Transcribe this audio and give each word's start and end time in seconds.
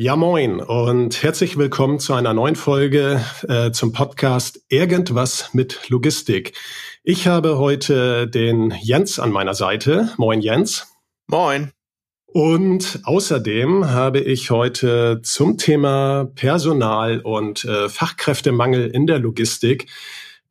Ja, 0.00 0.14
moin 0.14 0.60
und 0.60 1.24
herzlich 1.24 1.58
willkommen 1.58 1.98
zu 1.98 2.14
einer 2.14 2.32
neuen 2.32 2.54
Folge 2.54 3.20
äh, 3.48 3.72
zum 3.72 3.90
Podcast 3.90 4.60
Irgendwas 4.68 5.52
mit 5.54 5.88
Logistik. 5.88 6.52
Ich 7.02 7.26
habe 7.26 7.58
heute 7.58 8.28
den 8.28 8.72
Jens 8.80 9.18
an 9.18 9.32
meiner 9.32 9.54
Seite. 9.54 10.12
Moin, 10.16 10.40
Jens. 10.40 10.86
Moin. 11.26 11.72
Und 12.26 13.00
außerdem 13.06 13.90
habe 13.90 14.20
ich 14.20 14.52
heute 14.52 15.20
zum 15.24 15.58
Thema 15.58 16.30
Personal 16.36 17.18
und 17.18 17.64
äh, 17.64 17.88
Fachkräftemangel 17.88 18.86
in 18.86 19.08
der 19.08 19.18
Logistik 19.18 19.88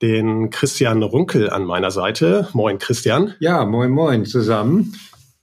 den 0.02 0.50
Christian 0.50 1.04
Runkel 1.04 1.50
an 1.50 1.64
meiner 1.64 1.92
Seite. 1.92 2.50
Moin, 2.52 2.80
Christian. 2.80 3.34
Ja, 3.40 3.66
moin, 3.66 3.92
moin 3.92 4.26
zusammen. 4.26 4.94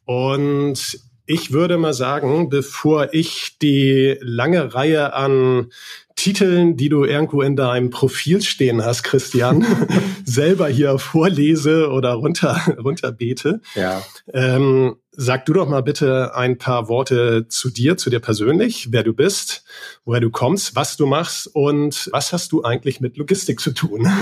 Und 0.04 0.98
ich 1.26 1.52
würde 1.52 1.78
mal 1.78 1.94
sagen, 1.94 2.48
bevor 2.48 3.14
ich 3.14 3.56
die 3.60 4.16
lange 4.20 4.74
Reihe 4.74 5.14
an 5.14 5.70
Titeln, 6.16 6.76
die 6.76 6.88
du 6.88 7.04
irgendwo 7.04 7.42
in 7.42 7.56
deinem 7.56 7.90
Profil 7.90 8.40
stehen 8.40 8.84
hast, 8.84 9.02
Christian, 9.02 9.66
selber 10.24 10.68
hier 10.68 10.98
vorlese 10.98 11.90
oder 11.90 12.12
runter, 12.12 12.60
runterbete. 12.78 13.60
Ja. 13.74 14.02
Ähm, 14.32 14.96
sag 15.10 15.44
du 15.46 15.52
doch 15.52 15.68
mal 15.68 15.82
bitte 15.82 16.34
ein 16.34 16.58
paar 16.58 16.88
Worte 16.88 17.46
zu 17.48 17.70
dir, 17.70 17.96
zu 17.96 18.10
dir 18.10 18.20
persönlich, 18.20 18.92
wer 18.92 19.02
du 19.02 19.12
bist, 19.12 19.64
woher 20.04 20.20
du 20.20 20.30
kommst, 20.30 20.76
was 20.76 20.96
du 20.96 21.06
machst 21.06 21.48
und 21.52 22.08
was 22.12 22.32
hast 22.32 22.52
du 22.52 22.62
eigentlich 22.62 23.00
mit 23.00 23.16
Logistik 23.16 23.60
zu 23.60 23.72
tun? 23.72 24.08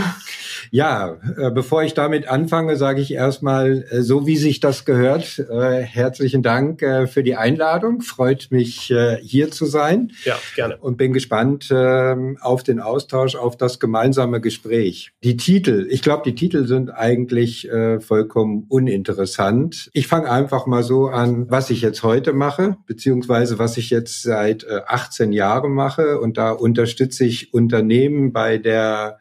Ja, 0.71 1.19
äh, 1.37 1.51
bevor 1.51 1.83
ich 1.83 1.95
damit 1.95 2.29
anfange, 2.29 2.77
sage 2.77 3.01
ich 3.01 3.13
erstmal, 3.13 3.85
äh, 3.91 4.03
so 4.03 4.27
wie 4.27 4.37
sich 4.37 4.61
das 4.61 4.85
gehört, 4.85 5.39
äh, 5.39 5.83
herzlichen 5.83 6.43
Dank 6.43 6.83
äh, 6.83 7.07
für 7.07 7.23
die 7.23 7.37
Einladung. 7.37 8.01
Freut 8.03 8.49
mich, 8.51 8.91
äh, 8.91 9.19
hier 9.23 9.51
zu 9.51 9.67
sein. 9.67 10.13
Ja, 10.25 10.39
gerne. 10.55 10.77
Und 10.79 10.97
bin 10.97 11.13
gespannt 11.13 11.69
ähm, 11.71 12.39
auf 12.41 12.63
den 12.63 12.81
Austausch, 12.81 13.37
auf 13.37 13.57
das 13.57 13.81
gemeinsame 13.81 14.41
Gespräch. 14.41 15.13
Die 15.23 15.37
Titel, 15.37 15.87
ich 15.91 16.03
glaube, 16.03 16.23
die 16.25 16.35
Titel 16.35 16.67
sind 16.67 16.91
eigentlich 16.91 17.69
äh, 17.71 18.01
vollkommen 18.01 18.67
uninteressant. 18.69 19.91
Ich 19.93 20.07
fange 20.07 20.31
einfach 20.31 20.67
mal 20.67 20.83
so 20.83 21.09
an, 21.09 21.51
was 21.51 21.71
ich 21.71 21.83
jetzt 21.83 22.03
heute 22.03 22.33
mache, 22.33 22.77
beziehungsweise 22.87 23.59
was 23.59 23.77
ich 23.77 23.91
jetzt 23.91 24.23
seit 24.23 24.67
18 24.69 25.33
Jahren 25.33 25.73
mache. 25.73 26.21
Und 26.21 26.39
da 26.39 26.51
unterstütze 26.51 27.25
ich 27.25 27.53
Unternehmen 27.53 28.33
bei 28.33 28.59
der 28.59 29.19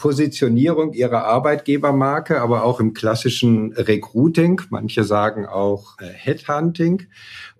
Positionierung 0.00 0.94
ihrer 0.94 1.24
Arbeitgebermarke, 1.24 2.40
aber 2.40 2.64
auch 2.64 2.80
im 2.80 2.94
klassischen 2.94 3.72
Recruiting. 3.74 4.62
Manche 4.70 5.04
sagen 5.04 5.46
auch 5.46 5.98
äh, 6.00 6.06
Headhunting. 6.06 7.06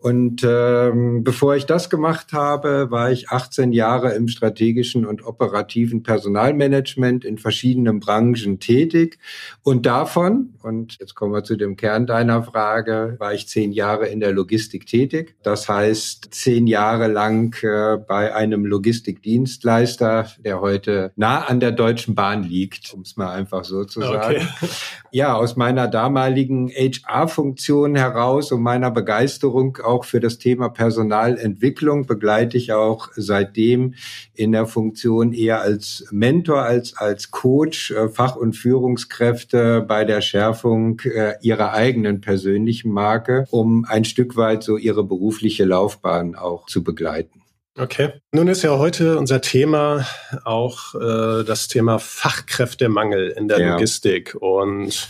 Und 0.00 0.42
ähm, 0.48 1.24
bevor 1.24 1.56
ich 1.56 1.66
das 1.66 1.90
gemacht 1.90 2.32
habe, 2.32 2.90
war 2.90 3.12
ich 3.12 3.28
18 3.28 3.72
Jahre 3.72 4.14
im 4.14 4.28
strategischen 4.28 5.04
und 5.04 5.26
operativen 5.26 6.02
Personalmanagement 6.02 7.26
in 7.26 7.36
verschiedenen 7.36 8.00
Branchen 8.00 8.60
tätig. 8.60 9.18
Und 9.62 9.84
davon, 9.84 10.54
und 10.62 10.96
jetzt 11.00 11.14
kommen 11.14 11.34
wir 11.34 11.44
zu 11.44 11.54
dem 11.56 11.76
Kern 11.76 12.06
deiner 12.06 12.42
Frage, 12.42 13.16
war 13.18 13.34
ich 13.34 13.46
zehn 13.46 13.72
Jahre 13.72 14.06
in 14.08 14.20
der 14.20 14.32
Logistik 14.32 14.86
tätig. 14.86 15.36
Das 15.42 15.68
heißt, 15.68 16.28
zehn 16.30 16.66
Jahre 16.66 17.08
lang 17.08 17.54
äh, 17.62 17.98
bei 17.98 18.34
einem 18.34 18.64
Logistikdienstleister, 18.64 20.28
der 20.42 20.62
heute 20.62 21.12
nah 21.16 21.40
an 21.40 21.60
der 21.60 21.72
Deutschen 21.72 22.14
Bahn 22.14 22.42
liegt, 22.42 22.94
um 22.94 23.02
es 23.02 23.18
mal 23.18 23.32
einfach 23.34 23.64
so 23.64 23.84
zu 23.84 24.00
sagen. 24.00 24.36
Okay. 24.36 24.70
Ja, 25.12 25.34
aus 25.34 25.56
meiner 25.56 25.88
damaligen 25.88 26.70
HR-Funktion 26.70 27.96
heraus 27.96 28.52
und 28.52 28.62
meiner 28.62 28.90
Begeisterung 28.90 29.76
auch 29.90 30.04
für 30.04 30.20
das 30.20 30.38
Thema 30.38 30.68
Personalentwicklung 30.68 32.06
begleite 32.06 32.56
ich 32.56 32.72
auch 32.72 33.08
seitdem 33.16 33.94
in 34.34 34.52
der 34.52 34.66
Funktion 34.66 35.32
eher 35.32 35.60
als 35.60 36.06
Mentor 36.10 36.62
als 36.62 36.96
als 36.96 37.30
Coach 37.30 37.90
äh, 37.90 38.08
Fach- 38.08 38.36
und 38.36 38.54
Führungskräfte 38.54 39.82
bei 39.82 40.04
der 40.04 40.20
Schärfung 40.20 41.00
äh, 41.00 41.34
ihrer 41.42 41.72
eigenen 41.72 42.20
persönlichen 42.20 42.92
Marke, 42.92 43.44
um 43.50 43.84
ein 43.84 44.04
Stück 44.04 44.36
weit 44.36 44.62
so 44.62 44.76
ihre 44.76 45.04
berufliche 45.04 45.64
Laufbahn 45.64 46.36
auch 46.36 46.66
zu 46.66 46.84
begleiten. 46.84 47.42
Okay. 47.78 48.12
Nun 48.32 48.48
ist 48.48 48.62
ja 48.62 48.78
heute 48.78 49.18
unser 49.18 49.40
Thema 49.40 50.06
auch 50.44 50.94
äh, 50.94 51.44
das 51.44 51.68
Thema 51.68 51.98
Fachkräftemangel 51.98 53.28
in 53.28 53.48
der 53.48 53.60
ja. 53.60 53.72
Logistik 53.72 54.36
und 54.38 55.08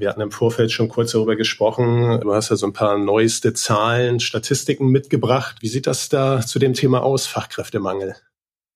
wir 0.00 0.08
hatten 0.08 0.20
im 0.20 0.30
Vorfeld 0.30 0.72
schon 0.72 0.88
kurz 0.88 1.12
darüber 1.12 1.36
gesprochen. 1.36 2.20
Du 2.20 2.34
hast 2.34 2.50
ja 2.50 2.56
so 2.56 2.66
ein 2.66 2.72
paar 2.72 2.98
neueste 2.98 3.52
Zahlen, 3.52 4.18
Statistiken 4.18 4.88
mitgebracht. 4.88 5.58
Wie 5.60 5.68
sieht 5.68 5.86
das 5.86 6.08
da 6.08 6.40
zu 6.40 6.58
dem 6.58 6.72
Thema 6.72 7.02
aus, 7.02 7.26
Fachkräftemangel? 7.26 8.16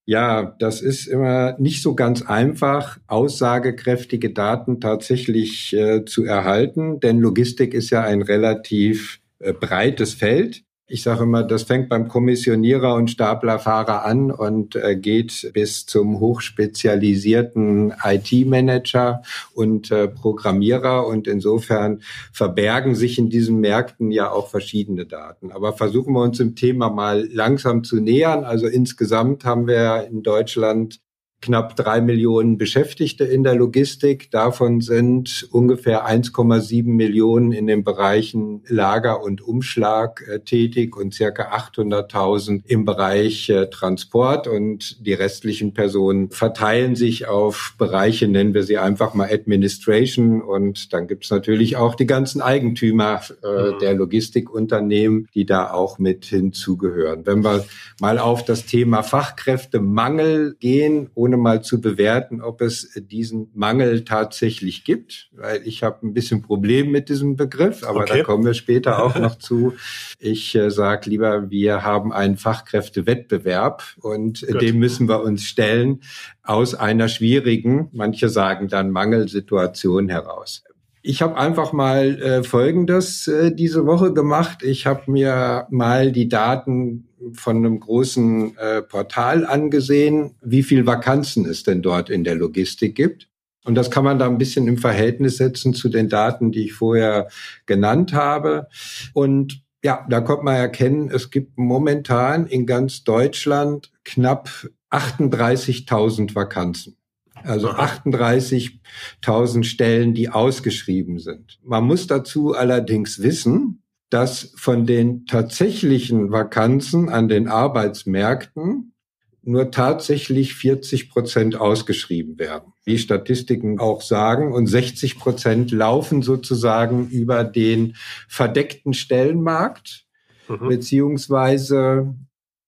Ja, 0.07 0.55
das 0.59 0.83
ist 0.83 1.07
immer 1.07 1.57
nicht 1.59 1.83
so 1.83 1.95
ganz 1.95 2.21
einfach, 2.21 2.99
aussagekräftige 3.07 4.35
Daten 4.35 4.79
tatsächlich 4.79 5.73
äh, 5.73 6.05
zu 6.05 6.25
erhalten, 6.25 7.01
denn 7.01 7.21
Logistik 7.21 7.73
ist 7.73 7.89
ja 7.89 8.03
ein 8.03 8.21
relativ 8.21 9.21
äh, 9.39 9.55
breites 9.55 10.13
Feld. 10.13 10.63
Ich 10.87 11.03
sage 11.03 11.23
immer, 11.23 11.43
das 11.43 11.63
fängt 11.63 11.89
beim 11.89 12.09
Kommissionierer 12.09 12.95
und 12.95 13.11
Staplerfahrer 13.11 14.05
an 14.05 14.31
und 14.31 14.77
äh, 14.77 14.97
geht 14.97 15.51
bis 15.55 15.87
zum 15.87 16.21
hochspezialisierten 16.21 17.95
IT-Manager 18.05 19.23
und 19.55 19.91
äh, 19.91 20.09
Programmierer. 20.09 21.07
Und 21.07 21.27
insofern 21.27 22.03
verbergen 22.33 22.95
sich 22.95 23.19
in 23.19 23.31
diesen 23.31 23.61
Märkten 23.61 24.11
ja 24.11 24.31
auch 24.31 24.51
verschiedene 24.51 25.07
Daten. 25.07 25.53
Aber 25.53 25.73
versuchen 25.73 26.13
wir 26.13 26.21
uns 26.21 26.37
dem 26.37 26.55
Thema 26.55 26.91
mal 26.91 27.27
langsam 27.33 27.83
zu 27.83 27.97
nähern. 27.97 28.45
Also 28.45 28.67
insgesamt 28.67 29.47
haben 29.47 29.67
wir 29.67 30.07
in 30.11 30.23
Deutschland 30.23 31.01
knapp 31.45 31.77
drei 31.77 32.01
Millionen 32.01 32.57
Beschäftigte 32.57 33.25
in 33.25 33.45
der 33.45 33.55
Logistik. 33.55 34.31
Davon 34.31 34.81
sind 34.81 35.47
ungefähr 35.53 36.09
1,7 36.09 36.85
Millionen 36.85 37.53
in 37.53 37.67
den 37.67 37.85
Bereichen 37.85 38.63
Lager 38.67 39.23
und 39.23 39.43
Umschlag 39.43 40.25
äh, 40.27 40.41
tätig 40.41 40.97
und 40.97 41.13
circa 41.13 41.55
800.000 41.55 42.63
im 42.67 42.87
Bereich 42.87 43.51
äh, 43.51 43.67
Transport. 43.67 44.49
Und 44.49 45.07
die 45.07 45.13
restlichen 45.13 45.75
Personen 45.75 46.31
verteilen 46.31 46.97
sich 46.97 47.29
auf 47.29 47.75
Bereiche, 47.77 48.27
nennen 48.27 48.55
wir 48.55 48.63
sie 48.63 48.79
einfach 48.79 49.13
mal 49.13 49.29
Administration. 49.31 50.41
Und 50.41 50.95
dann 50.95 51.07
gibt 51.07 51.25
es 51.25 51.31
natürlich 51.31 51.77
auch 51.77 51.95
die 51.95 52.07
ganzen 52.07 52.41
Eigentümer 52.41 53.21
äh, 53.43 53.47
mhm. 53.47 53.79
der 53.81 53.95
Logistikunternehmen, 53.95 55.29
die 55.35 55.45
da 55.45 55.71
auch 55.71 55.99
mit 55.99 56.25
hinzugehören. 56.25 57.27
Wenn 57.27 57.45
wir 57.45 57.67
mal 58.01 58.19
auf 58.19 58.47
das 58.47 58.65
Thema 58.65 59.03
Fachkräftemangel 59.03 60.57
gehen, 60.59 61.11
ohne 61.15 61.34
ohne 61.35 61.43
mal 61.43 61.63
zu 61.63 61.81
bewerten, 61.81 62.41
ob 62.41 62.61
es 62.61 62.91
diesen 62.97 63.51
Mangel 63.55 64.05
tatsächlich 64.05 64.85
gibt, 64.85 65.31
weil 65.33 65.63
ich 65.65 65.83
habe 65.83 66.07
ein 66.07 66.15
bisschen 66.15 66.43
Problem 66.43 66.91
mit 66.91 67.09
diesem 67.09 67.37
Begriff, 67.37 67.85
aber 67.85 68.01
okay. 68.01 68.19
da 68.19 68.25
kommen 68.25 68.45
wir 68.45 68.55
später 68.55 69.03
auch 69.05 69.17
noch 69.19 69.37
zu. 69.37 69.75
Ich 70.19 70.55
äh, 70.55 70.71
sage 70.71 71.11
lieber, 71.11 71.51
wir 71.51 71.83
haben 71.83 72.13
einen 72.13 72.37
Fachkräftewettbewerb 72.37 73.83
und 74.01 74.47
Gut. 74.47 74.63
dem 74.63 74.79
müssen 74.79 75.09
wir 75.09 75.23
uns 75.23 75.45
stellen 75.45 76.01
aus 76.43 76.75
einer 76.75 77.09
schwierigen, 77.09 77.89
manche 77.93 78.29
sagen 78.29 78.69
dann 78.69 78.91
Mangelsituation 78.91 80.09
heraus. 80.09 80.65
Ich 81.07 81.21
habe 81.21 81.37
einfach 81.37 81.75
mal 81.75 82.19
äh, 82.23 82.43
Folgendes 82.43 83.29
äh, 83.29 83.55
diese 83.55 83.85
Woche 83.85 84.15
gemacht. 84.15 84.63
Ich 84.63 84.87
habe 84.87 85.11
mir 85.11 85.67
mal 85.69 86.11
die 86.13 86.31
Daten 86.31 87.11
von 87.35 87.59
einem 87.59 87.79
großen 87.79 88.57
äh, 88.57 88.81
Portal 88.81 89.45
angesehen, 89.45 90.37
wie 90.41 90.63
viel 90.63 90.87
Vakanzen 90.87 91.45
es 91.45 91.63
denn 91.63 91.83
dort 91.83 92.09
in 92.09 92.25
der 92.25 92.37
Logistik 92.37 92.95
gibt. 92.95 93.29
Und 93.67 93.75
das 93.75 93.91
kann 93.91 94.05
man 94.05 94.19
da 94.19 94.27
ein 94.27 94.39
bisschen 94.39 94.67
im 94.67 94.79
Verhältnis 94.79 95.37
setzen 95.37 95.75
zu 95.75 95.91
den 95.91 96.09
Daten, 96.09 96.53
die 96.53 96.65
ich 96.65 96.73
vorher 96.73 97.29
genannt 97.67 98.15
habe. 98.15 98.69
Und 99.13 99.63
ja, 99.85 100.07
da 100.09 100.23
kommt 100.23 100.45
man 100.45 100.57
erkennen, 100.57 101.11
es 101.13 101.31
gibt 101.31 101.59
momentan 101.59 102.47
in 102.47 102.65
ganz 102.65 103.05
Deutschland 103.05 103.93
knapp 104.05 104.49
38.000 104.91 106.35
Vakanzen. 106.35 106.97
Also 107.45 107.71
38.000 107.71 109.65
Stellen, 109.65 110.15
die 110.15 110.31
ausgeschrieben 110.31 111.19
sind. 111.19 111.59
Man 111.63 111.85
muss 111.85 112.07
dazu 112.07 112.55
allerdings 112.55 113.23
wissen, 113.23 113.83
dass 114.09 114.53
von 114.57 114.87
den 114.87 115.27
tatsächlichen 115.27 116.31
Vakanzen 116.31 117.09
an 117.09 117.29
den 117.29 117.49
Arbeitsmärkten 117.49 118.95
nur 119.43 119.71
tatsächlich 119.71 120.55
40 120.55 121.11
Prozent 121.11 121.57
ausgeschrieben 121.57 122.39
werden, 122.39 122.73
wie 122.85 122.99
Statistiken 122.99 123.79
auch 123.79 124.01
sagen. 124.01 124.53
Und 124.53 124.67
60 124.67 125.19
Prozent 125.19 125.71
laufen 125.71 126.23
sozusagen 126.23 127.09
über 127.09 127.45
den 127.45 127.97
verdeckten 128.27 128.95
Stellenmarkt, 128.95 130.07
mhm. 130.49 130.69
beziehungsweise 130.69 132.15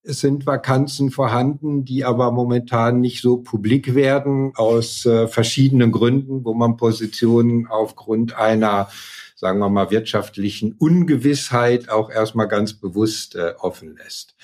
es 0.06 0.20
sind 0.20 0.46
Vakanzen 0.46 1.10
vorhanden, 1.10 1.84
die 1.84 2.04
aber 2.04 2.30
momentan 2.30 3.00
nicht 3.00 3.20
so 3.20 3.38
publik 3.38 3.94
werden, 3.94 4.52
aus 4.54 5.04
äh, 5.04 5.26
verschiedenen 5.26 5.92
Gründen, 5.92 6.44
wo 6.44 6.54
man 6.54 6.76
Positionen 6.76 7.66
aufgrund 7.66 8.36
einer 8.36 8.88
sagen 9.38 9.58
wir 9.58 9.68
mal, 9.68 9.90
wirtschaftlichen 9.90 10.72
Ungewissheit 10.72 11.90
auch 11.90 12.10
erstmal 12.10 12.48
ganz 12.48 12.72
bewusst 12.72 13.34
äh, 13.34 13.52
offen 13.58 13.94
lässt. 13.94 14.34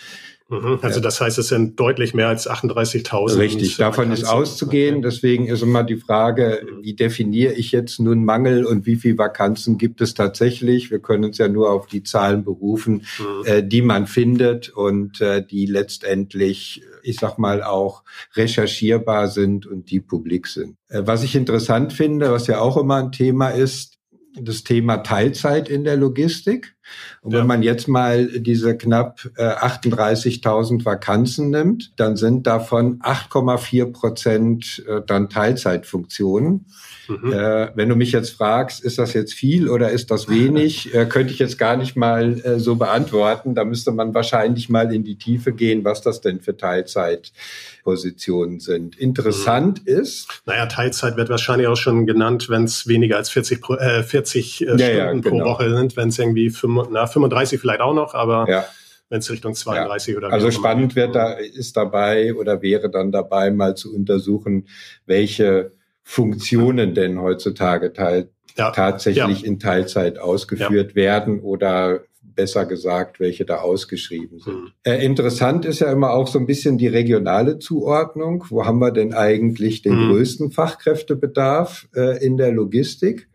Mhm. 0.52 0.78
Also 0.82 1.00
das 1.00 1.20
heißt, 1.20 1.38
es 1.38 1.49
sind 1.49 1.81
deutlich 1.81 2.12
mehr 2.12 2.28
als 2.28 2.49
38.000. 2.49 3.38
Richtig, 3.38 3.76
davon 3.78 4.12
ist 4.12 4.25
auszugehen. 4.25 4.96
Okay. 4.96 5.04
Deswegen 5.04 5.46
ist 5.46 5.62
immer 5.62 5.82
die 5.82 5.96
Frage, 5.96 6.62
mhm. 6.62 6.82
wie 6.82 6.94
definiere 6.94 7.54
ich 7.54 7.72
jetzt 7.72 7.99
nun 8.00 8.25
Mangel 8.25 8.66
und 8.66 8.84
wie 8.84 8.96
viel 8.96 9.16
Vakanzen 9.16 9.78
gibt 9.78 10.02
es 10.02 10.12
tatsächlich? 10.12 10.90
Wir 10.90 10.99
können 10.99 11.25
uns 11.25 11.38
ja 11.38 11.49
nur 11.49 11.70
auf 11.70 11.87
die 11.87 12.02
Zahlen 12.02 12.44
berufen, 12.44 13.06
mhm. 13.19 13.46
äh, 13.46 13.62
die 13.62 13.81
man 13.81 14.06
findet 14.06 14.69
und 14.69 15.22
äh, 15.22 15.44
die 15.44 15.64
letztendlich, 15.64 16.82
ich 17.02 17.16
sag 17.16 17.38
mal, 17.38 17.62
auch 17.62 18.02
recherchierbar 18.34 19.28
sind 19.28 19.66
und 19.66 19.90
die 19.90 20.00
publik 20.00 20.46
sind. 20.49 20.76
Äh, 20.88 21.02
was 21.06 21.25
ich 21.25 21.34
interessant 21.34 21.94
finde, 21.94 22.31
was 22.31 22.46
ja 22.46 22.60
auch 22.60 22.76
immer 22.76 22.96
ein 22.96 23.12
Thema 23.12 23.49
ist, 23.49 23.99
das 24.34 24.64
Thema 24.64 24.99
Teilzeit 24.99 25.69
in 25.69 25.84
der 25.84 25.96
Logistik. 25.96 26.75
Und 27.23 27.32
ja. 27.32 27.40
wenn 27.40 27.46
man 27.46 27.62
jetzt 27.62 27.88
mal 27.88 28.26
diese 28.26 28.76
knapp 28.76 29.20
äh, 29.37 29.43
38.000 29.43 30.84
Vakanzen 30.84 31.50
nimmt, 31.50 31.93
dann 31.96 32.17
sind 32.17 32.46
davon 32.46 32.99
8,4 33.00 33.93
Prozent 33.93 34.84
äh, 34.88 35.00
dann 35.06 35.29
Teilzeitfunktionen. 35.29 36.67
Mhm. 37.08 37.32
Äh, 37.32 37.69
wenn 37.75 37.88
du 37.88 37.96
mich 37.96 38.12
jetzt 38.12 38.31
fragst, 38.31 38.82
ist 38.82 38.99
das 38.99 39.12
jetzt 39.12 39.34
viel 39.34 39.69
oder 39.69 39.90
ist 39.90 40.11
das 40.11 40.29
wenig, 40.29 40.94
äh, 40.94 41.06
könnte 41.06 41.32
ich 41.32 41.38
jetzt 41.38 41.58
gar 41.58 41.76
nicht 41.76 41.96
mal 41.96 42.40
äh, 42.40 42.58
so 42.58 42.76
beantworten. 42.76 43.55
Da 43.55 43.64
müsste 43.64 43.93
man 43.93 44.14
wahrscheinlich 44.14 44.69
mal 44.69 44.93
in 44.93 45.05
die 45.05 45.17
Tiefe 45.17 45.52
gehen, 45.52 45.85
was 45.85 46.02
das 46.02 46.20
denn 46.20 46.40
für 46.40 46.56
Teilzeitpositionen 46.56 48.61
sind. 48.61 48.99
Interessant 48.99 49.87
mhm. 49.87 50.00
ist. 50.00 50.43
Naja, 50.46 50.67
Teilzeit 50.67 51.17
wird 51.17 51.28
wahrscheinlich 51.28 51.69
auch 51.69 51.76
schon 51.76 52.06
genannt, 52.06 52.49
wenn 52.49 52.64
es 52.64 52.87
weniger 52.87 53.17
als 53.17 53.31
40, 53.31 53.69
äh, 53.78 54.02
40 54.02 54.61
äh, 54.61 54.67
ja, 54.67 54.75
Stunden 54.75 54.96
ja, 54.96 55.12
genau. 55.12 55.28
pro 55.28 55.44
Woche 55.44 55.76
sind, 55.76 55.96
wenn 55.96 56.08
es 56.08 56.19
irgendwie 56.19 56.50
5, 56.50 56.72
na, 56.91 57.07
35 57.07 57.61
vielleicht 57.61 57.81
auch 57.81 57.95
noch, 57.95 58.15
aber 58.15 58.49
ja 58.49 58.65
wenn 59.13 59.19
es 59.19 59.31
Richtung 59.31 59.55
32 59.55 60.15
ja. 60.15 60.19
oder 60.19 60.33
Also 60.33 60.51
spannend 60.51 60.97
wird 60.97 61.15
da 61.15 61.33
ist 61.35 61.77
dabei 61.77 62.35
oder 62.35 62.63
wäre 62.63 62.89
dann 62.89 63.13
dabei 63.13 63.51
mal 63.51 63.77
zu 63.77 63.95
untersuchen, 63.95 64.69
welche 65.05 65.73
Funktionen 66.03 66.95
denn 66.95 67.21
heutzutage 67.21 67.93
teil, 67.93 68.31
ja. 68.57 68.71
tatsächlich 68.71 69.45
in 69.45 69.59
Teilzeit 69.59 70.19
ausgeführt 70.19 70.95
werden 70.95 71.41
oder 71.41 72.01
besser 72.23 72.65
gesagt, 72.65 73.21
welche 73.21 73.45
da 73.45 73.59
ausgeschrieben 73.59 74.39
sind. 74.39 74.55
Mhm. 74.55 74.73
Äh, 74.85 75.05
interessant 75.05 75.67
ist 75.67 75.81
ja 75.81 75.93
immer 75.93 76.13
auch 76.13 76.27
so 76.27 76.39
ein 76.39 76.47
bisschen 76.47 76.79
die 76.79 76.89
regionale 76.89 77.59
Zuordnung. 77.59 78.47
Wo 78.49 78.65
haben 78.65 78.79
wir 78.79 78.93
denn 78.93 79.13
eigentlich 79.13 79.83
den 79.83 80.07
mhm. 80.07 80.09
größten 80.09 80.51
Fachkräftebedarf 80.53 81.87
äh, 81.95 82.25
in 82.25 82.39
der 82.39 82.51
Logistik? 82.53 83.29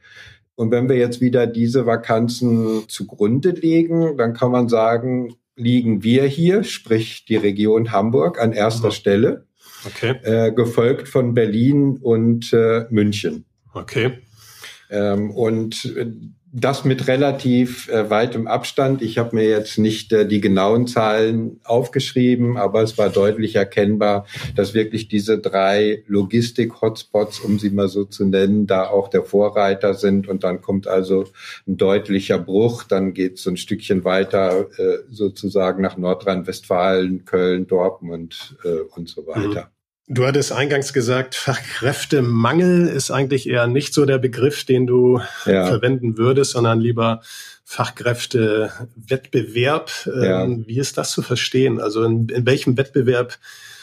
Und 0.57 0.71
wenn 0.71 0.89
wir 0.89 0.95
jetzt 0.97 1.21
wieder 1.21 1.45
diese 1.45 1.85
Vakanzen 1.85 2.89
zugrunde 2.89 3.51
legen, 3.51 4.17
dann 4.17 4.33
kann 4.33 4.51
man 4.51 4.67
sagen, 4.67 5.35
liegen 5.55 6.01
wir 6.01 6.23
hier, 6.23 6.63
sprich 6.63 7.25
die 7.25 7.35
Region 7.35 7.91
Hamburg, 7.91 8.41
an 8.41 8.53
erster 8.53 8.87
mhm. 8.87 8.91
Stelle 8.91 9.45
okay. 9.85 10.15
äh, 10.23 10.51
gefolgt 10.51 11.09
von 11.09 11.35
Berlin 11.35 11.97
und 12.01 12.51
äh, 12.53 12.85
München. 12.89 13.45
Okay. 13.71 14.17
Ähm, 14.89 15.29
und 15.29 15.85
äh, 15.95 16.07
das 16.59 16.85
mit 16.85 17.07
relativ 17.07 17.87
äh, 17.89 18.09
weitem 18.09 18.47
Abstand. 18.47 19.03
Ich 19.03 19.19
habe 19.19 19.35
mir 19.35 19.47
jetzt 19.47 19.77
nicht 19.77 20.11
äh, 20.11 20.27
die 20.27 20.41
genauen 20.41 20.87
Zahlen 20.87 21.59
aufgeschrieben, 21.63 22.57
aber 22.57 22.81
es 22.81 22.97
war 22.97 23.09
deutlich 23.09 23.55
erkennbar, 23.55 24.25
dass 24.55 24.73
wirklich 24.73 25.07
diese 25.07 25.37
drei 25.37 26.03
Logistik-Hotspots, 26.07 27.41
um 27.41 27.59
sie 27.59 27.69
mal 27.69 27.89
so 27.89 28.05
zu 28.05 28.25
nennen, 28.25 28.65
da 28.65 28.87
auch 28.87 29.07
der 29.07 29.23
Vorreiter 29.23 29.93
sind. 29.93 30.27
Und 30.27 30.43
dann 30.43 30.61
kommt 30.61 30.87
also 30.87 31.25
ein 31.67 31.77
deutlicher 31.77 32.39
Bruch. 32.39 32.83
Dann 32.83 33.13
geht 33.13 33.35
es 33.35 33.43
so 33.43 33.51
ein 33.51 33.57
Stückchen 33.57 34.03
weiter 34.03 34.67
äh, 34.79 35.03
sozusagen 35.11 35.83
nach 35.83 35.95
Nordrhein-Westfalen, 35.95 37.25
Köln, 37.25 37.67
Dortmund 37.67 38.57
äh, 38.63 38.79
und 38.95 39.09
so 39.09 39.27
weiter. 39.27 39.65
Mhm. 39.65 39.76
Du 40.09 40.25
hattest 40.25 40.53
eingangs 40.53 40.93
gesagt, 40.93 41.35
Fachkräftemangel 41.35 42.87
ist 42.87 43.11
eigentlich 43.11 43.49
eher 43.49 43.67
nicht 43.67 43.93
so 43.93 44.05
der 44.05 44.19
Begriff, 44.19 44.63
den 44.63 44.87
du 44.87 45.19
ja. 45.45 45.67
verwenden 45.67 46.17
würdest, 46.17 46.51
sondern 46.51 46.79
lieber 46.79 47.19
Fachkräftewettbewerb. 47.65 49.91
Ja. 50.05 50.45
Ähm, 50.45 50.63
wie 50.65 50.79
ist 50.79 50.97
das 50.97 51.11
zu 51.11 51.21
verstehen? 51.21 51.81
Also 51.81 52.05
in, 52.05 52.29
in, 52.29 52.45
welchem 52.45 52.77
Wettbewerb 52.77 53.37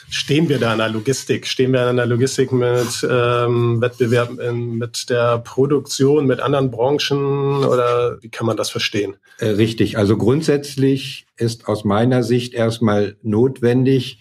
stehen 0.09 0.49
wir 0.49 0.59
da 0.59 0.73
in 0.73 0.79
der 0.79 0.89
Logistik? 0.89 1.47
Stehen 1.47 1.75
wir 1.75 1.91
in 1.91 1.99
der 1.99 2.07
Logistik 2.07 2.53
mit 2.53 3.07
ähm, 3.09 3.83
Wettbewerb 3.83 4.41
in, 4.41 4.79
mit 4.79 5.11
der 5.11 5.41
Produktion, 5.41 6.27
mit 6.27 6.41
anderen 6.41 6.71
Branchen 6.71 7.65
oder 7.65 8.17
wie 8.23 8.31
kann 8.31 8.47
man 8.47 8.57
das 8.57 8.71
verstehen? 8.71 9.17
Äh, 9.39 9.49
richtig. 9.49 9.99
Also 9.99 10.17
grundsätzlich 10.17 11.27
ist 11.37 11.69
aus 11.69 11.85
meiner 11.85 12.23
Sicht 12.23 12.55
erstmal 12.55 13.17
notwendig, 13.23 14.21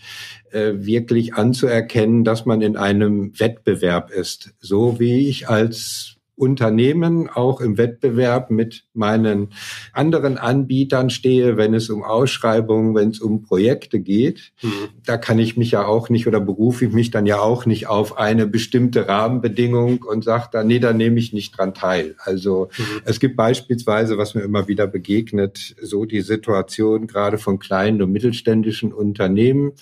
wirklich 0.54 1.34
anzuerkennen, 1.34 2.24
dass 2.24 2.46
man 2.46 2.62
in 2.62 2.78
einem 2.78 3.40
Wettbewerb 3.40 4.12
ist. 4.12 4.54
So 4.60 5.00
wie 5.00 5.28
ich 5.28 5.50
als 5.50 6.18
Unternehmen 6.36 7.30
auch 7.30 7.62
im 7.62 7.78
Wettbewerb 7.78 8.50
mit 8.50 8.86
meinen 8.94 9.50
anderen 9.92 10.38
Anbietern 10.38 11.12
stehe, 11.12 11.58
wenn 11.58 11.76
es 11.76 11.90
um 11.90 12.04
Ausschreibungen, 12.04 12.96
wenn 12.96 13.10
es 13.10 13.20
um 13.20 13.44
Projekte 13.44 14.00
geht. 14.00 14.52
Mhm. 14.64 14.72
Da 15.06 15.18
kann 15.18 15.38
ich 15.38 15.58
mich 15.58 15.72
ja 15.72 15.86
auch 15.86 16.10
nicht 16.10 16.26
oder 16.26 16.40
berufe 16.40 16.86
ich 16.86 16.92
mich 16.92 17.12
dann 17.12 17.28
ja 17.28 17.40
auch 17.40 17.68
nicht 17.68 17.88
auf 17.88 18.18
eine 18.18 18.48
bestimmte 18.48 19.08
Rahmenbedingung 19.08 20.02
und 20.02 20.24
sage 20.24 20.50
dann, 20.52 20.68
nee, 20.68 20.80
da 20.80 20.92
nehme 20.92 21.20
ich 21.20 21.34
nicht 21.34 21.56
dran 21.58 21.76
teil. 21.76 22.16
Also 22.18 22.70
mhm. 22.78 23.02
es 23.06 23.20
gibt 23.20 23.36
beispielsweise, 23.36 24.18
was 24.18 24.34
mir 24.34 24.42
immer 24.42 24.68
wieder 24.68 24.88
begegnet, 24.88 25.76
so 25.82 26.06
die 26.06 26.22
Situation 26.22 27.06
gerade 27.06 27.38
von 27.38 27.60
kleinen 27.60 28.02
und 28.02 28.12
mittelständischen 28.12 28.92
Unternehmen, 28.92 29.74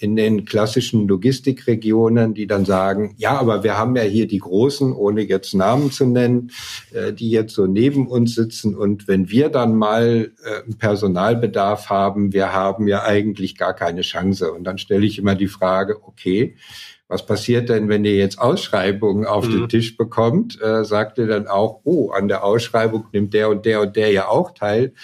in 0.00 0.16
den 0.16 0.46
klassischen 0.46 1.06
Logistikregionen, 1.06 2.32
die 2.32 2.46
dann 2.46 2.64
sagen, 2.64 3.14
ja, 3.18 3.38
aber 3.38 3.62
wir 3.62 3.76
haben 3.76 3.94
ja 3.96 4.02
hier 4.02 4.26
die 4.26 4.38
Großen, 4.38 4.94
ohne 4.94 5.20
jetzt 5.20 5.52
Namen 5.52 5.90
zu 5.90 6.06
nennen, 6.06 6.52
äh, 6.94 7.12
die 7.12 7.30
jetzt 7.30 7.54
so 7.54 7.66
neben 7.66 8.08
uns 8.08 8.34
sitzen. 8.34 8.74
Und 8.74 9.08
wenn 9.08 9.28
wir 9.28 9.50
dann 9.50 9.74
mal 9.74 10.32
äh, 10.42 10.72
Personalbedarf 10.78 11.90
haben, 11.90 12.32
wir 12.32 12.54
haben 12.54 12.88
ja 12.88 13.02
eigentlich 13.02 13.58
gar 13.58 13.74
keine 13.74 14.00
Chance. 14.00 14.50
Und 14.50 14.64
dann 14.64 14.78
stelle 14.78 15.04
ich 15.04 15.18
immer 15.18 15.34
die 15.34 15.48
Frage, 15.48 16.02
okay, 16.02 16.56
was 17.06 17.26
passiert 17.26 17.68
denn, 17.68 17.90
wenn 17.90 18.06
ihr 18.06 18.16
jetzt 18.16 18.38
Ausschreibungen 18.38 19.26
auf 19.26 19.46
mhm. 19.48 19.52
den 19.52 19.68
Tisch 19.68 19.98
bekommt? 19.98 20.58
Äh, 20.62 20.82
sagt 20.86 21.18
ihr 21.18 21.26
dann 21.26 21.46
auch, 21.46 21.80
oh, 21.84 22.10
an 22.10 22.28
der 22.28 22.42
Ausschreibung 22.42 23.04
nimmt 23.12 23.34
der 23.34 23.50
und 23.50 23.66
der 23.66 23.82
und 23.82 23.96
der 23.96 24.10
ja 24.12 24.28
auch 24.28 24.54
teil 24.54 24.94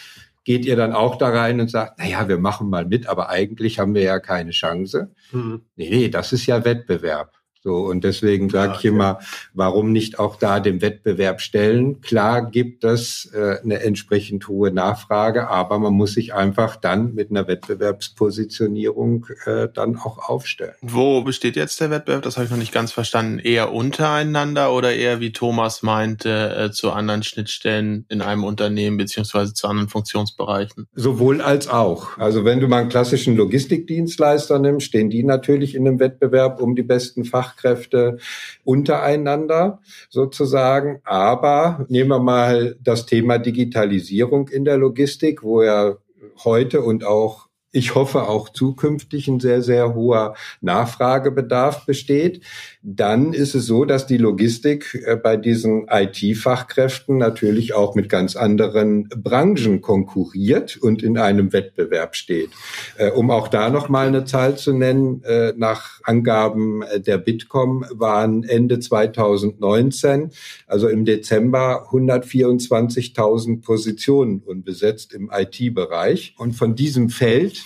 geht 0.47 0.65
ihr 0.65 0.77
dann 0.77 0.93
auch 0.93 1.17
da 1.17 1.29
rein 1.29 1.61
und 1.61 1.69
sagt, 1.69 1.95
na 1.99 2.07
ja, 2.07 2.29
wir 2.29 2.39
machen 2.39 2.71
mal 2.71 2.87
mit, 2.87 3.09
aber 3.09 3.31
eigentlich 3.31 3.81
haben 3.81 3.95
wir 3.95 4.03
ja 4.03 4.21
keine 4.21 4.53
Chance. 4.53 5.11
Mhm. 5.33 5.63
Nee, 5.75 5.91
nee, 5.91 6.09
das 6.09 6.33
ist 6.33 6.47
ja 6.47 6.65
Wettbewerb. 6.65 7.36
So, 7.67 7.79
und 7.79 8.05
deswegen 8.05 8.49
sage 8.49 8.75
ja, 8.75 8.79
ich 8.79 8.85
immer, 8.85 9.19
warum 9.53 9.91
nicht 9.91 10.21
auch 10.21 10.37
da 10.37 10.61
den 10.61 10.83
Wettbewerb 10.83 11.41
stellen? 11.41 12.01
Klar 12.01 12.49
gibt 12.49 12.85
es 12.85 13.29
äh, 13.35 13.57
eine 13.61 13.81
entsprechend 13.81 14.47
hohe 14.47 14.71
Nachfrage, 14.71 15.49
aber 15.49 15.81
man 15.81 15.93
muss 15.93 16.13
sich 16.13 16.33
einfach 16.33 16.77
dann 16.77 17.17
mit 17.17 17.31
einer 17.31 17.49
Wettbewerbspositionierung 17.49 19.27
äh, 19.47 19.67
dann 19.75 19.97
auch 19.97 20.29
aufstellen. 20.29 20.77
Wo 20.81 21.23
besteht 21.23 21.57
jetzt 21.57 21.81
der 21.81 21.91
Wettbewerb? 21.91 22.23
Das 22.23 22.37
habe 22.37 22.45
ich 22.45 22.53
noch 22.53 22.57
nicht 22.57 22.73
ganz 22.73 22.93
verstanden. 22.93 23.41
Eher 23.41 23.73
untereinander 23.73 24.73
oder 24.73 24.95
eher, 24.95 25.19
wie 25.19 25.33
Thomas 25.33 25.83
meinte, 25.83 26.55
äh, 26.57 26.71
zu 26.71 26.93
anderen 26.93 27.25
Schnittstellen 27.25 28.05
in 28.09 28.23
einem 28.23 28.45
Unternehmen 28.45 28.97
beziehungsweise 28.97 29.55
zu 29.55 29.67
anderen 29.67 29.89
Funktionsbereichen? 29.89 30.87
Sowohl 30.95 31.41
als 31.41 31.67
auch. 31.67 32.17
Also 32.17 32.45
wenn 32.45 32.61
du 32.61 32.69
mal 32.69 32.83
einen 32.83 32.91
klassischen 32.91 33.35
Logistikdienstleister 33.37 34.61
nimmst, 34.61 34.87
stehen 34.87 35.11
die 35.11 35.25
natürlich 35.25 35.75
in 35.75 35.85
einem 35.85 35.99
Wettbewerb 35.99 36.61
um 36.61 36.77
die 36.77 36.85
besten 36.85 37.25
Fach 37.25 37.56
Fachkräfte 37.57 38.19
untereinander 38.65 39.81
sozusagen. 40.09 41.01
Aber 41.05 41.85
nehmen 41.89 42.11
wir 42.11 42.21
mal 42.21 42.77
das 42.83 43.07
Thema 43.07 43.39
Digitalisierung 43.39 44.49
in 44.49 44.65
der 44.65 44.77
Logistik, 44.77 45.43
wo 45.43 45.63
ja 45.63 45.97
heute 46.45 46.83
und 46.83 47.05
auch 47.05 47.46
ich 47.77 47.95
hoffe 47.95 48.23
auch 48.23 48.49
zukünftig 48.49 49.29
ein 49.29 49.39
sehr, 49.39 49.61
sehr 49.61 49.95
hoher 49.95 50.35
Nachfragebedarf 50.63 51.85
besteht. 51.85 52.41
dann 52.83 53.33
ist 53.33 53.55
es 53.55 53.67
so, 53.67 53.85
dass 53.85 54.07
die 54.07 54.17
Logistik 54.17 54.95
äh, 55.05 55.17
bei 55.17 55.37
diesen 55.37 55.87
IT-Fachkräften 55.91 57.19
natürlich 57.19 57.75
auch 57.75 57.95
mit 57.95 58.09
ganz 58.09 58.37
anderen 58.37 59.09
Branchen 59.09 59.81
konkurriert 59.83 60.77
und 60.77 61.03
in 61.03 61.19
einem 61.19 61.53
Wettbewerb 61.53 62.17
steht. 62.17 62.51
Äh, 62.97 63.11
um 63.11 63.31
auch 63.31 63.49
da 63.49 63.69
noch 63.69 63.89
mal 63.89 64.07
eine 64.07 64.25
Zahl 64.25 64.57
zu 64.57 64.73
nennen, 64.73 65.23
äh, 65.25 65.53
nach 65.57 66.01
Angaben 66.05 66.83
der 66.97 67.19
Bitkom 67.19 67.85
waren 67.91 68.45
Ende 68.45 68.79
2019, 68.79 70.31
also 70.67 70.89
im 70.89 71.05
Dezember, 71.05 71.89
124.000 71.91 73.63
Positionen 73.63 74.41
unbesetzt 74.47 75.13
im 75.13 75.31
IT-Bereich. 75.33 76.35
Und 76.39 76.53
von 76.53 76.77
diesem 76.77 77.11
Feld 77.11 77.66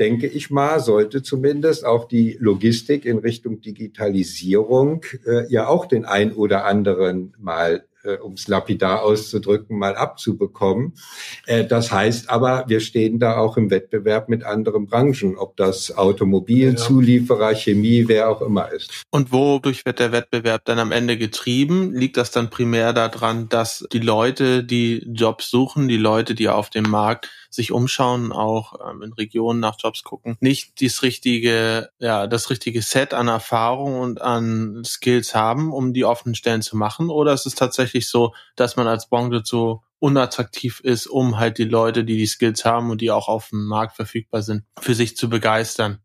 denke 0.00 0.26
ich 0.26 0.50
mal, 0.50 0.80
sollte 0.80 1.22
zumindest 1.22 1.84
auch 1.84 2.08
die 2.08 2.36
Logistik 2.40 3.04
in 3.04 3.18
Richtung 3.18 3.60
Digitalisierung 3.60 5.04
äh, 5.26 5.46
ja 5.52 5.68
auch 5.68 5.86
den 5.86 6.06
ein 6.06 6.32
oder 6.32 6.64
anderen 6.64 7.34
mal 7.38 7.84
äh, 8.04 8.16
um 8.16 8.34
es 8.34 8.48
lapidar 8.48 9.02
auszudrücken, 9.02 9.78
mal 9.78 9.96
abzubekommen. 9.96 10.94
Äh, 11.46 11.64
das 11.64 11.92
heißt 11.92 12.30
aber, 12.30 12.64
wir 12.68 12.80
stehen 12.80 13.18
da 13.18 13.36
auch 13.36 13.56
im 13.56 13.70
Wettbewerb 13.70 14.28
mit 14.28 14.44
anderen 14.44 14.86
Branchen, 14.86 15.36
ob 15.36 15.56
das 15.56 15.96
Automobil, 15.96 16.70
ja. 16.70 16.76
Zulieferer, 16.76 17.54
Chemie, 17.54 18.04
wer 18.06 18.30
auch 18.30 18.42
immer 18.42 18.70
ist. 18.70 19.04
Und 19.10 19.32
wodurch 19.32 19.84
wird 19.84 19.98
der 19.98 20.12
Wettbewerb 20.12 20.64
dann 20.64 20.78
am 20.78 20.92
Ende 20.92 21.16
getrieben? 21.16 21.94
Liegt 21.94 22.16
das 22.16 22.30
dann 22.30 22.50
primär 22.50 22.92
daran, 22.92 23.48
dass 23.48 23.86
die 23.92 23.98
Leute, 23.98 24.64
die 24.64 25.06
Jobs 25.12 25.50
suchen, 25.50 25.88
die 25.88 25.96
Leute, 25.96 26.34
die 26.34 26.48
auf 26.48 26.70
dem 26.70 26.84
Markt 26.84 27.30
sich 27.50 27.72
umschauen, 27.72 28.32
auch 28.32 28.74
ähm, 28.88 29.02
in 29.02 29.12
Regionen 29.12 29.60
nach 29.60 29.76
Jobs 29.78 30.04
gucken, 30.04 30.36
nicht 30.40 30.80
das 30.80 31.02
richtige, 31.02 31.90
ja, 31.98 32.28
das 32.28 32.48
richtige 32.48 32.80
Set 32.80 33.12
an 33.12 33.28
Erfahrung 33.28 33.98
und 33.98 34.20
an 34.20 34.82
Skills 34.84 35.34
haben, 35.34 35.72
um 35.72 35.92
die 35.92 36.04
offenen 36.04 36.36
Stellen 36.36 36.62
zu 36.62 36.76
machen? 36.76 37.10
Oder 37.10 37.32
ist 37.32 37.46
es 37.46 37.56
tatsächlich 37.56 37.89
so, 37.98 38.34
dass 38.56 38.76
man 38.76 38.86
als 38.86 39.08
Branche 39.08 39.42
so 39.44 39.82
unattraktiv 39.98 40.80
ist, 40.80 41.06
um 41.06 41.38
halt 41.38 41.58
die 41.58 41.64
Leute, 41.64 42.04
die 42.04 42.16
die 42.16 42.26
Skills 42.26 42.64
haben 42.64 42.90
und 42.90 43.00
die 43.00 43.10
auch 43.10 43.28
auf 43.28 43.50
dem 43.50 43.66
Markt 43.66 43.96
verfügbar 43.96 44.42
sind, 44.42 44.64
für 44.80 44.94
sich 44.94 45.16
zu 45.16 45.28
begeistern? 45.28 45.98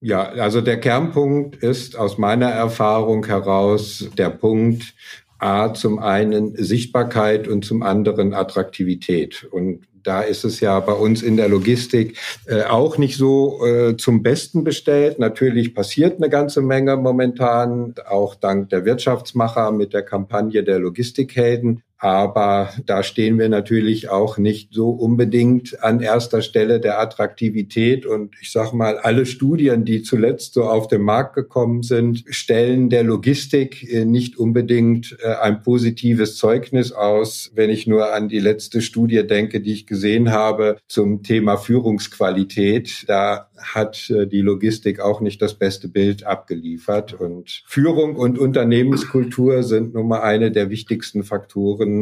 Ja, 0.00 0.24
also 0.24 0.60
der 0.60 0.80
Kernpunkt 0.80 1.56
ist 1.56 1.96
aus 1.96 2.18
meiner 2.18 2.50
Erfahrung 2.50 3.24
heraus 3.26 4.08
der 4.18 4.30
Punkt, 4.30 4.94
A, 5.38 5.74
zum 5.74 5.98
einen 5.98 6.54
Sichtbarkeit 6.56 7.48
und 7.48 7.64
zum 7.64 7.82
anderen 7.82 8.34
Attraktivität. 8.34 9.46
Und 9.50 9.86
da 10.04 10.20
ist 10.20 10.44
es 10.44 10.60
ja 10.60 10.78
bei 10.80 10.92
uns 10.92 11.22
in 11.22 11.36
der 11.36 11.48
Logistik 11.48 12.16
äh, 12.46 12.62
auch 12.62 12.98
nicht 12.98 13.16
so 13.16 13.64
äh, 13.64 13.96
zum 13.96 14.22
Besten 14.22 14.62
bestellt. 14.62 15.18
Natürlich 15.18 15.74
passiert 15.74 16.18
eine 16.18 16.30
ganze 16.30 16.60
Menge 16.60 16.96
momentan, 16.96 17.94
auch 18.08 18.34
dank 18.34 18.68
der 18.68 18.84
Wirtschaftsmacher 18.84 19.72
mit 19.72 19.92
der 19.92 20.02
Kampagne 20.02 20.62
der 20.62 20.78
Logistikhelden. 20.78 21.82
Aber 22.04 22.68
da 22.84 23.02
stehen 23.02 23.38
wir 23.38 23.48
natürlich 23.48 24.10
auch 24.10 24.36
nicht 24.36 24.74
so 24.74 24.90
unbedingt 24.90 25.82
an 25.82 26.00
erster 26.00 26.42
Stelle 26.42 26.78
der 26.78 27.00
Attraktivität. 27.00 28.04
Und 28.04 28.34
ich 28.42 28.52
sage 28.52 28.76
mal, 28.76 28.98
alle 28.98 29.24
Studien, 29.24 29.86
die 29.86 30.02
zuletzt 30.02 30.52
so 30.52 30.64
auf 30.64 30.86
den 30.86 31.00
Markt 31.00 31.34
gekommen 31.34 31.82
sind, 31.82 32.24
stellen 32.28 32.90
der 32.90 33.04
Logistik 33.04 33.90
äh, 33.90 34.04
nicht 34.04 34.36
unbedingt 34.36 35.16
äh, 35.22 35.28
ein 35.36 35.62
positives 35.62 36.36
Zeugnis 36.36 36.92
aus. 36.92 37.50
Wenn 37.54 37.70
ich 37.70 37.86
nur 37.86 38.12
an 38.12 38.28
die 38.28 38.38
letzte 38.38 38.82
Studie 38.82 39.26
denke, 39.26 39.62
die 39.62 39.72
ich 39.72 39.86
gesehen 39.86 40.30
habe 40.30 40.76
zum 40.86 41.22
Thema 41.22 41.56
Führungsqualität, 41.56 43.06
da 43.08 43.48
hat 43.56 44.10
äh, 44.10 44.26
die 44.26 44.42
Logistik 44.42 45.00
auch 45.00 45.22
nicht 45.22 45.40
das 45.40 45.54
beste 45.54 45.88
Bild 45.88 46.26
abgeliefert. 46.26 47.14
Und 47.14 47.62
Führung 47.66 48.14
und 48.16 48.38
Unternehmenskultur 48.38 49.62
sind 49.62 49.94
nun 49.94 50.08
mal 50.08 50.20
eine 50.20 50.50
der 50.50 50.68
wichtigsten 50.68 51.24
Faktoren 51.24 51.93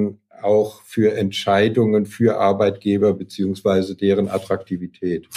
auch 0.42 0.82
für 0.82 1.14
Entscheidungen 1.14 2.06
für 2.06 2.38
Arbeitgeber 2.38 3.14
beziehungsweise 3.14 3.94
deren 3.94 4.28
Attraktivität. 4.28 5.28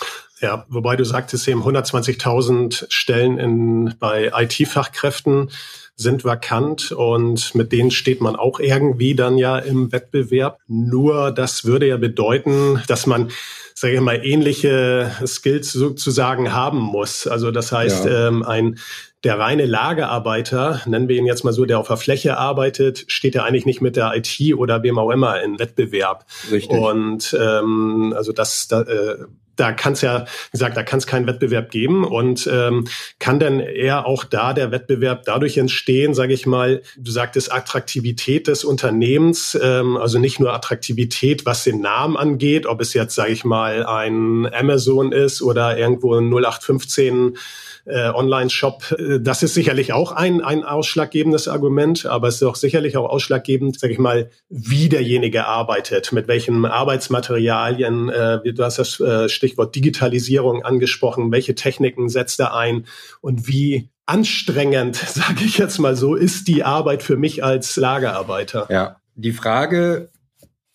Ja, 0.42 0.66
wobei 0.68 0.96
du 0.96 1.06
sagtest 1.06 1.48
eben 1.48 1.64
120.000 1.64 2.86
Stellen 2.90 3.38
in, 3.38 3.96
bei 4.00 4.32
IT-Fachkräften 4.36 5.50
sind 5.96 6.26
vakant 6.26 6.92
und 6.92 7.56
mit 7.56 7.72
denen 7.72 7.90
steht 7.90 8.20
man 8.20 8.36
auch 8.36 8.60
irgendwie 8.60 9.16
dann 9.16 9.38
ja 9.38 9.58
im 9.58 9.94
Wettbewerb. 9.94 10.60
Nur 10.68 11.32
das 11.32 11.64
würde 11.64 11.88
ja 11.88 11.98
bedeuten, 11.98 12.82
dass 12.88 13.06
man 13.06 13.32
sage 13.78 13.96
ich 13.96 14.02
mal, 14.02 14.26
ähnliche 14.26 15.12
Skills 15.26 15.74
sozusagen 15.74 16.54
haben 16.54 16.80
muss. 16.80 17.28
Also 17.28 17.52
das 17.52 17.72
heißt, 17.72 18.06
ja. 18.06 18.30
ähm, 18.30 18.44
ein 18.44 18.80
der 19.26 19.40
reine 19.40 19.66
Lagerarbeiter, 19.66 20.82
nennen 20.86 21.10
wir 21.10 21.18
ihn 21.18 21.26
jetzt 21.26 21.44
mal 21.44 21.52
so, 21.52 21.66
der 21.66 21.80
auf 21.80 21.88
der 21.88 21.98
Fläche 21.98 22.38
arbeitet, 22.38 23.06
steht 23.08 23.34
ja 23.34 23.44
eigentlich 23.44 23.66
nicht 23.66 23.82
mit 23.82 23.96
der 23.96 24.16
IT 24.16 24.54
oder 24.56 24.84
wem 24.84 25.00
auch 25.00 25.10
immer 25.10 25.42
in 25.42 25.58
Wettbewerb. 25.58 26.26
Richtig. 26.52 26.78
Und 26.78 27.36
ähm, 27.40 28.14
also 28.16 28.32
das, 28.32 28.68
da, 28.68 28.82
äh, 28.82 29.26
da 29.56 29.72
kann 29.72 29.94
es 29.94 30.02
ja, 30.02 30.22
wie 30.22 30.52
gesagt, 30.52 30.78
da 30.78 30.84
kann 30.84 31.00
es 31.00 31.08
keinen 31.08 31.28
Wettbewerb 31.28 31.72
geben 31.72 32.04
und 32.04 32.50
ähm, 32.52 32.88
kann 33.20 33.40
denn 33.40 33.60
eher 33.60 34.06
auch 34.06 34.24
da 34.24 34.54
der 34.54 34.72
Wettbewerb 34.72 35.24
dadurch 35.26 35.58
entstehen, 35.58 36.14
sage 36.14 36.34
ich 36.34 36.46
mal, 36.46 36.82
du 36.98 37.12
sagtest 37.12 37.52
Attraktivität 37.52 38.48
des 38.48 38.64
Unternehmens, 38.64 39.58
ähm, 39.62 39.98
also 39.98 40.20
nicht 40.20 40.40
nur 40.40 40.54
Attraktivität, 40.54 41.46
was 41.46 41.64
den 41.64 41.82
Namen 41.82 42.18
angeht, 42.18 42.66
ob 42.66 42.82
es 42.82 42.94
jetzt, 42.94 43.16
sage 43.16 43.32
ich 43.32 43.46
mal, 43.46 43.86
ein 43.86 44.48
Amazon 44.54 45.12
ist 45.12 45.42
oder 45.42 45.78
irgendwo 45.78 46.16
0815 46.16 47.38
äh, 47.86 48.10
Online-Shop. 48.10 48.96
Das 49.20 49.44
ist 49.44 49.54
sicherlich 49.54 49.94
auch 49.94 50.12
ein, 50.12 50.42
ein 50.42 50.64
ausschlaggebendes 50.64 51.48
Argument, 51.48 52.06
aber 52.06 52.28
es 52.28 52.36
ist 52.36 52.44
auch 52.44 52.56
sicherlich 52.56 52.98
auch 52.98 53.10
ausschlaggebend, 53.10 53.80
sage 53.80 53.94
ich 53.94 54.00
mal, 54.00 54.30
wie 54.50 54.90
derjenige 54.90 55.46
arbeitet, 55.46 56.12
mit 56.12 56.28
welchen 56.28 56.66
Arbeitsmaterialien. 56.66 58.10
Äh, 58.10 58.54
du 58.54 58.64
hast 58.64 58.80
das 58.80 59.00
äh, 59.00 59.30
Stichwort 59.46 59.76
Digitalisierung 59.76 60.64
angesprochen. 60.64 61.32
Welche 61.32 61.56
Techniken 61.56 62.10
setzt 62.10 62.40
er 62.40 62.56
ein 62.56 62.86
und 63.22 63.48
wie 63.48 63.90
anstrengend, 64.06 64.96
sage 65.08 65.46
ich 65.46 65.58
jetzt 65.58 65.78
mal 65.78 65.96
so, 65.96 66.16
ist 66.16 66.48
die 66.48 66.64
Arbeit 66.64 67.04
für 67.04 67.18
mich 67.18 67.44
als 67.44 67.76
Lagerarbeiter? 67.76 68.68
Ja, 68.70 68.98
die 69.16 69.32
Frage 69.32 70.10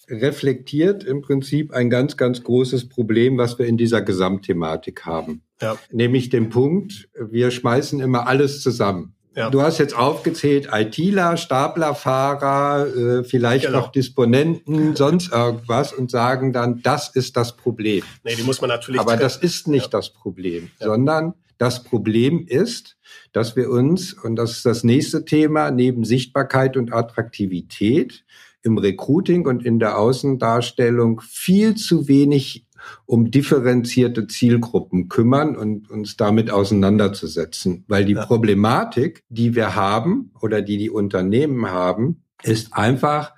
reflektiert 0.08 1.04
im 1.04 1.20
Prinzip 1.20 1.72
ein 1.72 1.90
ganz, 1.90 2.16
ganz 2.16 2.42
großes 2.42 2.88
Problem, 2.88 3.38
was 3.38 3.58
wir 3.58 3.66
in 3.66 3.76
dieser 3.76 4.02
Gesamtthematik 4.02 5.06
haben. 5.06 5.42
Ja. 5.60 5.76
Nämlich 5.92 6.30
den 6.30 6.48
Punkt, 6.48 7.08
wir 7.14 7.50
schmeißen 7.50 8.00
immer 8.00 8.26
alles 8.26 8.62
zusammen. 8.62 9.14
Ja. 9.40 9.48
Du 9.48 9.62
hast 9.62 9.78
jetzt 9.78 9.96
aufgezählt, 9.96 10.68
ITler, 10.70 11.38
Staplerfahrer, 11.38 12.86
äh, 12.86 13.24
vielleicht 13.24 13.64
genau. 13.64 13.78
noch 13.78 13.92
Disponenten, 13.92 14.94
sonst 14.96 15.32
irgendwas 15.32 15.94
und 15.94 16.10
sagen 16.10 16.52
dann, 16.52 16.82
das 16.82 17.08
ist 17.08 17.38
das 17.38 17.56
Problem. 17.56 18.04
Nee, 18.22 18.34
die 18.34 18.42
muss 18.42 18.60
man 18.60 18.68
natürlich. 18.68 19.00
Aber 19.00 19.12
treffen. 19.12 19.22
das 19.22 19.36
ist 19.38 19.66
nicht 19.66 19.84
ja. 19.84 19.98
das 19.98 20.10
Problem, 20.10 20.70
ja. 20.78 20.88
sondern 20.88 21.32
das 21.56 21.82
Problem 21.84 22.44
ist, 22.46 22.98
dass 23.32 23.56
wir 23.56 23.70
uns, 23.70 24.12
und 24.12 24.36
das 24.36 24.52
ist 24.52 24.66
das 24.66 24.84
nächste 24.84 25.24
Thema, 25.24 25.70
neben 25.70 26.04
Sichtbarkeit 26.04 26.76
und 26.76 26.92
Attraktivität 26.92 28.24
im 28.62 28.76
Recruiting 28.76 29.46
und 29.46 29.64
in 29.64 29.78
der 29.78 29.98
Außendarstellung 29.98 31.22
viel 31.22 31.76
zu 31.76 32.08
wenig 32.08 32.66
um 33.06 33.30
differenzierte 33.30 34.26
Zielgruppen 34.26 35.08
kümmern 35.08 35.56
und 35.56 35.90
uns 35.90 36.16
damit 36.16 36.50
auseinanderzusetzen. 36.50 37.84
Weil 37.88 38.04
die 38.04 38.14
ja. 38.14 38.24
Problematik, 38.24 39.24
die 39.28 39.54
wir 39.54 39.74
haben 39.74 40.32
oder 40.40 40.62
die 40.62 40.78
die 40.78 40.90
Unternehmen 40.90 41.70
haben, 41.70 42.22
ist 42.42 42.74
einfach 42.74 43.34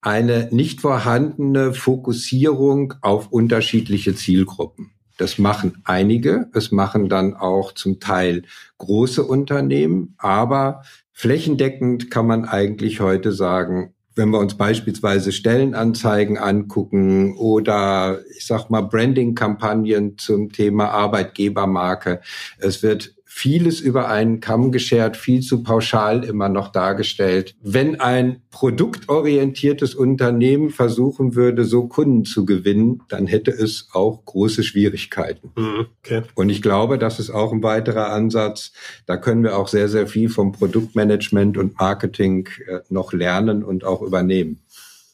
eine 0.00 0.48
nicht 0.50 0.80
vorhandene 0.80 1.72
Fokussierung 1.72 2.94
auf 3.02 3.28
unterschiedliche 3.28 4.14
Zielgruppen. 4.14 4.90
Das 5.16 5.38
machen 5.38 5.82
einige, 5.84 6.48
es 6.52 6.72
machen 6.72 7.08
dann 7.08 7.34
auch 7.34 7.72
zum 7.72 8.00
Teil 8.00 8.42
große 8.78 9.22
Unternehmen, 9.22 10.14
aber 10.18 10.82
flächendeckend 11.12 12.10
kann 12.10 12.26
man 12.26 12.44
eigentlich 12.44 13.00
heute 13.00 13.30
sagen, 13.30 13.94
wenn 14.14 14.30
wir 14.30 14.38
uns 14.38 14.56
beispielsweise 14.56 15.32
Stellenanzeigen 15.32 16.38
angucken 16.38 17.36
oder 17.36 18.20
ich 18.36 18.46
sag 18.46 18.70
mal 18.70 18.82
Branding-Kampagnen 18.82 20.18
zum 20.18 20.52
Thema 20.52 20.90
Arbeitgebermarke, 20.90 22.20
es 22.58 22.82
wird 22.82 23.14
vieles 23.34 23.80
über 23.80 24.08
einen 24.08 24.40
Kamm 24.40 24.72
geschert, 24.72 25.16
viel 25.16 25.40
zu 25.40 25.62
pauschal 25.62 26.22
immer 26.22 26.50
noch 26.50 26.68
dargestellt. 26.68 27.56
Wenn 27.62 27.98
ein 27.98 28.42
produktorientiertes 28.50 29.94
Unternehmen 29.94 30.68
versuchen 30.68 31.34
würde, 31.34 31.64
so 31.64 31.88
Kunden 31.88 32.26
zu 32.26 32.44
gewinnen, 32.44 33.02
dann 33.08 33.26
hätte 33.26 33.50
es 33.50 33.88
auch 33.94 34.22
große 34.26 34.62
Schwierigkeiten. 34.62 35.50
Mhm, 35.56 35.86
okay. 36.04 36.22
Und 36.34 36.50
ich 36.50 36.60
glaube, 36.60 36.98
das 36.98 37.18
ist 37.18 37.30
auch 37.30 37.52
ein 37.52 37.62
weiterer 37.62 38.12
Ansatz. 38.12 38.72
Da 39.06 39.16
können 39.16 39.42
wir 39.42 39.56
auch 39.56 39.68
sehr, 39.68 39.88
sehr 39.88 40.06
viel 40.06 40.28
vom 40.28 40.52
Produktmanagement 40.52 41.56
und 41.56 41.80
Marketing 41.80 42.48
äh, 42.68 42.80
noch 42.90 43.14
lernen 43.14 43.64
und 43.64 43.84
auch 43.84 44.02
übernehmen. 44.02 44.61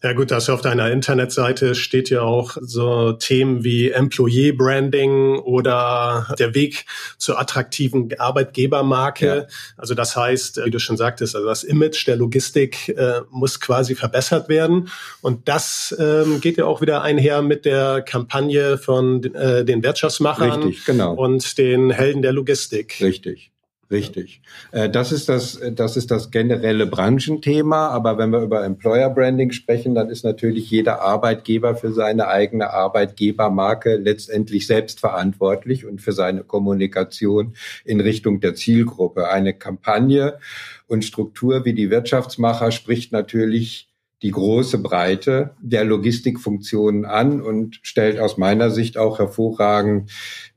Ja 0.01 0.13
gut, 0.13 0.31
das 0.31 0.49
auf 0.49 0.61
deiner 0.61 0.93
Internetseite 0.93 1.75
steht 1.75 2.09
ja 2.09 2.23
auch 2.23 2.57
so 2.61 3.13
Themen 3.13 3.65
wie 3.65 3.91
Employee 3.91 4.53
Branding 4.53 5.41
oder 5.41 6.35
der 6.39 6.55
Weg 6.55 6.87
zur 7.17 7.41
attraktiven 7.41 8.09
Arbeitgebermarke. 8.17 9.27
Ja. 9.27 9.47
Also 9.77 9.95
das 9.95 10.15
heißt, 10.15 10.65
wie 10.65 10.71
du 10.71 10.79
schon 10.79 10.97
sagtest, 10.97 11.35
also 11.35 11.49
das 11.49 11.65
Image 11.65 12.07
der 12.07 12.15
Logistik 12.15 12.91
äh, 12.91 13.23
muss 13.31 13.59
quasi 13.59 13.97
verbessert 13.97 14.49
werden. 14.49 14.89
Und 15.21 15.49
das 15.49 15.95
ähm, 15.99 16.41
geht 16.41 16.59
ja 16.59 16.67
auch 16.67 16.81
wieder 16.81 17.03
einher 17.03 17.43
mit 17.43 17.65
der 17.65 18.03
Kampagne 18.03 18.79
von 18.79 19.25
äh, 19.35 19.65
den 19.65 19.83
Wirtschaftsmachern 19.83 20.63
Richtig, 20.63 20.85
genau. 20.85 21.15
und 21.15 21.59
den 21.59 21.91
Helden 21.91 22.23
der 22.23 22.33
Logistik. 22.33 23.01
Richtig. 23.01 23.51
Richtig. 23.91 24.43
Äh, 24.71 24.91
das 24.91 25.13
ist 25.13 25.31
das, 25.31 25.59
das 25.73 25.97
ist 25.97 26.11
das 26.11 26.31
generelle 26.31 26.87
Branchenthema. 26.87 27.89
Aber 27.89 28.19
wenn 28.19 28.31
wir 28.31 28.43
über 28.43 28.65
Employer 28.65 29.09
Branding 29.09 29.51
sprechen, 29.53 29.95
dann 29.95 30.11
ist 30.11 30.25
natürlich 30.25 30.71
jeder 30.71 31.01
Arbeitgeber 31.01 31.75
für 31.75 31.93
seine 31.93 32.29
eigene 32.29 32.71
Arbeitgebermarke 32.71 33.97
letztendlich 33.97 34.67
selbst 34.67 35.01
verantwortlich 35.01 35.87
und 35.87 36.03
für 36.03 36.13
seine 36.13 36.45
Kommunikation 36.45 37.55
in 37.85 38.01
Richtung 38.01 38.41
der 38.41 38.55
Zielgruppe. 38.55 39.31
Eine 39.31 39.55
Kampagne 39.55 40.39
und 40.87 41.05
Struktur 41.05 41.65
wie 41.65 41.73
die 41.73 41.91
Wirtschaftsmacher 41.91 42.73
spricht 42.73 43.13
natürlich 43.13 43.89
die 44.23 44.31
große 44.33 44.79
Breite 44.79 45.55
der 45.61 45.85
Logistikfunktionen 45.85 47.05
an 47.05 47.41
und 47.41 47.79
stellt 47.83 48.19
aus 48.19 48.37
meiner 48.37 48.71
Sicht 48.71 48.99
auch 48.99 49.19
hervorragend 49.19 50.11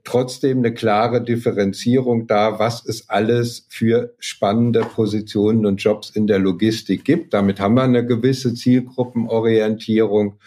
trotzdem 0.04 0.60
eine 0.60 0.74
klare 0.74 1.24
Differenzierung 1.24 2.26
dar, 2.26 2.58
was 2.58 2.84
es 2.86 3.10
alles 3.10 3.68
für 3.70 4.16
spannende 4.18 4.82
Positionen 4.82 5.66
und 5.66 5.78
Jobs 5.78 6.10
in 6.10 6.26
der 6.26 6.40
Logistik 6.40 7.06
gibt. 7.06 7.34
Damit 7.36 7.60
haben 7.60 7.76
wir 7.76 7.84
eine 7.84 8.06
gewisse 8.06 8.56
Zielgruppenorientierung. 8.56 10.40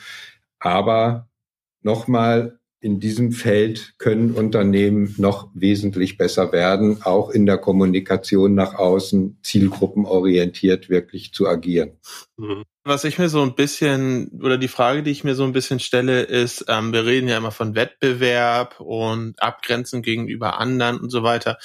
Aber 0.58 1.28
nochmal, 1.82 2.58
in 2.84 3.00
diesem 3.00 3.32
Feld 3.32 3.94
können 3.96 4.32
Unternehmen 4.32 5.14
noch 5.16 5.48
wesentlich 5.54 6.18
besser 6.18 6.52
werden, 6.52 7.02
auch 7.02 7.30
in 7.30 7.46
der 7.46 7.56
Kommunikation 7.56 8.54
nach 8.54 8.74
außen 8.74 9.38
zielgruppenorientiert 9.42 10.90
wirklich 10.90 11.32
zu 11.32 11.48
agieren. 11.48 11.92
Mhm. 12.36 12.64
Was 12.84 13.04
ich 13.04 13.18
mir 13.18 13.30
so 13.30 13.40
ein 13.40 13.54
bisschen, 13.54 14.38
oder 14.42 14.58
die 14.58 14.68
Frage, 14.68 15.02
die 15.02 15.10
ich 15.10 15.24
mir 15.24 15.34
so 15.34 15.44
ein 15.44 15.54
bisschen 15.54 15.80
stelle, 15.80 16.20
ist, 16.20 16.66
ähm, 16.68 16.92
wir 16.92 17.06
reden 17.06 17.26
ja 17.26 17.38
immer 17.38 17.52
von 17.52 17.74
Wettbewerb 17.74 18.78
und 18.80 19.42
Abgrenzen 19.42 20.02
gegenüber 20.02 20.60
anderen 20.60 21.00
und 21.00 21.08
so 21.08 21.22
weiter. 21.22 21.56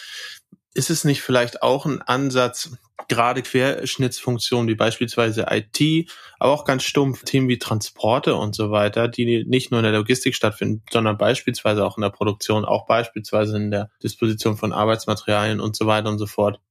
Ist 0.80 0.90
es 0.90 1.04
nicht 1.04 1.22
vielleicht 1.22 1.62
auch 1.62 1.86
ein 1.86 2.02
Ansatz, 2.02 2.72
gerade 3.10 3.42
Querschnittsfunktionen 3.42 4.70
wie 4.70 4.76
beispielsweise 4.76 5.48
IT, 5.50 6.10
aber 6.40 6.54
auch 6.54 6.64
ganz 6.64 6.84
stumpf 6.84 7.26
Themen 7.26 7.50
wie 7.50 7.60
Transporte 7.60 8.36
und 8.36 8.56
so 8.56 8.72
weiter, 8.72 9.10
die 9.10 9.44
nicht 9.44 9.72
nur 9.72 9.82
in 9.82 9.84
der 9.84 9.92
Logistik 9.92 10.36
stattfinden, 10.36 10.82
sondern 10.90 11.18
beispielsweise 11.18 11.86
auch 11.86 11.98
in 11.98 12.02
der 12.04 12.12
Produktion, 12.12 12.64
auch 12.64 12.86
beispielsweise 12.86 13.58
in 13.58 13.72
der 13.72 13.92
Disposition 14.02 14.56
von 14.56 14.72
Arbeitsmaterialien 14.72 15.60
und 15.60 15.76
so 15.76 15.86
weiter 15.86 16.08
und 16.08 16.18
so 16.18 16.28
fort. 16.28 16.62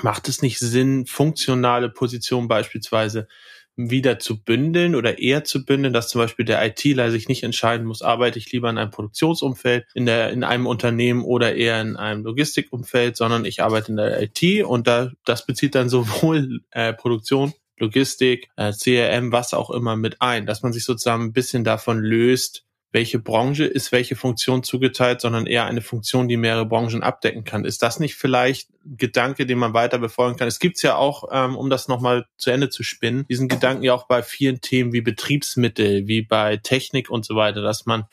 Macht 0.00 0.30
es 0.30 0.40
nicht 0.40 0.58
Sinn, 0.58 1.04
funktionale 1.04 1.90
Positionen 1.90 2.48
beispielsweise 2.48 3.28
wieder 3.76 4.18
zu 4.18 4.42
bündeln 4.42 4.94
oder 4.94 5.18
eher 5.18 5.44
zu 5.44 5.64
bündeln, 5.64 5.92
dass 5.92 6.08
zum 6.08 6.20
Beispiel 6.20 6.44
der 6.44 6.64
ITler 6.64 7.10
sich 7.10 7.28
nicht 7.28 7.42
entscheiden 7.42 7.86
muss, 7.86 8.02
arbeite 8.02 8.38
ich 8.38 8.52
lieber 8.52 8.68
in 8.70 8.78
einem 8.78 8.90
Produktionsumfeld, 8.90 9.86
in 9.94 10.06
der, 10.06 10.30
in 10.30 10.44
einem 10.44 10.66
Unternehmen 10.66 11.24
oder 11.24 11.54
eher 11.54 11.80
in 11.80 11.96
einem 11.96 12.24
Logistikumfeld, 12.24 13.16
sondern 13.16 13.44
ich 13.44 13.62
arbeite 13.62 13.92
in 13.92 13.96
der 13.96 14.22
IT 14.22 14.64
und 14.64 14.86
da, 14.86 15.10
das 15.24 15.46
bezieht 15.46 15.74
dann 15.74 15.88
sowohl 15.88 16.60
äh, 16.70 16.92
Produktion, 16.92 17.52
Logistik, 17.78 18.48
äh, 18.56 18.72
CRM, 18.72 19.32
was 19.32 19.54
auch 19.54 19.70
immer 19.70 19.96
mit 19.96 20.20
ein, 20.20 20.46
dass 20.46 20.62
man 20.62 20.72
sich 20.72 20.84
sozusagen 20.84 21.24
ein 21.24 21.32
bisschen 21.32 21.64
davon 21.64 21.98
löst, 21.98 22.64
welche 22.92 23.18
Branche 23.18 23.64
ist 23.64 23.90
welche 23.90 24.16
Funktion 24.16 24.62
zugeteilt, 24.62 25.22
sondern 25.22 25.46
eher 25.46 25.64
eine 25.64 25.80
Funktion, 25.80 26.28
die 26.28 26.36
mehrere 26.36 26.66
Branchen 26.66 27.02
abdecken 27.02 27.42
kann. 27.42 27.64
Ist 27.64 27.82
das 27.82 27.98
nicht 27.98 28.14
vielleicht 28.14 28.68
ein 28.84 28.98
Gedanke, 28.98 29.46
den 29.46 29.58
man 29.58 29.72
weiter 29.72 29.98
befolgen 29.98 30.36
kann? 30.36 30.46
Es 30.46 30.58
gibt's 30.58 30.82
ja 30.82 30.96
auch, 30.96 31.24
ähm, 31.32 31.56
um 31.56 31.70
das 31.70 31.88
nochmal 31.88 32.26
zu 32.36 32.50
Ende 32.50 32.68
zu 32.68 32.82
spinnen, 32.82 33.26
diesen 33.28 33.48
Gedanken 33.48 33.82
ja 33.82 33.94
auch 33.94 34.06
bei 34.06 34.22
vielen 34.22 34.60
Themen 34.60 34.92
wie 34.92 35.00
Betriebsmittel, 35.00 36.06
wie 36.06 36.22
bei 36.22 36.58
Technik 36.58 37.08
und 37.08 37.24
so 37.24 37.34
weiter, 37.34 37.62
dass 37.62 37.86
man 37.86 38.04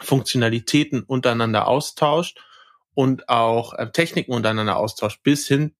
Funktionalitäten 0.00 1.02
untereinander 1.02 1.68
austauscht 1.68 2.40
und 2.94 3.28
auch 3.28 3.74
äh, 3.74 3.90
Techniken 3.92 4.32
untereinander 4.32 4.78
austauscht, 4.78 5.22
bis 5.22 5.46
hin 5.46 5.74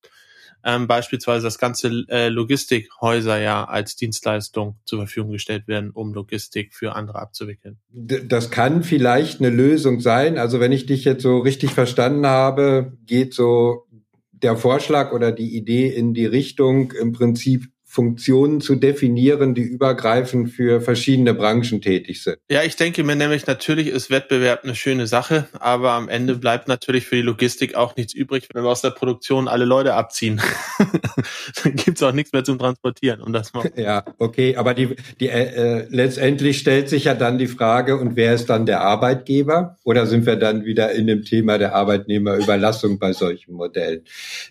ähm, 0.63 0.87
beispielsweise 0.87 1.45
das 1.45 1.57
ganze 1.57 2.05
äh, 2.09 2.29
Logistikhäuser 2.29 3.39
ja 3.39 3.65
als 3.65 3.95
Dienstleistung 3.95 4.77
zur 4.85 4.99
Verfügung 4.99 5.31
gestellt 5.31 5.67
werden, 5.67 5.91
um 5.91 6.13
Logistik 6.13 6.73
für 6.73 6.95
andere 6.95 7.19
abzuwickeln. 7.19 7.77
Das 7.91 8.49
kann 8.49 8.83
vielleicht 8.83 9.39
eine 9.39 9.49
Lösung 9.49 9.99
sein. 9.99 10.37
Also 10.37 10.59
wenn 10.59 10.71
ich 10.71 10.85
dich 10.85 11.03
jetzt 11.05 11.23
so 11.23 11.39
richtig 11.39 11.71
verstanden 11.71 12.25
habe, 12.25 12.93
geht 13.05 13.33
so 13.33 13.87
der 14.31 14.57
Vorschlag 14.57 15.13
oder 15.13 15.31
die 15.31 15.55
Idee 15.55 15.87
in 15.87 16.13
die 16.13 16.25
Richtung 16.25 16.91
im 16.91 17.13
Prinzip 17.13 17.72
Funktionen 17.93 18.59
zu 18.59 18.73
definieren, 18.73 19.53
die 19.53 19.61
übergreifend 19.61 20.49
für 20.49 20.81
verschiedene 20.81 21.35
Branchen 21.35 21.79
tätig 21.79 22.23
sind. 22.23 22.39
Ja, 22.49 22.63
ich 22.63 22.75
denke 22.75 23.03
mir 23.03 23.15
nämlich, 23.15 23.45
natürlich 23.45 23.87
ist 23.87 24.09
Wettbewerb 24.09 24.63
eine 24.63 24.73
schöne 24.73 25.05
Sache, 25.05 25.47
aber 25.59 25.91
am 25.91 26.09
Ende 26.09 26.33
bleibt 26.33 26.67
natürlich 26.67 27.05
für 27.05 27.17
die 27.17 27.21
Logistik 27.21 27.75
auch 27.75 27.95
nichts 27.95 28.15
übrig, 28.15 28.47
wenn 28.51 28.63
wir 28.63 28.69
aus 28.71 28.81
der 28.81 28.89
Produktion 28.89 29.47
alle 29.47 29.65
Leute 29.65 29.93
abziehen. 29.93 30.41
Dann 31.63 31.75
gibt's 31.75 32.01
auch 32.01 32.13
nichts 32.13 32.33
mehr 32.33 32.43
zum 32.43 32.57
Transportieren. 32.57 33.21
Und 33.21 33.31
das 33.31 33.53
mal. 33.53 33.71
Ja, 33.75 34.03
okay, 34.17 34.55
aber 34.55 34.73
die, 34.73 34.95
die 35.19 35.29
äh, 35.29 35.81
äh, 35.81 35.87
letztendlich 35.91 36.57
stellt 36.57 36.89
sich 36.89 37.03
ja 37.03 37.13
dann 37.13 37.37
die 37.37 37.45
Frage, 37.45 37.97
und 37.97 38.15
wer 38.15 38.33
ist 38.33 38.47
dann 38.49 38.65
der 38.65 38.81
Arbeitgeber? 38.81 39.77
Oder 39.83 40.07
sind 40.07 40.25
wir 40.25 40.35
dann 40.35 40.65
wieder 40.65 40.93
in 40.93 41.05
dem 41.05 41.23
Thema 41.23 41.59
der 41.59 41.75
Arbeitnehmerüberlassung 41.75 42.97
bei 42.97 43.13
solchen 43.13 43.53
Modellen? 43.53 44.01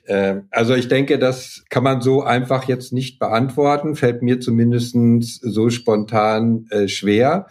Äh, 0.04 0.36
also 0.52 0.76
ich 0.76 0.86
denke, 0.86 1.18
das 1.18 1.64
kann 1.70 1.82
man 1.82 2.02
so 2.02 2.22
einfach 2.22 2.68
jetzt 2.68 2.92
nicht 2.92 3.18
beantworten 3.18 3.31
beantworten, 3.32 3.96
fällt 3.96 4.22
mir 4.22 4.40
zumindest 4.40 4.94
so 5.40 5.70
spontan 5.70 6.66
äh, 6.70 6.86
schwer. 6.86 7.46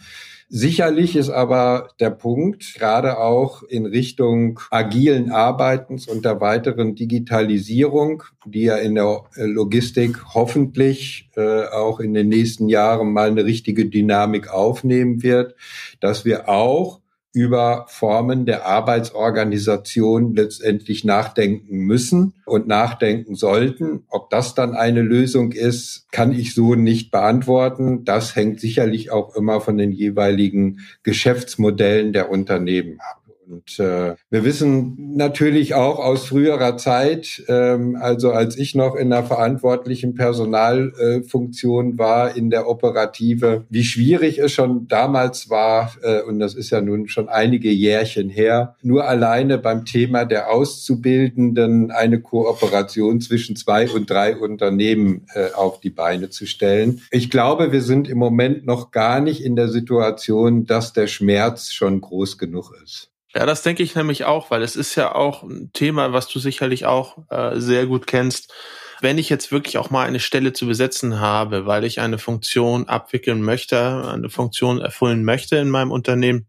Sicherlich 0.48 1.16
ist 1.16 1.30
aber 1.30 1.88
der 2.00 2.12
Punkt, 2.12 2.76
gerade 2.78 3.18
auch 3.18 3.64
in 3.64 3.86
Richtung 3.86 4.60
agilen 4.70 5.32
Arbeitens 5.32 6.08
und 6.08 6.26
der 6.26 6.40
weiteren 6.40 6.94
Digitalisierung, 6.94 8.24
die 8.46 8.64
ja 8.64 8.76
in 8.76 8.96
der 8.96 9.24
äh, 9.36 9.46
Logistik 9.46 10.36
hoffentlich 10.36 11.30
äh, 11.36 11.64
auch 11.68 12.00
in 12.00 12.14
den 12.14 12.30
nächsten 12.30 12.68
Jahren 12.68 13.12
mal 13.12 13.30
eine 13.30 13.46
richtige 13.46 13.88
Dynamik 13.88 14.50
aufnehmen 14.54 15.24
wird, 15.24 15.56
dass 16.00 16.26
wir 16.26 16.48
auch 16.48 17.01
über 17.34 17.86
Formen 17.88 18.46
der 18.46 18.66
Arbeitsorganisation 18.66 20.36
letztendlich 20.36 21.06
nachdenken 21.06 21.78
müssen 21.78 22.34
und 22.46 22.68
nachdenken 22.68 23.36
sollten. 23.36 24.04
Ob 24.10 24.30
das 24.30 24.54
dann 24.54 24.76
eine 24.76 25.02
Lösung 25.02 25.54
ist, 25.54 26.12
kann 26.12 26.34
ich 26.34 26.54
so 26.54 26.76
nicht 26.76 27.10
beantworten. 27.12 28.04
Das 28.04 28.36
hängt 28.36 28.60
sicherlich 28.60 29.12
auch 29.12 29.36
immer 29.36 29.62
von 29.62 29.78
den 29.78 29.92
jeweiligen 29.92 30.80
Geschäftsmodellen 31.04 32.12
der 32.12 32.30
Unternehmen 32.30 33.00
ab. 33.00 33.21
Und 33.52 33.80
äh, 33.80 34.16
wir 34.30 34.46
wissen 34.46 35.16
natürlich 35.18 35.76
auch 35.76 36.00
aus 36.00 36.26
früherer 36.26 36.78
Zeit, 36.78 37.44
ähm, 37.50 37.98
also 38.00 38.32
als 38.32 38.58
ich 38.58 38.76
noch 38.76 38.96
in 38.96 39.10
der 39.10 39.24
verantwortlichen 39.24 40.16
Personalfunktion 40.16 41.96
äh, 41.96 41.98
war 41.98 42.36
in 42.36 42.50
der 42.50 42.70
Operative, 42.70 43.66
wie 43.70 43.84
schwierig 43.84 44.40
es 44.40 44.54
schon 44.54 44.88
damals 44.88 45.50
war, 45.50 45.92
äh, 46.02 46.22
und 46.22 46.40
das 46.40 46.56
ist 46.56 46.70
ja 46.70 46.80
nun 46.80 47.10
schon 47.10 47.28
einige 47.28 47.70
Jährchen 47.70 48.30
her, 48.30 48.78
nur 48.82 49.06
alleine 49.06 49.58
beim 49.58 49.84
Thema 49.84 50.24
der 50.24 50.50
Auszubildenden 50.50 51.92
eine 51.92 52.22
Kooperation 52.22 53.20
zwischen 53.20 53.58
zwei 53.58 53.90
und 53.90 54.10
drei 54.10 54.38
Unternehmen 54.38 55.26
äh, 55.34 55.52
auf 55.54 55.82
die 55.82 55.90
Beine 55.90 56.30
zu 56.30 56.46
stellen. 56.46 57.02
Ich 57.12 57.30
glaube, 57.30 57.74
wir 57.74 57.82
sind 57.82 58.08
im 58.08 58.18
Moment 58.18 58.66
noch 58.66 58.92
gar 58.92 59.20
nicht 59.20 59.44
in 59.44 59.58
der 59.58 59.68
Situation, 59.68 60.66
dass 60.66 60.94
der 60.94 61.08
Schmerz 61.08 61.74
schon 61.74 62.00
groß 62.00 62.38
genug 62.38 62.72
ist. 62.82 63.11
Ja, 63.34 63.46
das 63.46 63.64
denke 63.64 63.82
ich 63.82 63.96
nämlich 63.96 64.26
auch, 64.26 64.52
weil 64.52 64.62
es 64.62 64.76
ist 64.76 64.96
ja 64.96 65.16
auch 65.16 65.44
ein 65.44 65.72
Thema, 65.74 66.12
was 66.12 66.28
du 66.28 66.40
sicherlich 66.40 66.86
auch 66.86 67.18
äh, 67.30 67.60
sehr 67.60 67.86
gut 67.86 68.06
kennst. 68.06 68.54
Wenn 69.00 69.18
ich 69.18 69.30
jetzt 69.30 69.52
wirklich 69.52 69.78
auch 69.78 69.90
mal 69.90 70.06
eine 70.06 70.20
Stelle 70.20 70.54
zu 70.54 70.68
besetzen 70.68 71.20
habe, 71.20 71.66
weil 71.66 71.86
ich 71.86 72.02
eine 72.02 72.18
Funktion 72.20 72.88
abwickeln 72.88 73.42
möchte, 73.42 74.06
eine 74.08 74.30
Funktion 74.30 74.80
erfüllen 74.82 75.24
möchte 75.24 75.56
in 75.58 75.70
meinem 75.70 75.92
Unternehmen, 75.92 76.48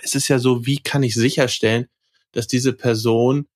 es 0.00 0.14
ist 0.14 0.28
ja 0.28 0.38
so, 0.38 0.64
wie 0.64 0.78
kann 0.82 1.02
ich 1.02 1.14
sicherstellen, 1.14 1.86
dass 2.32 2.46
diese 2.46 2.72
Person 2.72 3.46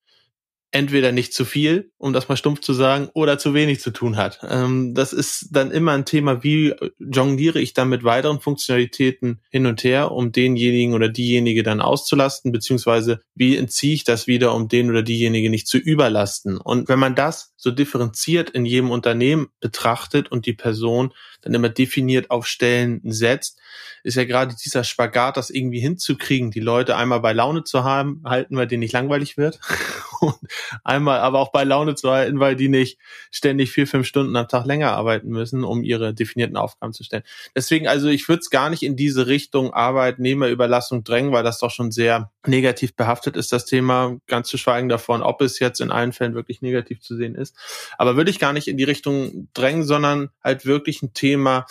entweder 0.76 1.10
nicht 1.10 1.32
zu 1.32 1.46
viel, 1.46 1.90
um 1.96 2.12
das 2.12 2.28
mal 2.28 2.36
stumpf 2.36 2.60
zu 2.60 2.74
sagen, 2.74 3.08
oder 3.14 3.38
zu 3.38 3.54
wenig 3.54 3.80
zu 3.80 3.90
tun 3.90 4.18
hat. 4.18 4.40
Ähm, 4.46 4.92
das 4.94 5.14
ist 5.14 5.48
dann 5.50 5.70
immer 5.70 5.92
ein 5.92 6.04
Thema, 6.04 6.42
wie 6.42 6.74
jongliere 6.98 7.58
ich 7.60 7.72
dann 7.72 7.88
mit 7.88 8.04
weiteren 8.04 8.40
Funktionalitäten 8.40 9.40
hin 9.48 9.64
und 9.64 9.82
her, 9.84 10.12
um 10.12 10.32
denjenigen 10.32 10.92
oder 10.92 11.08
diejenige 11.08 11.62
dann 11.62 11.80
auszulasten, 11.80 12.52
beziehungsweise 12.52 13.20
wie 13.34 13.56
entziehe 13.56 13.94
ich 13.94 14.04
das 14.04 14.26
wieder, 14.26 14.54
um 14.54 14.68
den 14.68 14.90
oder 14.90 15.02
diejenige 15.02 15.48
nicht 15.48 15.66
zu 15.66 15.78
überlasten. 15.78 16.58
Und 16.58 16.90
wenn 16.90 16.98
man 16.98 17.14
das 17.14 17.54
so 17.56 17.70
differenziert 17.70 18.50
in 18.50 18.66
jedem 18.66 18.90
Unternehmen 18.90 19.48
betrachtet 19.60 20.30
und 20.30 20.44
die 20.44 20.52
Person 20.52 21.14
dann 21.40 21.54
immer 21.54 21.70
definiert 21.70 22.30
auf 22.30 22.46
Stellen 22.46 23.00
setzt, 23.04 23.58
ist 24.02 24.16
ja 24.16 24.24
gerade 24.24 24.54
dieser 24.54 24.84
Spagat, 24.84 25.36
das 25.36 25.50
irgendwie 25.50 25.80
hinzukriegen, 25.80 26.50
die 26.50 26.60
Leute 26.60 26.96
einmal 26.96 27.20
bei 27.20 27.32
Laune 27.32 27.64
zu 27.64 27.82
haben, 27.82 28.22
halten, 28.24 28.56
weil 28.56 28.68
die 28.68 28.76
nicht 28.76 28.92
langweilig 28.92 29.36
wird 29.36 29.58
und 30.20 30.34
einmal 30.84 31.20
aber 31.20 31.40
auch 31.40 31.52
bei 31.52 31.64
Laune 31.64 31.94
zu 31.94 32.10
halten, 32.10 32.40
weil 32.40 32.56
die 32.56 32.68
nicht 32.68 32.98
ständig 33.30 33.70
vier, 33.70 33.86
fünf 33.86 34.06
Stunden 34.06 34.36
am 34.36 34.48
Tag 34.48 34.66
länger 34.66 34.92
arbeiten 34.92 35.28
müssen, 35.28 35.64
um 35.64 35.82
ihre 35.82 36.14
definierten 36.14 36.56
Aufgaben 36.56 36.92
zu 36.92 37.04
stellen. 37.04 37.22
Deswegen, 37.54 37.88
also 37.88 38.08
ich 38.08 38.28
würde 38.28 38.40
es 38.40 38.50
gar 38.50 38.70
nicht 38.70 38.82
in 38.82 38.96
diese 38.96 39.26
Richtung 39.26 39.72
Arbeitnehmerüberlassung 39.72 41.04
drängen, 41.04 41.32
weil 41.32 41.44
das 41.44 41.58
doch 41.58 41.70
schon 41.70 41.90
sehr 41.90 42.30
negativ 42.46 42.94
behaftet 42.94 43.36
ist, 43.36 43.52
das 43.52 43.66
Thema, 43.66 44.18
ganz 44.26 44.48
zu 44.48 44.58
schweigen 44.58 44.88
davon, 44.88 45.22
ob 45.22 45.40
es 45.40 45.58
jetzt 45.58 45.80
in 45.80 45.90
allen 45.90 46.12
Fällen 46.12 46.34
wirklich 46.34 46.62
negativ 46.62 47.00
zu 47.00 47.16
sehen 47.16 47.34
ist. 47.34 47.56
Aber 47.98 48.16
würde 48.16 48.30
ich 48.30 48.38
gar 48.38 48.52
nicht 48.52 48.68
in 48.68 48.76
die 48.76 48.84
Richtung 48.84 49.48
drängen, 49.54 49.84
sondern 49.84 50.30
halt 50.42 50.66
wirklich 50.66 51.02
ein 51.02 51.12
Thema, 51.14 51.66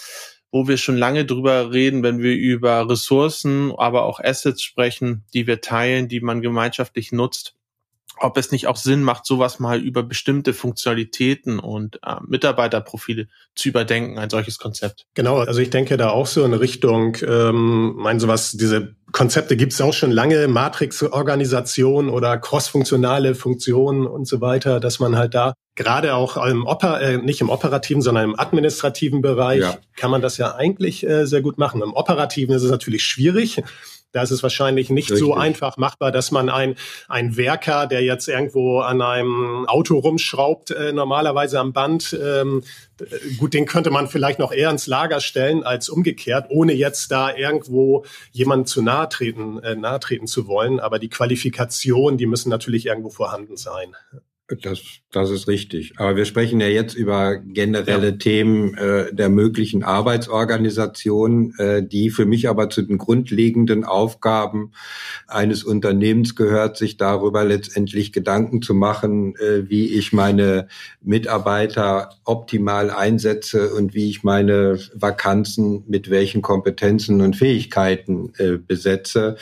wo 0.51 0.69
wir 0.69 0.77
schon 0.77 0.95
lange 0.95 1.25
drüber 1.25 1.73
reden, 1.73 2.01
wenn 2.01 2.19
wir 2.19 2.33
über 2.33 2.89
Ressourcen, 2.89 3.73
aber 3.77 4.03
auch 4.03 4.21
Assets 4.21 4.63
sprechen, 4.63 5.25
die 5.33 5.47
wir 5.47 5.59
teilen, 5.59 6.07
die 6.07 6.21
man 6.21 6.41
gemeinschaftlich 6.41 7.11
nutzt 7.11 7.54
ob 8.19 8.37
es 8.37 8.51
nicht 8.51 8.67
auch 8.67 8.77
Sinn 8.77 9.03
macht, 9.03 9.25
sowas 9.25 9.59
mal 9.59 9.79
über 9.79 10.03
bestimmte 10.03 10.53
Funktionalitäten 10.53 11.59
und 11.59 11.99
äh, 12.03 12.15
Mitarbeiterprofile 12.25 13.27
zu 13.55 13.69
überdenken, 13.69 14.17
ein 14.17 14.29
solches 14.29 14.57
Konzept. 14.57 15.05
Genau, 15.13 15.39
also 15.39 15.59
ich 15.59 15.69
denke 15.69 15.97
da 15.97 16.09
auch 16.09 16.27
so 16.27 16.43
in 16.43 16.53
Richtung, 16.53 17.17
ähm, 17.27 17.93
mein 17.95 18.19
sowas, 18.19 18.51
diese 18.51 18.95
Konzepte 19.11 19.55
gibt 19.55 19.73
es 19.73 19.81
auch 19.81 19.93
schon 19.93 20.11
lange, 20.11 20.47
Matrix-Organisation 20.47 22.09
oder 22.09 22.37
cross-funktionale 22.37 23.35
Funktionen 23.35 24.07
und 24.07 24.27
so 24.27 24.41
weiter, 24.41 24.79
dass 24.79 24.99
man 24.99 25.15
halt 25.15 25.33
da 25.33 25.53
gerade 25.75 26.15
auch 26.15 26.37
im 26.45 26.65
Oper, 26.65 27.01
äh, 27.01 27.17
nicht 27.17 27.41
im 27.41 27.49
operativen, 27.49 28.01
sondern 28.01 28.25
im 28.25 28.39
administrativen 28.39 29.21
Bereich 29.21 29.61
ja. 29.61 29.77
kann 29.95 30.11
man 30.11 30.21
das 30.21 30.37
ja 30.37 30.55
eigentlich 30.55 31.05
äh, 31.05 31.25
sehr 31.25 31.41
gut 31.41 31.57
machen. 31.57 31.81
Im 31.81 31.93
operativen 31.93 32.55
ist 32.55 32.63
es 32.63 32.71
natürlich 32.71 33.03
schwierig 33.03 33.61
da 34.11 34.21
ist 34.21 34.31
es 34.31 34.43
wahrscheinlich 34.43 34.89
nicht 34.89 35.11
Richtig. 35.11 35.19
so 35.25 35.33
einfach 35.33 35.77
machbar, 35.77 36.11
dass 36.11 36.31
man 36.31 36.49
ein, 36.49 36.75
ein 37.09 37.35
Werker, 37.35 37.85
der 37.85 38.01
jetzt 38.01 38.27
irgendwo 38.27 38.79
an 38.79 39.01
einem 39.01 39.65
Auto 39.67 39.99
rumschraubt, 39.99 40.71
äh, 40.71 40.93
normalerweise 40.93 41.59
am 41.59 41.73
Band, 41.73 42.17
ähm, 42.21 42.63
gut, 43.37 43.53
den 43.53 43.65
könnte 43.65 43.91
man 43.91 44.07
vielleicht 44.07 44.39
noch 44.39 44.53
eher 44.53 44.69
ins 44.69 44.87
Lager 44.87 45.19
stellen 45.19 45.63
als 45.63 45.89
umgekehrt, 45.89 46.47
ohne 46.49 46.73
jetzt 46.73 47.11
da 47.11 47.35
irgendwo 47.35 48.05
jemanden 48.31 48.65
zu 48.65 48.81
nahe 48.81 49.09
treten, 49.09 49.59
äh, 49.59 49.75
nahe 49.75 49.99
treten 49.99 50.27
zu 50.27 50.47
wollen. 50.47 50.79
Aber 50.79 50.97
die 50.97 51.09
Qualifikation, 51.09 52.17
die 52.17 52.25
müssen 52.25 52.49
natürlich 52.49 52.85
irgendwo 52.85 53.09
vorhanden 53.09 53.57
sein. 53.57 53.95
Das, 54.47 54.79
das 55.11 55.31
ist 55.31 55.47
richtig. 55.47 55.93
Aber 55.97 56.15
wir 56.15 56.25
sprechen 56.25 56.59
ja 56.59 56.67
jetzt 56.67 56.93
über 56.93 57.37
generelle 57.37 58.09
ja. 58.09 58.15
Themen 58.15 58.75
äh, 58.75 59.11
der 59.11 59.29
möglichen 59.29 59.83
Arbeitsorganisation, 59.83 61.55
äh, 61.57 61.81
die 61.81 62.11
für 62.11 62.27
mich 62.27 62.47
aber 62.47 62.69
zu 62.69 62.83
den 62.83 62.99
grundlegenden 62.99 63.85
Aufgaben 63.85 64.73
eines 65.25 65.63
Unternehmens 65.63 66.35
gehört, 66.35 66.77
sich 66.77 66.97
darüber 66.97 67.43
letztendlich 67.43 68.13
Gedanken 68.13 68.61
zu 68.61 68.75
machen, 68.75 69.35
äh, 69.37 69.67
wie 69.67 69.87
ich 69.87 70.13
meine 70.13 70.67
Mitarbeiter 71.01 72.11
optimal 72.23 72.91
einsetze 72.91 73.73
und 73.73 73.95
wie 73.95 74.11
ich 74.11 74.23
meine 74.23 74.77
Vakanzen 74.93 75.85
mit 75.87 76.11
welchen 76.11 76.43
Kompetenzen 76.43 77.21
und 77.21 77.35
Fähigkeiten 77.35 78.31
äh, 78.37 78.57
besetze 78.59 79.37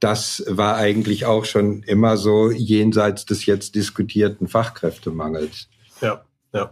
das 0.00 0.44
war 0.48 0.76
eigentlich 0.76 1.24
auch 1.24 1.44
schon 1.44 1.82
immer 1.82 2.16
so 2.16 2.50
jenseits 2.50 3.24
des 3.24 3.46
jetzt 3.46 3.74
diskutierten 3.74 4.48
Fachkräftemangels. 4.48 5.68
Ja, 6.00 6.22
ja, 6.52 6.70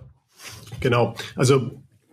genau. 0.81 1.15
Also 1.35 1.71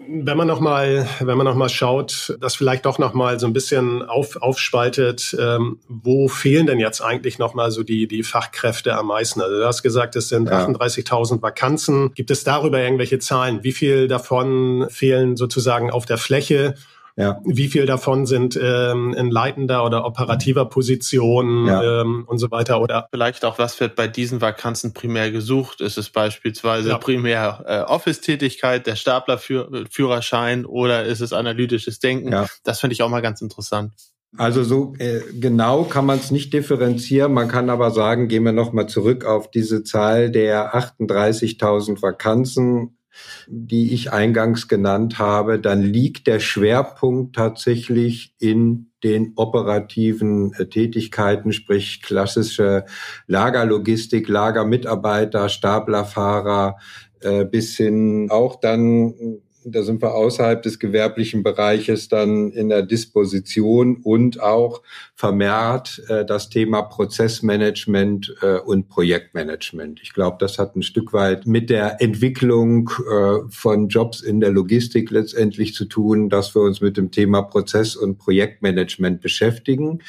wenn 0.08 0.38
man 0.38 0.47
noch 0.47 0.60
mal, 0.60 1.08
wenn 1.19 1.38
man 1.38 1.45
noch 1.45 1.56
mal 1.56 1.69
schaut, 1.69 2.36
das 2.41 2.56
vielleicht 2.56 2.86
doch 2.86 3.00
noch 3.00 3.13
mal 3.13 3.39
so 3.39 3.47
ein 3.47 3.54
bisschen 3.54 4.04
auf, 4.04 4.36
aufspaltet, 4.36 5.36
ähm, 5.39 5.80
wo 5.88 6.28
fehlen 6.28 6.67
denn 6.67 6.80
jetzt 6.80 7.02
eigentlich 7.02 7.39
noch 7.39 7.54
mal 7.54 7.71
so 7.71 7.84
die 7.84 8.08
die 8.08 8.24
Fachkräfte 8.24 8.95
am 8.97 9.08
meisten? 9.08 9.41
Also 9.41 9.58
du 9.58 9.65
hast 9.65 9.84
gesagt, 9.84 10.15
es 10.15 10.30
sind 10.30 10.50
ja. 10.50 10.65
38.000 10.65 11.41
Vakanzen. 11.41 12.13
Gibt 12.13 12.32
es 12.32 12.43
darüber 12.43 12.80
irgendwelche 12.80 13.19
Zahlen? 13.19 13.63
Wie 13.63 13.71
viel 13.71 14.08
davon 14.08 14.88
fehlen 14.89 15.38
sozusagen 15.38 15.91
auf 15.91 16.06
der 16.06 16.17
Fläche? 16.17 16.76
Ja. 17.22 17.40
Wie 17.46 17.68
viel 17.68 17.86
davon 17.86 18.26
sind 18.26 18.60
ähm, 18.62 19.14
in 19.14 19.30
leitender 19.30 19.86
oder 19.86 20.06
operativer 20.06 20.66
Position 20.66 21.68
ja. 21.68 22.02
ähm, 22.02 22.26
und 22.28 22.40
so 22.40 22.50
weiter? 22.52 22.82
Oder 22.82 23.08
vielleicht 23.12 23.46
auch, 23.46 23.60
was 23.60 23.80
wird 23.80 23.96
bei 23.96 24.08
diesen 24.08 24.42
Vakanzen 24.42 24.94
primär 24.94 25.32
gesucht? 25.32 25.82
Ist 25.82 25.98
es 25.98 26.10
beispielsweise 26.10 26.90
ja. 26.90 26.98
primär 26.98 27.64
äh, 27.68 27.80
Office-Tätigkeit, 27.82 28.88
der 28.88 28.96
Staplerführerschein 28.96 30.66
oder 30.66 31.04
ist 31.04 31.22
es 31.22 31.32
analytisches 31.34 32.00
Denken? 32.00 32.32
Ja. 32.32 32.48
Das 32.64 32.80
finde 32.80 32.94
ich 32.94 33.04
auch 33.04 33.10
mal 33.10 33.22
ganz 33.22 33.42
interessant. 33.42 33.94
Also 34.38 34.64
so 34.64 34.94
äh, 34.98 35.20
genau 35.34 35.84
kann 35.84 36.06
man 36.06 36.18
es 36.18 36.32
nicht 36.32 36.54
differenzieren. 36.54 37.34
Man 37.34 37.50
kann 37.50 37.70
aber 37.70 37.92
sagen, 37.92 38.30
gehen 38.30 38.44
wir 38.44 38.54
nochmal 38.54 38.88
zurück 38.88 39.26
auf 39.26 39.52
diese 39.52 39.84
Zahl 39.84 40.32
der 40.32 40.74
38.000 40.74 42.02
Vakanzen 42.02 42.98
die 43.47 43.93
ich 43.93 44.12
eingangs 44.12 44.67
genannt 44.67 45.19
habe, 45.19 45.60
dann 45.60 45.82
liegt 45.82 46.28
der 46.28 46.39
Schwerpunkt 46.39 47.36
tatsächlich 47.36 48.34
in 48.39 48.91
den 49.04 49.34
operativen 49.36 50.54
äh, 50.54 50.67
Tätigkeiten, 50.67 51.54
sprich 51.54 52.02
klassische 52.02 52.86
Lagerlogistik, 53.28 54.28
Lagermitarbeiter, 54.28 55.50
Staplerfahrer, 55.50 56.78
äh, 57.21 57.45
bis 57.45 57.76
hin 57.78 58.28
auch 58.30 58.60
dann 58.60 59.41
da 59.63 59.84
sind 59.84 60.02
wir 60.02 60.13
außerhalb 60.15 60.62
des 60.62 60.80
gewerblichen 60.80 61.43
Bereiches 61.43 62.08
dann 62.10 62.52
in 62.52 62.69
der 62.69 62.82
Disposition 62.82 63.97
und 63.97 64.41
auch 64.41 64.82
vermehrt 65.15 66.02
äh, 66.08 66.26
das 66.26 66.50
Thema 66.50 66.82
Prozessmanagement 66.82 68.36
äh, 68.41 68.58
und 68.58 68.89
Projektmanagement. 68.89 70.00
Ich 70.02 70.13
glaube, 70.13 70.38
das 70.39 70.58
hat 70.58 70.76
ein 70.76 70.84
Stück 70.84 71.13
weit 71.13 71.45
mit 71.45 71.69
der 71.69 72.02
Entwicklung 72.02 72.89
äh, 73.10 73.39
von 73.50 73.88
Jobs 73.88 74.21
in 74.21 74.39
der 74.39 74.52
Logistik 74.52 75.12
letztendlich 75.12 75.74
zu 75.74 75.86
tun, 75.86 76.30
dass 76.30 76.56
wir 76.56 76.62
uns 76.62 76.82
mit 76.82 76.97
dem 76.97 77.12
Thema 77.12 77.41
Prozess- 77.43 77.95
und 77.95 78.17
Projektmanagement 78.17 79.21
beschäftigen. 79.21 80.02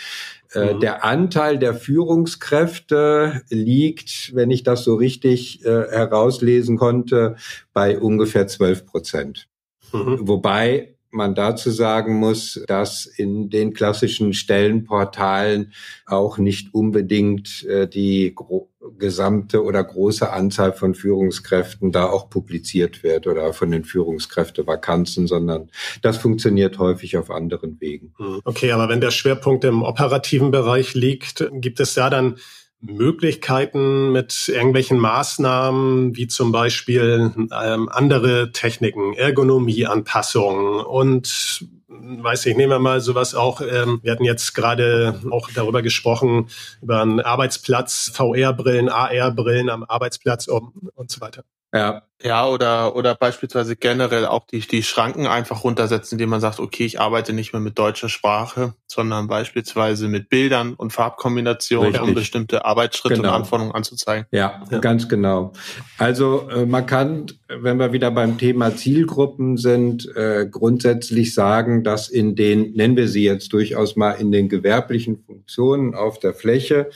Äh, 0.54 0.74
mhm. 0.74 0.80
Der 0.80 1.04
Anteil 1.04 1.58
der 1.58 1.74
Führungskräfte 1.74 3.42
liegt, 3.48 4.34
wenn 4.34 4.50
ich 4.50 4.62
das 4.62 4.84
so 4.84 4.94
richtig 4.94 5.64
äh, 5.64 5.88
herauslesen 5.90 6.76
konnte, 6.76 7.36
bei 7.72 7.98
ungefähr 7.98 8.46
12 8.46 8.86
Prozent. 8.86 9.48
Mhm. 9.92 10.18
Wobei 10.20 10.94
man 11.10 11.34
dazu 11.34 11.70
sagen 11.70 12.18
muss, 12.18 12.62
dass 12.66 13.06
in 13.06 13.50
den 13.50 13.74
klassischen 13.74 14.32
Stellenportalen 14.32 15.72
auch 16.06 16.38
nicht 16.38 16.72
unbedingt 16.74 17.64
äh, 17.64 17.86
die 17.86 18.34
gesamte 18.98 19.62
oder 19.62 19.82
große 19.82 20.30
Anzahl 20.30 20.72
von 20.72 20.94
Führungskräften 20.94 21.92
da 21.92 22.06
auch 22.06 22.30
publiziert 22.30 23.02
wird 23.02 23.26
oder 23.26 23.52
von 23.52 23.70
den 23.70 23.84
Führungskräftevakanzen, 23.84 25.26
sondern 25.26 25.70
das 26.02 26.18
funktioniert 26.18 26.78
häufig 26.78 27.16
auf 27.16 27.30
anderen 27.30 27.80
Wegen. 27.80 28.14
Hm. 28.16 28.40
Okay, 28.44 28.72
aber 28.72 28.88
wenn 28.88 29.00
der 29.00 29.10
Schwerpunkt 29.10 29.64
im 29.64 29.82
operativen 29.82 30.50
Bereich 30.50 30.94
liegt, 30.94 31.48
gibt 31.52 31.80
es 31.80 31.94
da 31.94 32.10
dann 32.10 32.36
Möglichkeiten 32.82 34.10
mit 34.10 34.48
irgendwelchen 34.48 34.98
Maßnahmen, 34.98 36.16
wie 36.16 36.26
zum 36.26 36.50
Beispiel 36.50 37.30
ähm, 37.36 37.88
andere 37.88 38.50
Techniken, 38.50 39.14
Ergonomieanpassungen 39.14 40.84
und 40.84 41.64
weiß 42.00 42.46
ich, 42.46 42.56
nehmen 42.56 42.70
wir 42.70 42.78
mal 42.78 43.00
sowas 43.00 43.34
auch, 43.34 43.60
ähm, 43.60 44.00
wir 44.02 44.12
hatten 44.12 44.24
jetzt 44.24 44.54
gerade 44.54 45.20
auch 45.30 45.50
darüber 45.54 45.82
gesprochen, 45.82 46.48
über 46.80 47.02
einen 47.02 47.20
Arbeitsplatz, 47.20 48.10
VR-Brillen, 48.14 48.88
AR-Brillen 48.88 49.68
am 49.68 49.84
Arbeitsplatz 49.84 50.48
um, 50.48 50.90
und 50.94 51.10
so 51.10 51.20
weiter. 51.20 51.44
Ja. 51.72 52.02
Ja, 52.24 52.46
oder, 52.46 52.94
oder 52.94 53.16
beispielsweise 53.16 53.74
generell 53.74 54.26
auch 54.26 54.46
die, 54.46 54.60
die 54.60 54.84
Schranken 54.84 55.26
einfach 55.26 55.64
runtersetzen, 55.64 56.16
indem 56.16 56.30
man 56.30 56.40
sagt, 56.40 56.60
okay, 56.60 56.84
ich 56.84 57.00
arbeite 57.00 57.32
nicht 57.32 57.52
mehr 57.52 57.60
mit 57.60 57.76
deutscher 57.78 58.08
Sprache, 58.08 58.74
sondern 58.86 59.26
beispielsweise 59.26 60.06
mit 60.06 60.28
Bildern 60.28 60.74
und 60.74 60.92
Farbkombinationen, 60.92 61.90
Richtig. 61.90 62.08
um 62.08 62.14
bestimmte 62.14 62.64
Arbeitsschritte 62.64 63.16
genau. 63.16 63.30
und 63.30 63.34
Anforderungen 63.34 63.74
anzuzeigen. 63.74 64.26
Ja, 64.30 64.62
ja, 64.70 64.78
ganz 64.78 65.08
genau. 65.08 65.52
Also 65.98 66.48
äh, 66.48 66.64
man 66.64 66.86
kann, 66.86 67.26
wenn 67.48 67.78
wir 67.78 67.92
wieder 67.92 68.12
beim 68.12 68.38
Thema 68.38 68.76
Zielgruppen 68.76 69.56
sind, 69.56 70.06
äh, 70.14 70.46
grundsätzlich 70.48 71.34
sagen, 71.34 71.82
dass 71.82 72.08
in 72.08 72.36
den, 72.36 72.72
nennen 72.74 72.96
wir 72.96 73.08
sie 73.08 73.24
jetzt 73.24 73.52
durchaus 73.52 73.96
mal 73.96 74.12
in 74.12 74.30
den 74.30 74.48
gewerblichen 74.48 75.24
Funktionen 75.24 75.96
auf 75.96 76.20
der 76.20 76.34
Fläche, 76.34 76.90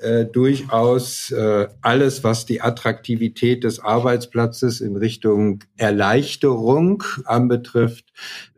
äh, 0.00 0.24
durchaus 0.24 1.30
äh, 1.30 1.68
alles, 1.82 2.24
was 2.24 2.46
die 2.46 2.60
Attraktivität 2.60 3.64
des 3.64 3.80
Arbeitsplatzes 3.80 4.80
in 4.80 4.96
Richtung 4.96 5.64
Erleichterung 5.76 7.02
anbetrifft, 7.24 8.06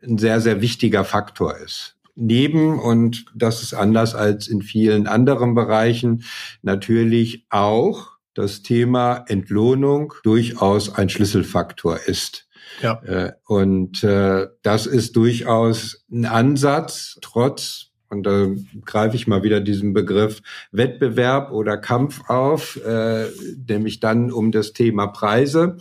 ein 0.03 0.19
sehr, 0.19 0.41
sehr 0.41 0.61
wichtiger 0.61 1.05
Faktor 1.05 1.57
ist 1.59 1.97
neben, 2.21 2.79
und 2.79 3.25
das 3.35 3.63
ist 3.63 3.75
anders 3.75 4.15
als 4.15 4.47
in 4.47 4.63
vielen 4.63 5.07
anderen 5.07 5.55
Bereichen, 5.55 6.25
natürlich 6.63 7.47
auch 7.51 8.11
das 8.35 8.63
Thema 8.63 9.25
Entlohnung 9.27 10.15
durchaus 10.23 10.95
ein 10.95 11.09
Schlüsselfaktor 11.09 11.99
ist. 12.07 12.47
Ja. 12.83 13.03
Äh, 13.03 13.33
und 13.47 14.05
äh, 14.05 14.47
das 14.63 14.87
ist 14.87 15.17
durchaus 15.17 16.05
ein 16.11 16.27
Ansatz, 16.27 17.19
trotz 17.21 17.90
und 18.11 18.25
da 18.25 18.49
greife 18.85 19.17
ich 19.17 19.27
mal 19.27 19.43
wieder 19.43 19.61
diesen 19.61 19.93
Begriff 19.93 20.43
Wettbewerb 20.73 21.53
oder 21.53 21.77
Kampf 21.77 22.29
auf, 22.29 22.77
äh, 22.85 23.27
nämlich 23.69 24.01
dann 24.01 24.33
um 24.33 24.53
das 24.53 24.73
Thema 24.73 25.07
Preise. 25.07 25.79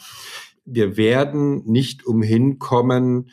Wir 0.64 0.96
werden 0.96 1.64
nicht 1.66 2.06
umhin 2.06 2.60
kommen, 2.60 3.32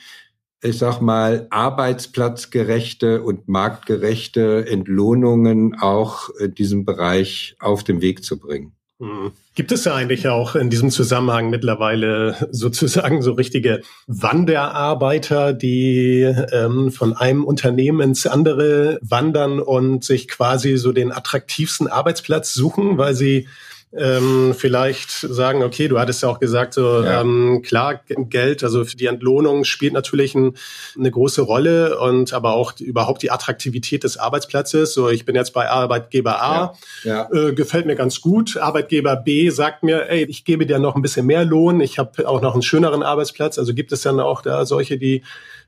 ich 0.63 0.79
sag 0.79 1.01
mal, 1.01 1.47
arbeitsplatzgerechte 1.51 3.23
und 3.23 3.47
marktgerechte 3.47 4.67
Entlohnungen 4.67 5.75
auch 5.79 6.31
in 6.31 6.55
diesem 6.55 6.85
Bereich 6.87 7.57
auf 7.61 7.85
den 7.85 8.01
Weg 8.01 8.25
zu 8.25 8.39
bringen. 8.39 8.76
Hm. 8.99 9.33
Gibt 9.55 9.73
es 9.73 9.85
ja 9.85 9.95
eigentlich 9.95 10.27
auch 10.29 10.55
in 10.55 10.71
diesem 10.71 10.91
Zusammenhang 10.91 11.51
mittlerweile 11.51 12.49
sozusagen 12.51 13.21
so 13.21 13.33
richtige 13.33 13.83
Wanderarbeiter, 14.07 15.53
die 15.53 16.23
ähm, 16.23 16.91
von 16.91 17.15
einem 17.15 17.45
Unternehmen 17.45 18.01
ins 18.01 18.27
andere 18.27 18.99
wandern 19.03 19.61
und 19.61 20.03
sich 20.03 20.29
quasi 20.29 20.79
so 20.79 20.93
den 20.93 21.13
attraktivsten 21.13 21.89
Arbeitsplatz 21.89 22.55
suchen, 22.55 22.97
weil 22.97 23.15
sie 23.15 23.49
ähm, 23.93 24.55
vielleicht 24.57 25.11
sagen, 25.11 25.63
okay, 25.63 25.89
du 25.89 25.99
hattest 25.99 26.23
ja 26.23 26.29
auch 26.29 26.41
gesagt, 26.41 26.75
so 26.75 27.03
ja. 27.03 27.21
ähm, 27.21 27.63
klar, 27.63 28.01
Geld, 28.09 28.63
also 28.65 28.85
für 28.85 28.97
die 28.97 29.07
Entlohnung 29.07 29.65
spielt 29.65 29.93
natürlich 29.93 30.35
ein, 30.35 30.55
eine 30.99 31.11
große 31.11 31.43
Rolle 31.43 31.99
und 31.99 32.33
aber 32.33 32.55
auch 32.55 32.73
die, 32.73 32.85
überhaupt 32.85 33.23
die 33.23 33.31
Attraktivität 33.31 34.05
des 34.05 34.17
Arbeitsplatzes. 34.17 34.93
So, 34.93 35.09
ich 35.09 35.25
bin 35.25 35.35
jetzt 35.37 35.53
bei 35.53 35.71
Arbeitgeber 35.71 36.43
A, 36.43 36.75
ja. 37.05 37.29
Ja. 37.33 37.49
Äh, 37.49 37.55
gefällt 37.55 37.87
mir 37.87 37.97
ganz 37.97 38.21
gut. 38.21 38.57
Arbeitgeber 38.57 39.17
B 39.17 39.49
sagt 39.51 39.83
mir, 39.83 40.09
ey, 40.09 40.25
ich 40.25 40.45
gebe 40.45 40.67
dir 40.67 40.79
noch 40.79 40.97
ein 40.97 41.03
bisschen 41.03 41.27
mehr 41.27 41.45
Lohn, 41.45 41.81
ich 41.81 41.99
habe 41.99 42.29
auch 42.29 42.43
noch 42.43 42.55
einen 42.55 42.63
schöneren 42.63 43.03
Arbeitsplatz. 43.03 43.59
Also 43.59 43.73
gibt 43.73 43.93
es 43.93 44.03
dann 44.03 44.21
auch 44.21 44.43
da 44.43 44.67
solche, 44.67 44.99
die 44.99 45.23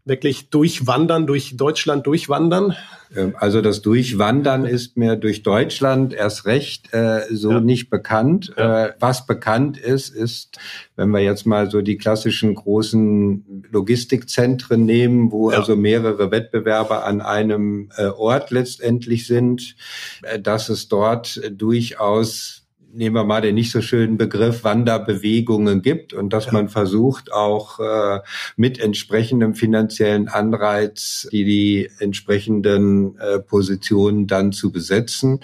wirklich 0.08 0.50
durchwandern, 0.50 1.26
durch 1.26 1.56
Deutschland 1.56 2.06
durchwandern? 2.06 2.74
Ähm, 3.14 3.34
also 3.38 3.60
das 3.60 3.82
Durchwandern 3.82 4.64
ist 4.64 4.96
mir 4.96 5.16
durch 5.16 5.42
Deutschland 5.42 6.12
erst 6.12 6.46
recht 6.46 6.92
äh, 6.92 7.22
so 7.30 7.52
ja. 7.52 7.60
nicht 7.60 7.90
bekannt. 7.90 8.52
Ja. 8.56 8.86
Äh, 8.86 8.94
was 9.00 9.26
bekannt 9.26 9.78
ist, 9.78 10.10
ist, 10.10 10.58
wenn 10.96 11.10
wir 11.10 11.20
jetzt 11.20 11.46
mal 11.46 11.70
so 11.70 11.80
die 11.80 11.96
klassischen 11.96 12.54
großen 12.54 13.64
Logistikzentren 13.70 14.84
nehmen, 14.84 15.30
wo 15.32 15.50
ja. 15.50 15.58
also 15.58 15.76
mehrere 15.76 16.30
Wettbewerber 16.30 17.04
an 17.04 17.20
einem 17.20 17.90
äh, 17.96 18.06
Ort 18.06 18.50
letztendlich 18.50 19.26
sind, 19.26 19.76
äh, 20.22 20.40
dass 20.40 20.68
es 20.68 20.88
dort 20.88 21.40
durchaus 21.52 22.57
nehmen 22.92 23.16
wir 23.16 23.24
mal 23.24 23.40
den 23.40 23.54
nicht 23.54 23.70
so 23.70 23.82
schönen 23.82 24.16
Begriff 24.16 24.64
Wanderbewegungen 24.64 25.82
gibt 25.82 26.12
und 26.12 26.32
dass 26.32 26.46
ja. 26.46 26.52
man 26.52 26.68
versucht 26.68 27.32
auch 27.32 27.80
äh, 27.80 28.20
mit 28.56 28.78
entsprechendem 28.78 29.54
finanziellen 29.54 30.28
Anreiz 30.28 31.28
die, 31.30 31.44
die 31.44 31.90
entsprechenden 31.98 33.18
äh, 33.18 33.38
Positionen 33.40 34.26
dann 34.26 34.52
zu 34.52 34.72
besetzen. 34.72 35.40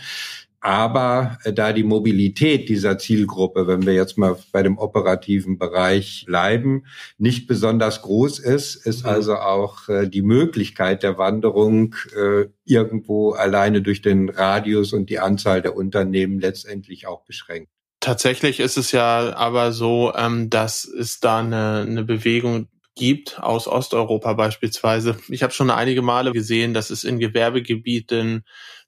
Aber 0.65 1.37
äh, 1.45 1.53
da 1.53 1.75
die 1.75 1.83
Mobilität 1.83 2.71
dieser 2.71 2.97
Zielgruppe, 2.97 3.67
wenn 3.67 3.85
wir 3.85 3.93
jetzt 3.93 4.17
mal 4.17 4.39
bei 4.51 4.63
dem 4.63 4.79
operativen 4.79 5.59
Bereich 5.59 6.25
bleiben, 6.27 6.87
nicht 7.19 7.47
besonders 7.47 8.01
groß 8.01 8.39
ist, 8.39 8.75
ist 8.87 9.03
mhm. 9.03 9.11
also 9.11 9.35
auch 9.35 9.91
äh, 9.91 10.09
die 10.09 10.23
Möglichkeit 10.23 11.03
der 11.03 11.19
Wanderung 11.19 11.95
äh, 12.17 12.47
irgendwo 12.65 13.33
alleine 13.33 13.83
durch 13.83 14.01
den 14.01 14.31
Radius 14.31 14.95
und 14.95 15.11
die 15.11 15.19
Anzahl 15.19 15.61
der 15.61 15.77
Unternehmen 15.77 16.41
letztendlich 16.41 17.07
auch 17.07 17.27
beschränkt. 17.27 17.69
Tatsächlich 18.01 18.59
ist 18.59 18.79
es 18.79 18.91
ja 18.91 19.37
aber 19.37 19.73
so, 19.73 20.15
ähm, 20.17 20.49
dass 20.49 20.87
es 20.87 21.21
da 21.21 21.41
eine, 21.41 21.85
eine 21.87 22.05
Bewegung 22.05 22.69
gibt 22.95 23.39
aus 23.39 23.69
Osteuropa 23.69 24.33
beispielsweise. 24.33 25.19
Ich 25.29 25.43
habe 25.43 25.53
schon 25.53 25.69
einige 25.69 26.01
Male 26.01 26.33
gesehen, 26.33 26.73
dass 26.73 26.89
es 26.89 27.05
in 27.05 27.19
Gewerbegebieten 27.19 28.45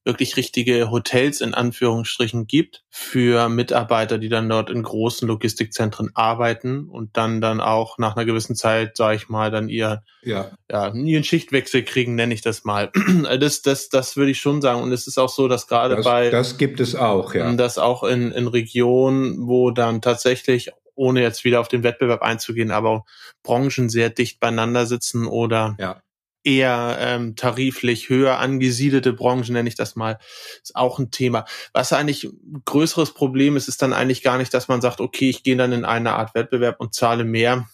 wirklich 0.07 0.37
richtige 0.37 0.91
Hotels 0.91 1.41
in 1.41 1.53
Anführungsstrichen 1.53 2.47
gibt 2.47 2.85
für 2.89 3.49
Mitarbeiter, 3.49 4.19
die 4.19 4.29
dann 4.29 4.49
dort 4.49 4.71
in 4.71 4.83
großen 4.83 5.27
Logistikzentren 5.27 6.11
arbeiten 6.15 6.89
und 6.89 7.17
dann 7.17 7.41
dann 7.41 7.61
auch 7.61 7.99
nach 7.99 8.17
einer 8.17 8.25
gewissen 8.25 8.55
Zeit, 8.55 8.97
sage 8.97 9.17
ich 9.17 9.29
mal, 9.29 9.51
dann 9.51 9.69
ihr 9.69 10.05
ja. 10.23 10.53
ja 10.71 10.95
ihren 10.95 11.25
Schichtwechsel 11.25 11.83
kriegen, 11.83 12.15
nenne 12.15 12.33
ich 12.33 12.41
das 12.41 12.65
mal. 12.65 12.91
Das 13.41 13.63
das 13.63 13.89
das 13.89 14.17
würde 14.17 14.31
ich 14.31 14.39
schon 14.39 14.63
sagen 14.63 14.83
und 14.83 14.93
es 14.93 15.07
ist 15.07 15.19
auch 15.19 15.29
so, 15.29 15.49
dass 15.49 15.67
gerade 15.67 15.97
bei 16.03 16.31
das 16.31 16.59
gibt 16.59 16.81
es 16.81 16.95
auch, 16.95 17.35
ja. 17.35 17.53
Das 17.55 17.77
auch 17.77 18.05
in 18.05 18.31
in 18.31 18.47
Regionen, 18.47 19.47
wo 19.47 19.73
dann 19.73 20.01
tatsächlich 20.01 20.71
ohne 20.95 21.21
jetzt 21.21 21.45
wieder 21.45 21.61
auf 21.61 21.69
den 21.69 21.83
Wettbewerb 21.83 22.23
einzugehen, 22.23 22.71
aber 22.71 23.05
Branchen 23.43 23.89
sehr 23.89 24.11
dicht 24.11 24.39
beieinander 24.39 24.87
sitzen 24.87 25.27
oder 25.27 25.77
ja 25.81 26.01
eher 26.47 26.97
ähm, 27.01 27.35
tariflich 27.35 28.09
höher 28.09 28.39
angesiedelte 28.39 29.13
Branchen, 29.13 29.53
nenne 29.53 29.69
ich 29.69 29.75
das 29.75 29.97
mal, 29.97 30.19
ist 30.63 30.77
auch 30.77 30.99
ein 30.99 31.11
Thema. 31.11 31.45
Was 31.73 31.93
eigentlich 31.93 32.25
ein 32.25 32.63
größeres 32.65 33.13
Problem 33.13 33.57
ist, 33.57 33.69
ist 33.69 33.83
dann 33.83 33.93
eigentlich 33.93 34.23
gar 34.23 34.39
nicht, 34.39 34.55
dass 34.55 34.69
man 34.69 34.81
sagt, 34.81 35.01
okay, 35.01 35.29
ich 35.29 35.43
gehe 35.43 35.57
dann 35.57 35.73
in 35.73 35.85
eine 35.85 36.15
Art 36.15 36.35
Wettbewerb 36.35 36.77
und 36.79 36.95
zahle 36.95 37.25
mehr. 37.25 37.69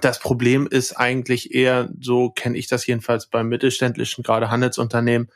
Das 0.00 0.20
Problem 0.20 0.66
ist 0.66 0.92
eigentlich 0.92 1.52
eher, 1.52 1.90
so 2.00 2.30
kenne 2.30 2.56
ich 2.56 2.68
das 2.68 2.86
jedenfalls 2.86 3.26
bei 3.26 3.42
mittelständischen, 3.42 4.22
gerade 4.22 4.50
Handelsunternehmen, 4.50 5.28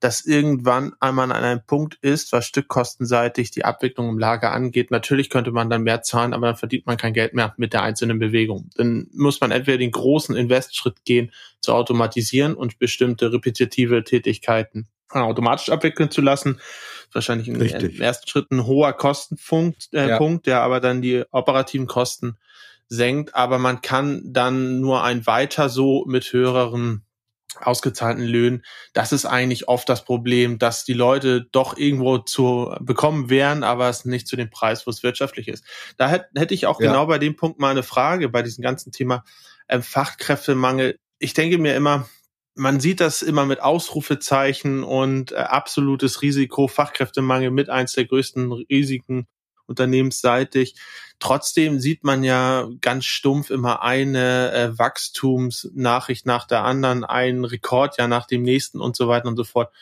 dass 0.00 0.24
irgendwann 0.24 0.94
einmal 1.00 1.32
an 1.32 1.44
einem 1.44 1.62
Punkt 1.66 1.96
ist, 2.02 2.32
was 2.32 2.46
stückkostenseitig 2.46 3.50
die 3.50 3.64
Abwicklung 3.64 4.08
im 4.08 4.18
Lager 4.18 4.52
angeht. 4.52 4.90
Natürlich 4.90 5.28
könnte 5.28 5.50
man 5.50 5.70
dann 5.70 5.82
mehr 5.82 6.02
zahlen, 6.02 6.34
aber 6.34 6.46
dann 6.46 6.56
verdient 6.56 6.86
man 6.86 6.96
kein 6.96 7.14
Geld 7.14 7.34
mehr 7.34 7.54
mit 7.56 7.72
der 7.72 7.82
einzelnen 7.82 8.18
Bewegung. 8.18 8.70
Dann 8.76 9.08
muss 9.12 9.40
man 9.40 9.50
entweder 9.50 9.78
den 9.78 9.90
großen 9.90 10.36
Investschritt 10.36 11.04
gehen, 11.04 11.32
zu 11.60 11.74
automatisieren 11.74 12.54
und 12.54 12.78
bestimmte 12.78 13.32
repetitive 13.32 14.04
Tätigkeiten 14.04 14.88
automatisch 15.10 15.70
abwickeln 15.70 16.10
zu 16.10 16.20
lassen. 16.20 16.60
Wahrscheinlich 17.12 17.48
im 17.48 17.60
ersten 18.00 18.28
Schritt 18.28 18.50
ein 18.50 18.66
hoher 18.66 18.92
Kostenpunkt, 18.92 19.88
äh, 19.92 20.10
ja. 20.10 20.18
Punkt, 20.18 20.46
der 20.46 20.60
aber 20.60 20.80
dann 20.80 21.00
die 21.00 21.24
operativen 21.30 21.86
Kosten 21.86 22.36
senkt. 22.88 23.34
Aber 23.34 23.58
man 23.58 23.80
kann 23.80 24.22
dann 24.24 24.80
nur 24.80 25.02
ein 25.02 25.26
weiter 25.26 25.68
so 25.68 26.04
mit 26.06 26.32
höheren 26.32 27.04
ausgezahlten 27.60 28.24
Löhnen. 28.24 28.64
Das 28.92 29.12
ist 29.12 29.24
eigentlich 29.24 29.68
oft 29.68 29.88
das 29.88 30.04
Problem, 30.04 30.58
dass 30.58 30.84
die 30.84 30.92
Leute 30.92 31.46
doch 31.52 31.76
irgendwo 31.76 32.18
zu 32.18 32.74
bekommen 32.80 33.30
wären, 33.30 33.62
aber 33.62 33.88
es 33.88 34.04
nicht 34.04 34.28
zu 34.28 34.36
dem 34.36 34.50
Preis, 34.50 34.86
wo 34.86 34.90
es 34.90 35.02
wirtschaftlich 35.02 35.48
ist. 35.48 35.64
Da 35.96 36.08
hätte 36.08 36.54
ich 36.54 36.66
auch 36.66 36.80
ja. 36.80 36.88
genau 36.88 37.06
bei 37.06 37.18
dem 37.18 37.36
Punkt 37.36 37.58
mal 37.58 37.70
eine 37.70 37.82
Frage 37.82 38.28
bei 38.28 38.42
diesem 38.42 38.62
ganzen 38.62 38.92
Thema 38.92 39.24
ähm, 39.68 39.82
Fachkräftemangel. 39.82 40.98
Ich 41.18 41.34
denke 41.34 41.58
mir 41.58 41.74
immer, 41.74 42.08
man 42.54 42.80
sieht 42.80 43.00
das 43.00 43.22
immer 43.22 43.46
mit 43.46 43.60
Ausrufezeichen 43.60 44.82
und 44.82 45.32
äh, 45.32 45.36
absolutes 45.36 46.22
Risiko, 46.22 46.68
Fachkräftemangel 46.68 47.50
mit 47.50 47.70
eins 47.70 47.92
der 47.92 48.04
größten 48.04 48.52
Risiken 48.52 49.26
unternehmensseitig. 49.68 50.74
Trotzdem 51.20 51.80
sieht 51.80 52.04
man 52.04 52.22
ja 52.22 52.68
ganz 52.80 53.04
stumpf 53.04 53.50
immer 53.50 53.82
eine 53.82 54.52
äh, 54.52 54.78
Wachstumsnachricht 54.78 56.26
nach 56.26 56.46
der 56.46 56.64
anderen, 56.64 57.04
ein 57.04 57.44
Rekordjahr 57.44 58.08
nach 58.08 58.26
dem 58.26 58.42
nächsten 58.42 58.80
und 58.80 58.96
so 58.96 59.08
weiter 59.08 59.28
und 59.28 59.36
so 59.36 59.44
fort. 59.44 59.72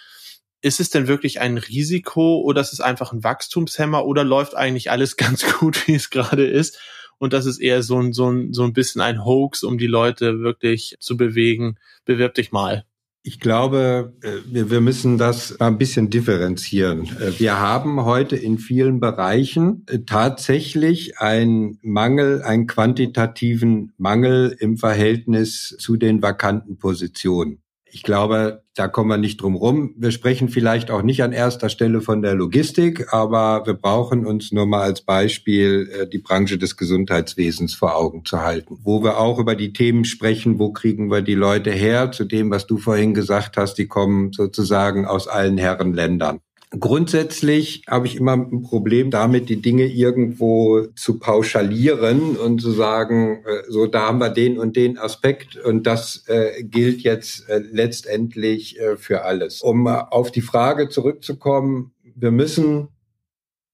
Ist 0.63 0.81
es 0.81 0.91
denn 0.91 1.07
wirklich 1.07 1.41
ein 1.41 1.59
Risiko 1.59 2.41
oder 2.41 2.61
ist 2.61 2.73
es 2.73 2.81
einfach 2.81 3.13
ein 3.13 3.23
Wachstumshemmer 3.23 4.05
oder 4.05 4.25
läuft 4.25 4.55
eigentlich 4.57 4.91
alles 4.91 5.17
ganz 5.17 5.45
gut, 5.59 5.87
wie 5.87 5.95
es 5.95 6.11
gerade 6.11 6.47
ist? 6.47 6.79
Und 7.19 7.33
das 7.33 7.47
ist 7.47 7.59
eher 7.59 7.83
so 7.83 7.99
ein, 7.99 8.13
so 8.13 8.31
ein, 8.31 8.53
so 8.53 8.65
ein 8.65 8.73
bisschen 8.73 9.01
ein 9.01 9.25
Hoax, 9.25 9.63
um 9.63 9.79
die 9.79 9.87
Leute 9.87 10.41
wirklich 10.41 10.97
zu 11.01 11.17
bewegen. 11.17 11.79
Bewirb 12.05 12.35
dich 12.35 12.53
mal. 12.53 12.85
Ich 13.27 13.41
glaube, 13.41 14.13
äh, 14.23 14.69
wir, 14.71 14.81
müssen 14.81 15.19
das 15.19 15.61
ein 15.61 15.79
bisschen 15.79 16.11
differenzieren. 16.11 17.09
Äh, 17.19 17.41
wir 17.41 17.59
haben 17.59 18.05
heute 18.05 18.37
in 18.37 18.57
vielen 18.57 19.01
Bereichen 19.01 19.85
äh, 19.89 19.99
tatsächlich 20.07 21.19
einen 21.19 21.81
Mangel, 21.83 22.43
einen 22.43 22.69
quantitativen 22.69 23.93
Mangel 23.99 24.57
im 24.61 24.77
Verhältnis 24.77 25.75
zu 25.77 25.97
den 25.97 26.23
vakanten 26.23 26.79
Positionen. 26.79 27.59
Ich 27.97 28.03
glaube, 28.03 28.63
da 28.75 28.89
kommen 28.89 29.09
wir 29.09 29.17
nicht 29.17 29.41
drum 29.41 29.57
rum. 29.57 29.95
Wir 29.97 30.11
sprechen 30.11 30.51
vielleicht 30.51 30.91
auch 30.91 31.01
nicht 31.01 31.23
an 31.23 31.33
erster 31.33 31.71
Stelle 31.71 32.03
von 32.03 32.21
der 32.21 32.35
Logistik, 32.35 33.11
aber 33.15 33.65
wir 33.65 33.73
brauchen 33.73 34.27
uns 34.27 34.53
nur 34.53 34.67
mal 34.67 34.83
als 34.83 35.01
Beispiel 35.01 35.91
äh, 35.91 36.07
die 36.07 36.19
Branche 36.19 36.59
des 36.59 36.77
Gesundheitswesens 36.77 37.73
vor 37.75 37.97
Augen 37.97 38.27
zu 38.27 38.43
halten, 38.43 38.77
wo 38.83 39.03
wir 39.03 39.19
auch 39.19 39.39
über 39.39 39.55
die 39.55 39.73
Themen 39.73 40.05
sprechen, 40.05 40.59
wo 40.59 40.73
kriegen 40.73 41.11
wir 41.11 41.23
die 41.23 41.35
Leute 41.35 41.71
her, 41.71 42.13
zu 42.13 42.27
dem, 42.27 42.51
was 42.51 42.67
du 42.67 42.77
vorhin 42.77 43.15
gesagt 43.15 43.57
hast, 43.57 43.77
die 43.79 43.87
kommen 43.87 44.31
sozusagen 44.35 45.07
aus 45.07 45.27
allen 45.27 45.57
Herrenländern. 45.57 46.41
Grundsätzlich 46.71 47.85
habe 47.89 48.07
ich 48.07 48.17
immer 48.17 48.33
ein 48.33 48.63
Problem 48.63 49.13
damit, 49.13 49.49
die 49.49 49.63
Dinge 49.63 49.87
irgendwo 49.87 50.87
zu 50.97 51.21
pauschalieren 51.21 52.37
und 52.37 52.61
zu 52.61 52.73
sagen, 52.73 53.45
äh, 53.47 53.63
so 53.69 53.87
da 53.87 54.09
haben 54.09 54.19
wir 54.19 54.31
den 54.31 54.59
und 54.59 54.75
den 54.75 54.99
Aspekt 54.99 55.57
und 55.57 55.87
das 55.87 56.25
äh, 56.27 56.65
gilt 56.65 57.03
jetzt 57.03 57.49
äh, 57.49 57.59
letztendlich 57.59 58.81
äh, 58.81 58.97
für 58.97 59.23
alles. 59.23 59.63
Um 59.63 59.87
auf 59.87 60.33
die 60.33 60.41
Frage 60.41 60.89
zurückzukommen, 60.89 61.93
wir 62.17 62.33
müssen 62.33 62.89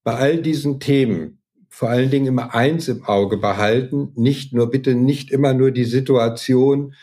bei 0.05 0.15
all 0.15 0.43
diesen 0.43 0.79
Themen 0.79 1.39
vor 1.71 1.89
allen 1.89 2.11
Dingen 2.11 2.27
immer 2.27 2.55
eins 2.55 2.89
im 2.89 3.05
Auge 3.07 3.39
behalten, 3.39 4.13
nicht 4.15 4.53
nur 4.53 4.71
bitte 4.71 4.95
nicht 4.95 5.31
immer 5.31 5.55
nur 5.55 5.71
die 5.71 5.87
Situation 5.87 6.95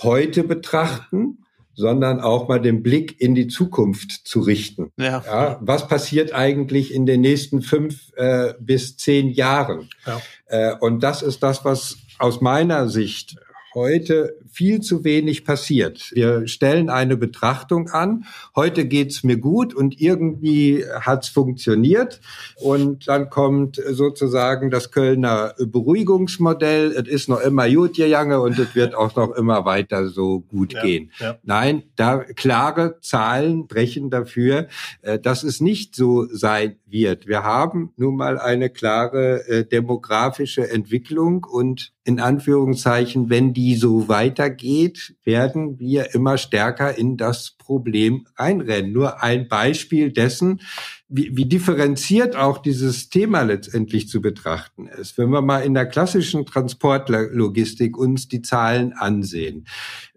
heute 0.00 0.44
betrachten, 0.44 1.44
sondern 1.74 2.20
auch 2.20 2.48
mal 2.48 2.60
den 2.60 2.82
Blick 2.82 3.20
in 3.20 3.34
die 3.34 3.48
Zukunft 3.48 4.10
zu 4.24 4.40
richten. 4.40 4.92
Ja. 4.98 5.22
ja 5.24 5.58
was 5.60 5.88
passiert 5.88 6.32
eigentlich 6.32 6.92
in 6.92 7.06
den 7.06 7.20
nächsten 7.20 7.62
fünf 7.62 8.12
äh, 8.16 8.54
bis 8.60 8.96
zehn 8.96 9.30
Jahren? 9.30 9.88
Ja. 10.06 10.20
Äh, 10.46 10.76
und 10.80 11.02
das 11.02 11.22
ist 11.22 11.42
das, 11.42 11.64
was 11.64 11.98
aus 12.18 12.40
meiner 12.40 12.88
Sicht 12.88 13.36
heute 13.74 14.36
viel 14.52 14.80
zu 14.80 15.02
wenig 15.02 15.44
passiert. 15.44 16.10
Wir 16.12 16.46
stellen 16.46 16.90
eine 16.90 17.16
Betrachtung 17.16 17.88
an. 17.88 18.24
Heute 18.54 18.84
geht's 18.84 19.24
mir 19.24 19.38
gut 19.38 19.74
und 19.74 20.00
irgendwie 20.00 20.84
hat's 21.00 21.28
funktioniert. 21.28 22.20
Und 22.56 23.08
dann 23.08 23.30
kommt 23.30 23.80
sozusagen 23.90 24.70
das 24.70 24.90
Kölner 24.90 25.54
Beruhigungsmodell. 25.58 26.92
Es 26.92 27.08
ist 27.08 27.28
noch 27.28 27.40
immer 27.40 27.68
gut 27.68 27.96
gegangen 27.96 28.38
und 28.38 28.58
es 28.58 28.74
wird 28.74 28.94
auch 28.94 29.16
noch 29.16 29.32
immer 29.32 29.64
weiter 29.64 30.08
so 30.08 30.40
gut 30.40 30.74
ja, 30.74 30.82
gehen. 30.82 31.10
Ja. 31.18 31.38
Nein, 31.42 31.84
da 31.96 32.18
klare 32.18 32.98
Zahlen 33.00 33.66
brechen 33.66 34.10
dafür, 34.10 34.68
äh, 35.00 35.18
dass 35.18 35.44
es 35.44 35.60
nicht 35.60 35.94
so 35.96 36.26
sein 36.30 36.76
wird. 36.86 37.26
Wir 37.26 37.42
haben 37.42 37.92
nun 37.96 38.16
mal 38.16 38.38
eine 38.38 38.68
klare 38.68 39.48
äh, 39.48 39.64
demografische 39.64 40.70
Entwicklung 40.70 41.44
und 41.44 41.92
in 42.04 42.20
Anführungszeichen, 42.20 43.30
wenn 43.30 43.52
die 43.52 43.76
so 43.76 44.08
weitergeht, 44.42 45.14
werden 45.24 45.78
wir 45.78 46.14
immer 46.14 46.38
stärker 46.38 46.96
in 46.96 47.16
das 47.16 47.52
Problem 47.58 48.26
reinrennen. 48.36 48.92
Nur 48.92 49.22
ein 49.22 49.48
Beispiel 49.48 50.12
dessen, 50.12 50.60
wie, 51.08 51.36
wie 51.36 51.46
differenziert 51.46 52.36
auch 52.36 52.58
dieses 52.58 53.08
Thema 53.08 53.42
letztendlich 53.42 54.08
zu 54.08 54.20
betrachten 54.20 54.86
ist. 54.86 55.18
Wenn 55.18 55.30
wir 55.30 55.42
mal 55.42 55.60
in 55.60 55.74
der 55.74 55.86
klassischen 55.86 56.46
Transportlogistik 56.46 57.96
uns 57.96 58.28
die 58.28 58.42
Zahlen 58.42 58.92
ansehen, 58.92 59.66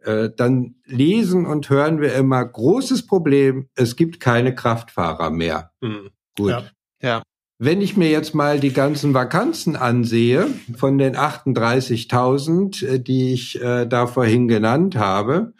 äh, 0.03 0.29
dann 0.35 0.75
lesen 0.85 1.45
und 1.45 1.69
hören 1.69 2.01
wir 2.01 2.13
immer 2.15 2.43
großes 2.43 3.05
Problem, 3.05 3.67
es 3.75 3.95
gibt 3.95 4.19
keine 4.19 4.55
Kraftfahrer 4.55 5.29
mehr. 5.29 5.71
Mhm. 5.81 6.09
Gut. 6.38 6.49
Ja. 6.49 6.63
ja. 7.01 7.23
Wenn 7.57 7.79
ich 7.79 7.95
mir 7.95 8.09
jetzt 8.09 8.35
mal 8.35 8.59
die 8.59 8.73
ganzen 8.73 9.13
Vakanzen 9.13 9.77
ansehe, 9.77 10.47
von 10.75 10.97
den 10.97 11.15
38.000, 11.15 12.85
äh, 12.85 12.99
die 12.99 13.33
ich 13.33 13.61
äh, 13.61 13.85
da 13.85 14.07
vorhin 14.07 14.49
genannt 14.49 14.97
habe, 14.97 15.53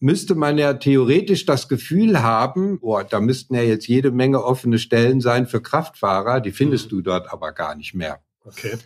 müsste 0.00 0.34
man 0.34 0.56
ja 0.56 0.72
theoretisch 0.74 1.44
das 1.44 1.68
Gefühl 1.68 2.22
haben, 2.22 2.80
boah, 2.80 3.04
da 3.04 3.20
müssten 3.20 3.54
ja 3.54 3.62
jetzt 3.62 3.86
jede 3.86 4.10
Menge 4.10 4.42
offene 4.42 4.78
Stellen 4.78 5.20
sein 5.20 5.46
für 5.46 5.60
Kraftfahrer, 5.60 6.40
die 6.40 6.52
findest 6.52 6.86
mhm. 6.86 6.96
du 6.96 7.02
dort 7.02 7.32
aber 7.32 7.52
gar 7.52 7.76
nicht 7.76 7.94
mehr. 7.94 8.20
Okay. 8.44 8.78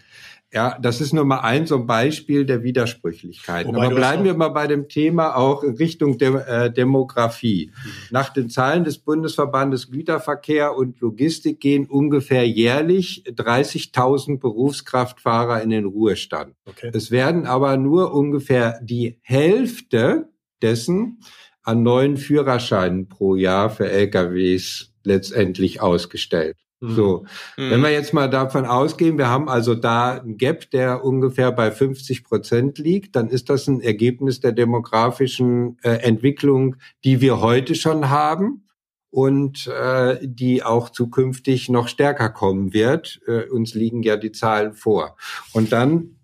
Ja, 0.56 0.78
das 0.80 1.02
ist 1.02 1.12
nur 1.12 1.26
mal 1.26 1.40
ein 1.40 1.66
so 1.66 1.76
ein 1.76 1.86
Beispiel 1.86 2.46
der 2.46 2.62
Widersprüchlichkeiten. 2.62 3.74
Wobei 3.74 3.88
Aber 3.88 3.94
bleiben 3.94 4.24
wir 4.24 4.32
mal 4.32 4.48
bei 4.48 4.66
dem 4.66 4.88
Thema 4.88 5.36
auch 5.36 5.62
Richtung 5.62 6.16
Dem 6.16 6.36
äh, 6.36 6.72
Demografie. 6.72 7.70
Mhm. 7.74 7.90
Nach 8.10 8.30
den 8.30 8.48
Zahlen 8.48 8.82
des 8.82 8.96
Bundesverbandes 8.96 9.90
Güterverkehr 9.90 10.74
und 10.74 10.98
Logistik 11.00 11.60
gehen 11.60 11.84
ungefähr 11.84 12.48
jährlich 12.48 13.24
30.000 13.26 14.38
Berufskraftfahrer 14.40 15.60
in 15.60 15.68
den 15.68 15.84
Ruhestand. 15.84 16.54
Okay. 16.64 16.90
Es 16.94 17.10
werden 17.10 17.44
aber 17.44 17.76
nur 17.76 18.14
ungefähr 18.14 18.80
die 18.82 19.18
Hälfte 19.20 20.30
dessen 20.62 21.20
an 21.64 21.82
neuen 21.82 22.16
Führerscheinen 22.16 23.10
pro 23.10 23.34
Jahr 23.34 23.68
für 23.68 23.90
LKWs 23.90 24.94
letztendlich 25.04 25.82
ausgestellt. 25.82 26.56
So, 26.80 27.24
mhm. 27.56 27.70
wenn 27.70 27.80
wir 27.80 27.90
jetzt 27.90 28.12
mal 28.12 28.28
davon 28.28 28.66
ausgehen, 28.66 29.16
wir 29.16 29.28
haben 29.28 29.48
also 29.48 29.74
da 29.74 30.20
ein 30.20 30.36
Gap, 30.36 30.70
der 30.70 31.04
ungefähr 31.04 31.50
bei 31.50 31.70
50 31.70 32.22
Prozent 32.22 32.78
liegt, 32.78 33.16
dann 33.16 33.28
ist 33.28 33.48
das 33.48 33.66
ein 33.66 33.80
Ergebnis 33.80 34.40
der 34.40 34.52
demografischen 34.52 35.78
äh, 35.82 35.90
Entwicklung, 36.02 36.76
die 37.02 37.22
wir 37.22 37.40
heute 37.40 37.74
schon 37.74 38.10
haben 38.10 38.66
und 39.10 39.66
äh, 39.68 40.18
die 40.22 40.62
auch 40.62 40.90
zukünftig 40.90 41.70
noch 41.70 41.88
stärker 41.88 42.28
kommen 42.28 42.74
wird. 42.74 43.20
Äh, 43.26 43.48
uns 43.48 43.72
liegen 43.72 44.02
ja 44.02 44.18
die 44.18 44.32
Zahlen 44.32 44.74
vor. 44.74 45.16
Und 45.54 45.72
dann 45.72 46.16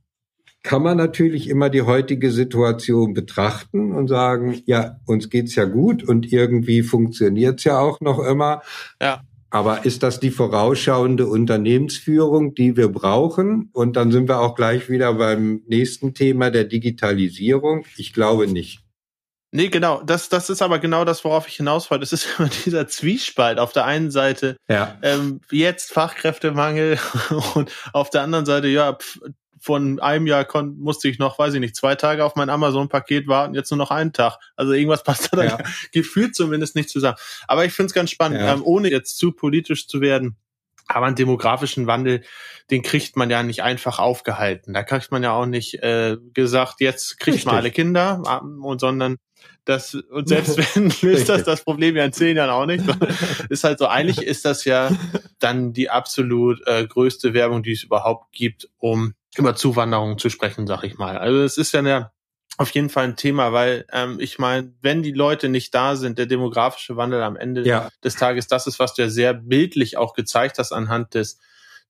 kann 0.62 0.82
man 0.82 0.98
natürlich 0.98 1.48
immer 1.48 1.70
die 1.70 1.82
heutige 1.82 2.30
Situation 2.30 3.14
betrachten 3.14 3.92
und 3.92 4.08
sagen, 4.08 4.62
ja, 4.66 5.00
uns 5.06 5.30
geht's 5.30 5.54
ja 5.54 5.64
gut 5.64 6.04
und 6.04 6.30
irgendwie 6.30 6.82
funktioniert's 6.82 7.64
ja 7.64 7.78
auch 7.78 8.00
noch 8.00 8.18
immer. 8.18 8.60
Ja. 9.00 9.22
Aber 9.52 9.84
ist 9.84 10.02
das 10.02 10.18
die 10.18 10.30
vorausschauende 10.30 11.26
Unternehmensführung, 11.26 12.54
die 12.54 12.74
wir 12.78 12.88
brauchen? 12.88 13.68
Und 13.74 13.96
dann 13.96 14.10
sind 14.10 14.26
wir 14.26 14.40
auch 14.40 14.54
gleich 14.54 14.88
wieder 14.88 15.12
beim 15.12 15.60
nächsten 15.66 16.14
Thema 16.14 16.50
der 16.50 16.64
Digitalisierung. 16.64 17.84
Ich 17.98 18.14
glaube 18.14 18.46
nicht. 18.46 18.80
Nee, 19.54 19.68
genau. 19.68 20.02
Das, 20.02 20.30
das 20.30 20.48
ist 20.48 20.62
aber 20.62 20.78
genau 20.78 21.04
das, 21.04 21.22
worauf 21.22 21.46
ich 21.48 21.56
hinaus 21.56 21.90
wollte. 21.90 22.02
Es 22.02 22.14
ist 22.14 22.26
immer 22.38 22.48
dieser 22.64 22.88
Zwiespalt. 22.88 23.58
Auf 23.58 23.74
der 23.74 23.84
einen 23.84 24.10
Seite 24.10 24.56
ja. 24.70 24.96
ähm, 25.02 25.42
jetzt 25.50 25.92
Fachkräftemangel 25.92 26.98
und 27.54 27.70
auf 27.92 28.08
der 28.08 28.22
anderen 28.22 28.46
Seite, 28.46 28.68
ja, 28.68 28.94
pf, 28.94 29.20
von 29.62 30.00
einem 30.00 30.26
Jahr 30.26 30.44
kon 30.44 30.76
musste 30.80 31.08
ich 31.08 31.20
noch, 31.20 31.38
weiß 31.38 31.54
ich 31.54 31.60
nicht, 31.60 31.76
zwei 31.76 31.94
Tage 31.94 32.24
auf 32.24 32.34
mein 32.34 32.50
Amazon-Paket 32.50 33.28
warten, 33.28 33.54
jetzt 33.54 33.70
nur 33.70 33.78
noch 33.78 33.92
einen 33.92 34.12
Tag. 34.12 34.38
Also 34.56 34.72
irgendwas 34.72 35.04
passt 35.04 35.28
da 35.32 35.44
ja. 35.44 35.58
gefühlt 35.92 36.34
zumindest 36.34 36.74
nicht 36.74 36.90
zusammen. 36.90 37.16
Aber 37.46 37.64
ich 37.64 37.72
finde 37.72 37.86
es 37.86 37.94
ganz 37.94 38.10
spannend, 38.10 38.40
ja. 38.40 38.52
ähm, 38.52 38.62
ohne 38.64 38.90
jetzt 38.90 39.18
zu 39.18 39.30
politisch 39.30 39.86
zu 39.86 40.00
werden. 40.00 40.36
Aber 40.88 41.06
einen 41.06 41.14
demografischen 41.14 41.86
Wandel, 41.86 42.22
den 42.72 42.82
kriegt 42.82 43.16
man 43.16 43.30
ja 43.30 43.44
nicht 43.44 43.62
einfach 43.62 44.00
aufgehalten. 44.00 44.74
Da 44.74 44.82
kriegt 44.82 45.12
man 45.12 45.22
ja 45.22 45.32
auch 45.32 45.46
nicht 45.46 45.74
äh, 45.74 46.16
gesagt, 46.34 46.80
jetzt 46.80 47.20
kriegt 47.20 47.36
Richtig. 47.36 47.46
man 47.46 47.54
alle 47.54 47.70
Kinder, 47.70 48.20
ähm, 48.42 48.64
und 48.64 48.80
sondern 48.80 49.18
das, 49.64 49.94
und 49.94 50.28
selbst 50.28 50.58
wenn 50.74 50.92
löst 51.02 51.28
das 51.28 51.44
das 51.44 51.62
Problem 51.62 51.94
ja 51.94 52.04
in 52.04 52.12
zehn 52.12 52.36
Jahren 52.36 52.50
auch 52.50 52.66
nicht. 52.66 52.84
ist 53.48 53.62
halt 53.62 53.78
so, 53.78 53.86
eigentlich 53.86 54.26
ist 54.26 54.44
das 54.44 54.64
ja 54.64 54.90
dann 55.38 55.72
die 55.72 55.88
absolut 55.88 56.66
äh, 56.66 56.84
größte 56.84 57.32
Werbung, 57.32 57.62
die 57.62 57.72
es 57.72 57.84
überhaupt 57.84 58.32
gibt, 58.32 58.68
um 58.78 59.14
über 59.36 59.54
Zuwanderung 59.54 60.18
zu 60.18 60.28
sprechen, 60.30 60.66
sag 60.66 60.84
ich 60.84 60.98
mal. 60.98 61.18
Also 61.18 61.42
es 61.42 61.56
ist 61.56 61.72
ja 61.72 61.80
eine, 61.80 62.10
auf 62.58 62.70
jeden 62.70 62.90
Fall 62.90 63.04
ein 63.04 63.16
Thema, 63.16 63.52
weil 63.52 63.86
ähm, 63.92 64.18
ich 64.20 64.38
meine, 64.38 64.74
wenn 64.82 65.02
die 65.02 65.12
Leute 65.12 65.48
nicht 65.48 65.74
da 65.74 65.96
sind, 65.96 66.18
der 66.18 66.26
demografische 66.26 66.96
Wandel 66.96 67.22
am 67.22 67.36
Ende 67.36 67.66
ja. 67.66 67.88
des 68.04 68.16
Tages, 68.16 68.46
das 68.46 68.66
ist, 68.66 68.78
was 68.78 68.94
du 68.94 69.02
ja 69.02 69.08
sehr 69.08 69.32
bildlich 69.34 69.96
auch 69.96 70.14
gezeigt 70.14 70.58
hast 70.58 70.72
anhand 70.72 71.14
des 71.14 71.38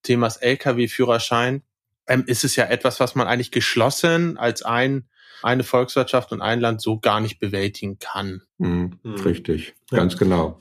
Themas 0.03 0.37
Lkw-Führerschein, 0.37 1.63
ähm, 2.07 2.25
ist 2.27 2.45
es 2.45 2.57
ja 2.57 2.65
etwas, 2.65 3.01
was 3.01 3.15
man 3.15 3.27
eigentlich 3.27 3.51
geschlossen 3.51 4.37
als 4.39 4.63
ein 4.63 5.09
eine 5.43 5.65
Volkswirtschaft 5.65 6.33
und 6.33 6.41
ein 6.41 6.61
Land 6.61 6.81
so 6.81 6.99
gar 6.99 7.21
nicht 7.21 7.39
bewältigen 7.39 7.99
kann. 7.99 8.43
Mhm, 8.59 8.99
mhm. 9.03 9.15
richtig, 9.17 9.75
ja. 9.91 9.99
ganz 9.99 10.17
genau. 10.17 10.61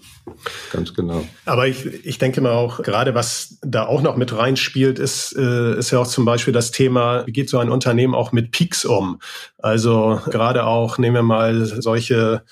Ganz 0.71 0.93
genau. 0.93 1.25
Aber 1.45 1.67
ich, 1.67 1.85
ich 2.05 2.17
denke 2.17 2.41
mal 2.41 2.51
auch, 2.51 2.81
gerade 2.81 3.13
was 3.13 3.57
da 3.61 3.85
auch 3.85 4.01
noch 4.01 4.15
mit 4.15 4.35
reinspielt, 4.35 4.99
ist, 4.99 5.35
äh, 5.37 5.77
ist 5.77 5.91
ja 5.91 5.99
auch 5.99 6.07
zum 6.07 6.25
Beispiel 6.25 6.53
das 6.53 6.71
Thema, 6.71 7.25
wie 7.27 7.31
geht 7.31 7.49
so 7.49 7.59
ein 7.59 7.69
Unternehmen 7.69 8.15
auch 8.15 8.31
mit 8.31 8.51
Peaks 8.51 8.85
um? 8.85 9.19
Also 9.57 10.19
gerade 10.25 10.65
auch, 10.65 10.97
nehmen 10.97 11.15
wir 11.15 11.23
mal 11.23 11.65
solche 11.65 12.43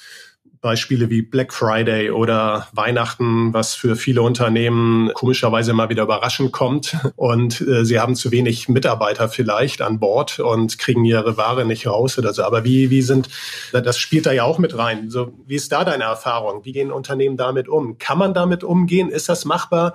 Beispiele 0.62 1.10
wie 1.10 1.22
Black 1.22 1.54
Friday 1.54 2.12
oder 2.12 2.68
Weihnachten, 2.74 3.54
was 3.54 3.76
für 3.76 3.96
viele 3.96 4.22
Unternehmen 4.22 5.12
komischerweise 5.14 5.74
mal 5.74 5.90
wieder 5.90 6.04
überraschend 6.04 6.52
kommt. 6.52 6.98
Und 7.16 7.62
äh, 7.62 7.86
sie 7.86 8.00
haben 8.00 8.16
zu 8.16 8.32
wenig 8.32 8.68
Mitarbeiter 8.68 9.30
vielleicht 9.30 9.82
an 9.82 10.00
Bord 10.00 10.40
und 10.40 10.78
kriegen 10.78 11.06
ihre 11.06 11.38
Ware 11.38 11.66
nicht 11.66 11.88
raus 11.88 12.18
oder 12.18 12.34
so. 12.34 12.44
Aber 12.44 12.64
wie, 12.64 12.90
wie 12.90 13.02
sind, 13.02 13.30
das 13.72 13.98
spielt 13.98 14.26
da 14.26 14.32
ja 14.32 14.44
auch 14.44 14.60
mit 14.60 14.78
rein. 14.78 15.10
So, 15.10 15.32
wie 15.46 15.56
ist 15.56 15.72
da 15.72 15.86
deine 15.86 16.04
Erfahrung? 16.04 16.66
Wie 16.66 16.74
gehen 16.74 16.92
Unternehmen 16.92 17.38
damit 17.38 17.70
um? 17.70 17.98
Kann 17.98 18.18
man 18.18 18.34
damit 18.34 18.64
umgehen? 18.64 19.10
Ist 19.10 19.30
das 19.30 19.46
machbar? 19.46 19.94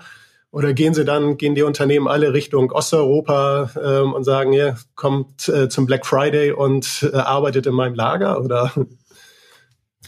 Oder 0.51 0.73
gehen 0.73 0.95
sie 0.95 1.05
dann, 1.05 1.37
gehen 1.37 1.57
die 1.57 1.65
Unternehmen 1.65 2.07
alle 2.07 2.33
Richtung 2.33 2.71
Osteuropa 2.71 3.71
ähm, 3.85 4.13
und 4.13 4.23
sagen, 4.23 4.53
ja, 4.53 4.77
kommt 4.95 5.49
äh, 5.49 5.69
zum 5.69 5.85
Black 5.85 6.07
Friday 6.07 6.53
und 6.53 7.11
äh, 7.13 7.17
arbeitet 7.17 7.67
in 7.67 7.75
meinem 7.75 7.97
Lager? 7.97 8.41
Oder 8.41 8.71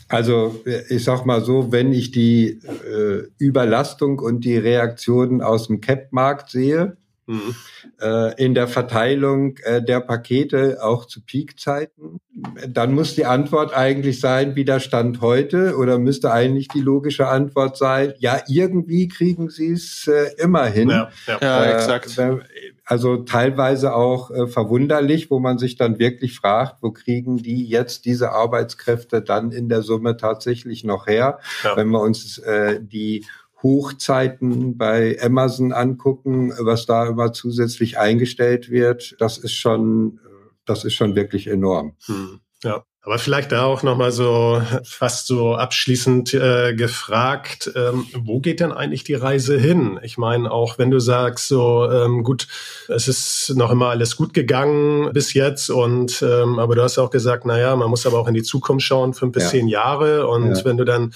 also 0.09 0.62
ich 0.88 1.05
sag 1.05 1.27
mal 1.27 1.42
so, 1.42 1.73
wenn 1.73 1.92
ich 1.92 2.11
die 2.11 2.61
äh, 2.61 3.29
Überlastung 3.38 4.19
und 4.21 4.45
die 4.45 4.57
Reaktionen 4.57 5.42
aus 5.42 5.66
dem 5.66 5.81
Cap-Markt 5.81 6.51
sehe, 6.51 6.97
mhm. 7.27 7.55
äh, 8.01 8.42
in 8.42 8.55
der 8.55 8.69
Verteilung 8.69 9.57
äh, 9.64 9.83
der 9.83 10.01
Pakete 10.01 10.79
auch 10.83 11.07
zu 11.07 11.21
Peakzeiten, 11.25 12.20
dann 12.68 12.95
muss 12.95 13.14
die 13.14 13.24
Antwort 13.24 13.74
eigentlich 13.74 14.20
sein, 14.20 14.55
wie 14.55 14.64
der 14.64 14.81
Stand 14.81 15.20
heute, 15.20 15.76
oder 15.76 15.99
müsste 15.99 16.33
eigentlich 16.33 16.68
die 16.68 16.81
logische 16.81 17.28
Antwort 17.28 17.76
sein, 17.76 18.14
ja, 18.18 18.41
irgendwie 18.49 19.09
kriegen 19.09 19.51
sie 19.51 19.72
es 19.72 20.07
äh, 20.07 20.31
immer 20.39 20.66
hin. 20.66 20.91
Ja, 20.91 21.11
ja. 21.26 21.39
ja 21.41 21.64
äh, 21.64 21.74
exakt. 21.74 22.16
Also 22.89 23.16
teilweise 23.16 23.95
auch 23.95 24.30
äh, 24.30 24.47
verwunderlich, 24.47 25.28
wo 25.28 25.41
man 25.41 25.59
sich 25.59 25.76
dann 25.76 25.99
wirklich 25.99 26.37
fragt, 26.37 26.82
wo 26.82 26.93
kriegen 26.93 27.37
die 27.37 27.66
jetzt 27.66 28.05
diese 28.05 28.30
Arbeitskräfte 28.30 29.22
dann 29.22 29.51
in 29.51 29.68
der 29.68 29.82
Summe 29.82 30.16
tatsächlich 30.16 30.84
noch 30.84 31.09
her? 31.09 31.41
Ja. 31.64 31.76
Wenn 31.76 31.89
wir 31.89 32.01
uns 32.01 32.39
äh, 32.39 32.80
die 32.80 33.26
Hochzeiten 33.61 34.78
bei 34.78 35.18
Amazon 35.20 35.72
angucken, 35.72 36.53
was 36.61 36.87
da 36.87 37.09
immer 37.09 37.32
zusätzlich 37.32 37.99
eingestellt 37.99 38.70
wird, 38.70 39.16
das 39.18 39.39
ist 39.39 39.55
schon, 39.55 40.20
das 40.64 40.84
ist 40.84 40.95
schon 40.95 41.16
wirklich 41.16 41.49
enorm. 41.49 41.97
Hm, 42.07 42.41
ja. 42.62 42.84
Aber 43.07 43.21
vielleicht 43.21 43.53
da 43.53 43.67
auch 43.67 43.85
nochmal 43.85 44.11
so 44.11 44.61
fast 44.83 45.29
so 45.29 45.55
abschließend 45.55 46.35
äh, 46.35 46.75
gefragt, 46.75 47.71
ähm, 47.77 48.05
wo 48.19 48.41
geht 48.41 48.59
denn 48.59 48.73
eigentlich 48.73 49.05
die 49.05 49.15
Reise 49.15 49.57
hin? 49.57 50.01
Ich 50.03 50.19
meine, 50.19 50.51
auch 50.51 50.77
wenn 50.77 50.91
du 50.91 50.99
sagst, 50.99 51.47
so 51.47 51.89
ähm, 51.89 52.25
gut, 52.25 52.49
es 52.89 53.07
ist 53.07 53.53
noch 53.55 53.71
immer 53.71 53.91
alles 53.91 54.17
gut 54.17 54.35
gegangen 54.35 55.13
bis 55.13 55.35
jetzt 55.35 55.71
und 55.71 56.21
ähm, 56.21 56.59
aber 56.59 56.75
du 56.75 56.83
hast 56.83 56.99
auch 56.99 57.11
gesagt, 57.11 57.47
naja, 57.47 57.77
man 57.77 57.91
muss 57.91 58.07
aber 58.07 58.19
auch 58.19 58.27
in 58.27 58.35
die 58.35 58.43
Zukunft 58.43 58.85
schauen, 58.85 59.15
fünf 59.15 59.35
bis 59.35 59.45
ja. 59.45 59.51
zehn 59.51 59.69
Jahre. 59.69 60.27
Und 60.27 60.57
ja. 60.57 60.65
wenn 60.65 60.77
du 60.77 60.85
dann 60.85 61.13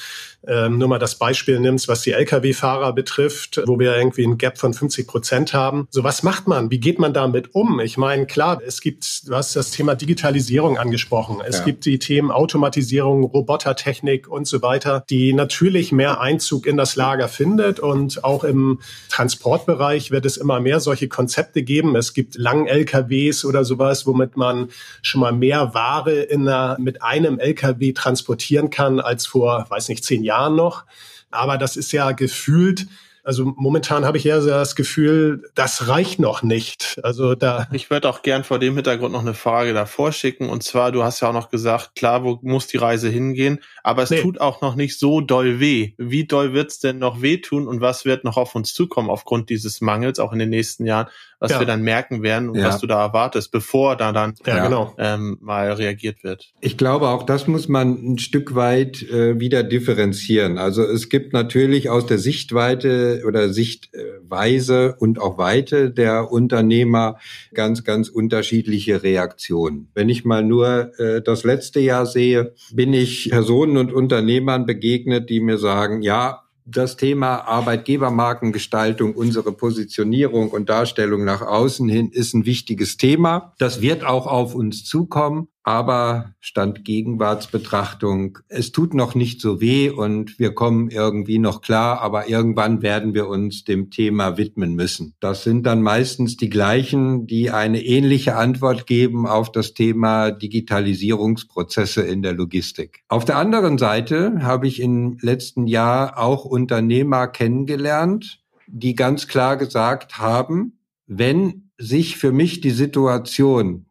ähm, 0.47 0.79
nur 0.79 0.89
mal 0.89 0.99
das 0.99 1.17
Beispiel 1.17 1.61
nimmst, 1.61 1.89
was 1.89 2.03
die 2.03 2.13
Lkw-Fahrer 2.13 2.93
betrifft, 2.93 3.61
wo 3.67 3.79
wir 3.79 3.97
irgendwie 3.97 4.25
ein 4.25 4.39
Gap 4.39 4.59
von 4.59 4.73
50 4.73 5.07
Prozent 5.07 5.53
haben. 5.53 5.87
So 5.91 6.03
was 6.03 6.23
macht 6.23 6.47
man? 6.49 6.71
Wie 6.71 6.81
geht 6.81 6.99
man 6.99 7.13
damit 7.13 7.55
um? 7.55 7.81
Ich 7.81 7.99
meine, 7.99 8.27
klar, 8.27 8.61
es 8.65 8.81
gibt, 8.81 9.29
du 9.29 9.35
hast 9.35 9.55
das 9.55 9.71
Thema 9.71 9.95
Digitalisierung 9.95 10.79
angesprochen. 10.79 11.43
Es 11.47 11.59
ja. 11.59 11.65
gibt 11.65 11.80
die 11.85 11.99
Themen 11.99 12.31
Automatisierung, 12.31 13.25
Robotertechnik 13.25 14.29
und 14.29 14.47
so 14.47 14.63
weiter, 14.63 15.05
die 15.11 15.33
natürlich 15.33 15.93
mehr 15.93 16.21
Einzug 16.21 16.67
in 16.67 16.77
das 16.77 16.97
Lager 16.97 17.29
findet. 17.29 17.81
Und 17.81 18.25
auch 18.25 18.45
im 18.45 18.81
Transportbereich 19.09 20.11
wird 20.11 20.27
es 20.27 20.37
immer 20.37 20.61
mehr 20.61 20.81
solche 20.81 21.09
Konzepte 21.09 21.63
geben. 21.63 21.97
Es 21.97 22.15
gibt 22.15 22.37
lang 22.37 22.67
LKWs 22.67 23.45
oder 23.45 23.65
sowas, 23.65 24.07
womit 24.07 24.37
man 24.37 24.69
schon 25.03 25.21
mal 25.21 25.33
mehr 25.33 25.75
Ware 25.75 26.13
in 26.13 26.49
einer, 26.49 26.77
mit 26.79 27.03
einem 27.03 27.39
LKW 27.39 27.93
transportieren 27.93 28.71
kann 28.71 29.01
als 29.01 29.27
vor, 29.27 29.67
weiß 29.69 29.89
nicht, 29.89 30.05
zehn 30.05 30.25
Jahren 30.25 30.57
noch. 30.57 30.85
Aber 31.31 31.59
das 31.59 31.77
ist 31.77 31.93
ja 31.93 32.13
gefühlt 32.13 32.87
also 33.23 33.53
momentan 33.57 34.05
habe 34.05 34.19
ich 34.19 34.27
eher 34.27 34.41
das 34.41 34.77
Gefühl, 34.77 35.51
das 35.55 35.89
reicht 35.89 36.19
noch 36.19 36.43
nicht. 36.43 36.99
Also 37.03 37.35
da. 37.35 37.69
Ich 37.73 37.91
würde 37.91 38.09
auch 38.09 38.23
gern 38.23 38.45
vor 38.45 38.59
dem 38.59 38.75
Hintergrund 38.75 39.13
noch 39.13 39.21
eine 39.21 39.35
Frage 39.35 39.73
davor 39.75 40.13
schicken. 40.13 40.49
Und 40.49 40.63
zwar, 40.63 40.93
du 40.93 41.03
hast 41.03 41.21
ja 41.21 41.29
auch 41.29 41.35
noch 41.35 41.51
gesagt, 41.51 41.95
klar, 41.95 42.25
wo 42.25 42.39
muss 42.43 42.67
die 42.67 42.79
Reise 42.79 43.09
hingehen? 43.09 43.61
Aber 43.83 44.03
es 44.03 44.11
nee. 44.11 44.21
tut 44.21 44.41
auch 44.41 44.61
noch 44.61 44.75
nicht 44.75 44.99
so 44.99 45.21
doll 45.21 45.61
weh. 45.61 45.93
Wie 45.99 46.25
doll 46.25 46.53
wird's 46.53 46.79
denn 46.79 46.99
noch 46.99 47.23
wehtun 47.23 47.67
und 47.69 47.81
was 47.81 48.05
wird 48.05 48.25
noch 48.25 48.37
auf 48.37 48.55
uns 48.55 48.75
zukommen 48.75 49.11
aufgrund 49.11 49.51
dieses 49.51 49.81
Mangels 49.81 50.19
auch 50.19 50.33
in 50.33 50.39
den 50.39 50.51
nächsten 50.51 50.87
Jahren? 50.87 51.09
Was 51.41 51.53
ja. 51.53 51.59
wir 51.59 51.67
dann 51.67 51.83
merken 51.83 52.23
werden 52.23 52.51
und 52.51 52.59
ja. 52.59 52.69
was 52.69 52.79
du 52.79 52.87
da 52.87 53.03
erwartest, 53.03 53.51
bevor 53.51 53.97
da 53.97 54.13
dann 54.13 54.35
ja, 54.47 54.65
genau. 54.65 54.95
ähm, 54.99 55.39
mal 55.41 55.73
reagiert 55.73 56.23
wird. 56.23 56.53
Ich 56.61 56.77
glaube, 56.77 57.09
auch 57.09 57.25
das 57.25 57.47
muss 57.47 57.67
man 57.67 58.13
ein 58.13 58.19
Stück 58.19 58.55
weit 58.55 59.03
äh, 59.03 59.41
wieder 59.41 59.63
differenzieren. 59.63 60.59
Also 60.59 60.83
es 60.83 61.09
gibt 61.09 61.33
natürlich 61.33 61.89
aus 61.89 62.07
der 62.07 62.19
Sichtweite 62.19 63.23
oder 63.27 63.49
Sichtweise 63.49 64.97
und 64.99 65.21
auch 65.21 65.39
Weite 65.39 65.91
der 65.91 66.31
Unternehmer 66.31 67.19
ganz, 67.55 67.85
ganz 67.85 68.11
unterschiedliche 68.11 69.03
Reaktionen. 69.03 69.89
Wenn 69.95 70.11
ich 70.11 70.27
mal 70.27 70.45
nur 70.45 70.93
äh, 71.01 71.23
das 71.23 71.45
letzte 71.45 71.81
Jahr 71.81 72.05
sehe, 72.05 72.53
bin 72.73 72.93
ich 72.93 73.31
Personen 73.31 73.79
und 73.79 73.93
Unternehmern 73.93 74.67
begegnet, 74.67 75.31
die 75.31 75.41
mir 75.41 75.57
sagen, 75.57 76.03
ja, 76.03 76.43
das 76.71 76.97
Thema 76.97 77.49
Arbeitgebermarkengestaltung, 77.49 79.15
unsere 79.15 79.53
Positionierung 79.53 80.51
und 80.51 80.69
Darstellung 80.69 81.25
nach 81.25 81.43
außen 81.43 81.89
hin 81.89 82.11
ist 82.11 82.35
ein 82.35 82.47
wichtiges 82.47 82.97
Thema. 82.97 83.55
Das 83.59 83.81
wird 83.81 84.05
auch 84.05 84.27
auf 84.27 84.55
uns 84.55 84.85
zukommen. 84.85 85.49
Aber 85.71 86.35
Stand 86.41 86.85
Gegenwartsbetrachtung, 86.85 88.39
es 88.49 88.73
tut 88.73 88.93
noch 88.93 89.15
nicht 89.15 89.41
so 89.41 89.61
weh 89.61 89.89
und 89.89 90.37
wir 90.41 90.53
kommen 90.53 90.91
irgendwie 90.91 91.39
noch 91.39 91.61
klar, 91.61 92.01
aber 92.01 92.29
irgendwann 92.29 92.83
werden 92.83 93.15
wir 93.15 93.29
uns 93.29 93.63
dem 93.63 93.89
Thema 93.89 94.37
widmen 94.37 94.75
müssen. 94.75 95.15
Das 95.21 95.45
sind 95.45 95.65
dann 95.65 95.81
meistens 95.81 96.37
die 96.37 96.51
gleichen, 96.51 97.29
die 97.29 97.53
eine 97.53 97.85
ähnliche 97.85 98.35
Antwort 98.35 98.89
geben 98.89 99.29
auf 99.29 99.53
das 99.53 99.73
Thema 99.73 100.33
Digitalisierungsprozesse 100.33 102.03
in 102.03 102.23
der 102.23 102.33
Logistik. 102.33 103.05
Auf 103.07 103.25
der 103.25 103.37
anderen 103.37 103.79
Seite 103.79 104.43
habe 104.43 104.67
ich 104.67 104.81
im 104.81 105.19
letzten 105.21 105.69
Jahr 105.69 106.19
auch 106.19 106.45
Unternehmer 106.45 107.29
kennengelernt, 107.29 108.43
die 108.67 108.97
ganz 108.97 109.29
klar 109.29 109.57
gesagt 109.57 110.19
haben, 110.19 110.81
wenn 111.07 111.71
sich 111.79 112.17
für 112.17 112.33
mich 112.33 112.61
die 112.61 112.71
Situation 112.71 113.87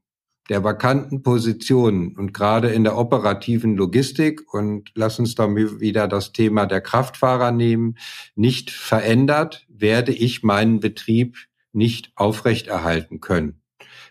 der 0.50 0.64
vakanten 0.64 1.22
Positionen 1.22 2.18
und 2.18 2.34
gerade 2.34 2.70
in 2.70 2.84
der 2.84 2.98
operativen 2.98 3.76
Logistik 3.76 4.52
und 4.52 4.90
lass 4.96 5.20
uns 5.20 5.36
da 5.36 5.56
wieder 5.56 6.08
das 6.08 6.34
Thema 6.34 6.66
der 6.66 6.82
Kraftfahrer 6.82 7.52
nehmen, 7.52 7.98
nicht 8.36 8.72
verändert, 8.72 9.66
werde 9.70 10.12
ich 10.12 10.44
meinen 10.44 10.80
Betrieb 10.80 11.38
nicht 11.72 12.12
aufrechterhalten 12.16 13.22
können. 13.22 13.62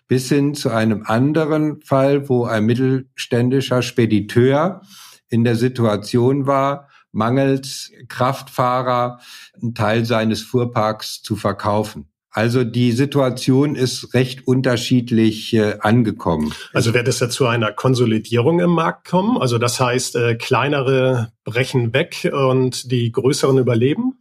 Bis 0.06 0.28
hin 0.28 0.54
zu 0.54 0.70
einem 0.70 1.02
anderen 1.04 1.82
Fall, 1.82 2.28
wo 2.28 2.44
ein 2.44 2.64
mittelständischer 2.64 3.82
Spediteur 3.82 4.82
in 5.28 5.44
der 5.44 5.56
Situation 5.56 6.46
war, 6.46 6.88
mangels 7.12 7.90
Kraftfahrer 8.08 9.20
einen 9.60 9.74
Teil 9.74 10.04
seines 10.04 10.42
Fuhrparks 10.42 11.20
zu 11.20 11.36
verkaufen. 11.36 12.10
Also 12.30 12.62
die 12.62 12.92
Situation 12.92 13.74
ist 13.74 14.14
recht 14.14 14.46
unterschiedlich 14.46 15.54
äh, 15.54 15.78
angekommen. 15.80 16.52
Also 16.72 16.92
wird 16.94 17.08
es 17.08 17.20
ja 17.20 17.28
zu 17.28 17.46
einer 17.46 17.72
Konsolidierung 17.72 18.60
im 18.60 18.70
Markt 18.70 19.08
kommen? 19.08 19.38
Also 19.38 19.58
das 19.58 19.80
heißt, 19.80 20.16
äh, 20.16 20.34
kleinere 20.34 21.32
brechen 21.44 21.94
weg 21.94 22.30
und 22.30 22.90
die 22.92 23.10
größeren 23.10 23.58
überleben? 23.58 24.18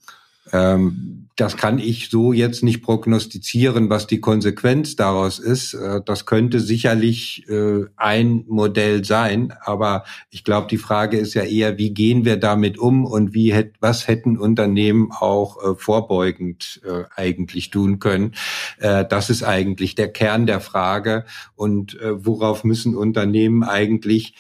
Ähm, 0.53 1.17
das 1.37 1.55
kann 1.55 1.77
ich 1.77 2.09
so 2.09 2.33
jetzt 2.33 2.63
nicht 2.63 2.81
prognostizieren, 2.81 3.91
was 3.91 4.07
die 4.07 4.19
Konsequenz 4.19 4.95
daraus 4.95 5.37
ist. 5.37 5.75
Äh, 5.75 6.01
das 6.03 6.25
könnte 6.25 6.59
sicherlich 6.59 7.47
äh, 7.47 7.85
ein 7.95 8.43
Modell 8.47 9.05
sein, 9.05 9.53
aber 9.61 10.03
ich 10.31 10.43
glaube, 10.43 10.65
die 10.67 10.79
Frage 10.79 11.17
ist 11.17 11.35
ja 11.35 11.43
eher, 11.43 11.77
wie 11.77 11.93
gehen 11.93 12.25
wir 12.25 12.37
damit 12.37 12.79
um 12.79 13.05
und 13.05 13.35
wie 13.35 13.53
hätt, 13.53 13.75
was 13.79 14.07
hätten 14.07 14.35
Unternehmen 14.35 15.11
auch 15.11 15.63
äh, 15.63 15.75
vorbeugend 15.75 16.81
eigentlich 17.15 17.69
tun 17.69 17.99
können? 17.99 18.33
Das 18.79 19.29
ist 19.29 19.43
eigentlich 19.43 19.93
der 19.93 20.11
Kern 20.11 20.47
der 20.47 20.59
Frage 20.59 21.25
und 21.55 21.97
worauf 22.01 22.63
müssen 22.63 22.95
Unternehmen 22.95 23.63
eigentlich 23.63 24.33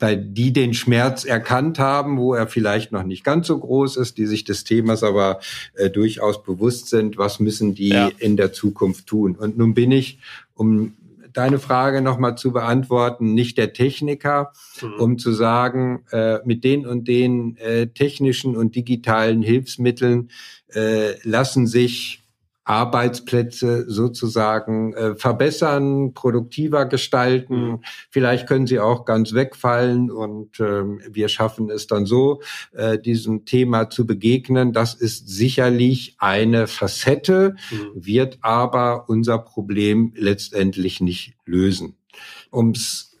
die 0.00 0.52
den 0.52 0.74
Schmerz 0.74 1.24
erkannt 1.24 1.78
haben, 1.78 2.18
wo 2.18 2.34
er 2.34 2.46
vielleicht 2.46 2.92
noch 2.92 3.02
nicht 3.02 3.24
ganz 3.24 3.46
so 3.46 3.58
groß 3.58 3.96
ist, 3.96 4.18
die 4.18 4.26
sich 4.26 4.44
des 4.44 4.64
Themas 4.64 5.02
aber 5.02 5.40
äh, 5.74 5.88
durchaus 5.88 6.42
bewusst 6.42 6.88
sind, 6.88 7.16
was 7.16 7.40
müssen 7.40 7.74
die 7.74 7.88
ja. 7.90 8.10
in 8.18 8.36
der 8.36 8.52
Zukunft 8.52 9.06
tun. 9.06 9.36
Und 9.36 9.56
nun 9.56 9.74
bin 9.74 9.92
ich, 9.92 10.18
um 10.54 10.94
deine 11.32 11.58
Frage 11.58 12.00
nochmal 12.00 12.36
zu 12.36 12.52
beantworten, 12.52 13.34
nicht 13.34 13.58
der 13.58 13.72
Techniker, 13.72 14.52
mhm. 14.80 14.94
um 14.98 15.18
zu 15.18 15.32
sagen, 15.32 16.04
äh, 16.10 16.38
mit 16.44 16.64
den 16.64 16.86
und 16.86 17.08
den 17.08 17.56
äh, 17.58 17.88
technischen 17.88 18.56
und 18.56 18.74
digitalen 18.74 19.42
Hilfsmitteln 19.42 20.30
äh, 20.74 21.14
lassen 21.28 21.66
sich 21.66 22.25
Arbeitsplätze 22.66 23.88
sozusagen 23.88 24.92
äh, 24.94 25.14
verbessern, 25.14 26.14
produktiver 26.14 26.84
gestalten. 26.84 27.68
Mhm. 27.68 27.78
Vielleicht 28.10 28.48
können 28.48 28.66
sie 28.66 28.80
auch 28.80 29.04
ganz 29.04 29.34
wegfallen 29.34 30.10
und 30.10 30.58
ähm, 30.58 31.00
wir 31.08 31.28
schaffen 31.28 31.70
es 31.70 31.86
dann 31.86 32.06
so, 32.06 32.42
äh, 32.72 32.98
diesem 32.98 33.44
Thema 33.44 33.88
zu 33.88 34.04
begegnen. 34.04 34.72
Das 34.72 34.94
ist 34.94 35.28
sicherlich 35.28 36.16
eine 36.18 36.66
Facette, 36.66 37.54
mhm. 37.70 37.90
wird 37.94 38.38
aber 38.40 39.08
unser 39.08 39.38
Problem 39.38 40.12
letztendlich 40.16 41.00
nicht 41.00 41.34
lösen. 41.44 41.96
Um 42.50 42.70
es 42.70 43.16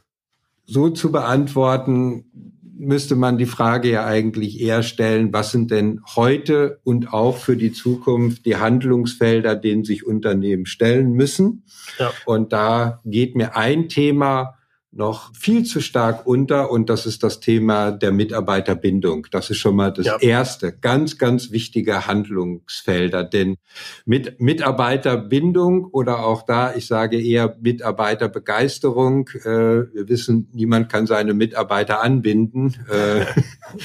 so 0.66 0.90
zu 0.90 1.12
beantworten, 1.12 2.55
müsste 2.78 3.16
man 3.16 3.38
die 3.38 3.46
Frage 3.46 3.90
ja 3.90 4.04
eigentlich 4.04 4.60
eher 4.60 4.82
stellen, 4.82 5.32
was 5.32 5.50
sind 5.52 5.70
denn 5.70 6.00
heute 6.14 6.80
und 6.84 7.12
auch 7.12 7.36
für 7.36 7.56
die 7.56 7.72
Zukunft 7.72 8.46
die 8.46 8.56
Handlungsfelder, 8.56 9.56
denen 9.56 9.84
sich 9.84 10.06
Unternehmen 10.06 10.66
stellen 10.66 11.12
müssen? 11.12 11.64
Ja. 11.98 12.12
Und 12.24 12.52
da 12.52 13.00
geht 13.04 13.34
mir 13.34 13.56
ein 13.56 13.88
Thema 13.88 14.56
noch 14.96 15.30
viel 15.34 15.64
zu 15.64 15.80
stark 15.80 16.26
unter 16.26 16.70
und 16.70 16.88
das 16.88 17.06
ist 17.06 17.22
das 17.22 17.40
Thema 17.40 17.90
der 17.90 18.12
Mitarbeiterbindung. 18.12 19.26
Das 19.30 19.50
ist 19.50 19.58
schon 19.58 19.76
mal 19.76 19.92
das 19.92 20.06
ja. 20.06 20.16
erste, 20.18 20.72
ganz, 20.72 21.18
ganz 21.18 21.50
wichtige 21.50 22.06
Handlungsfelder. 22.06 23.22
Denn 23.22 23.56
mit 24.04 24.40
Mitarbeiterbindung 24.40 25.84
oder 25.84 26.24
auch 26.24 26.42
da, 26.42 26.74
ich 26.74 26.86
sage 26.86 27.20
eher 27.20 27.56
Mitarbeiterbegeisterung, 27.60 29.28
äh, 29.44 29.92
wir 29.92 30.08
wissen, 30.08 30.48
niemand 30.52 30.90
kann 30.90 31.06
seine 31.06 31.34
Mitarbeiter 31.34 32.02
anbinden. 32.02 32.74
Äh, 32.90 33.26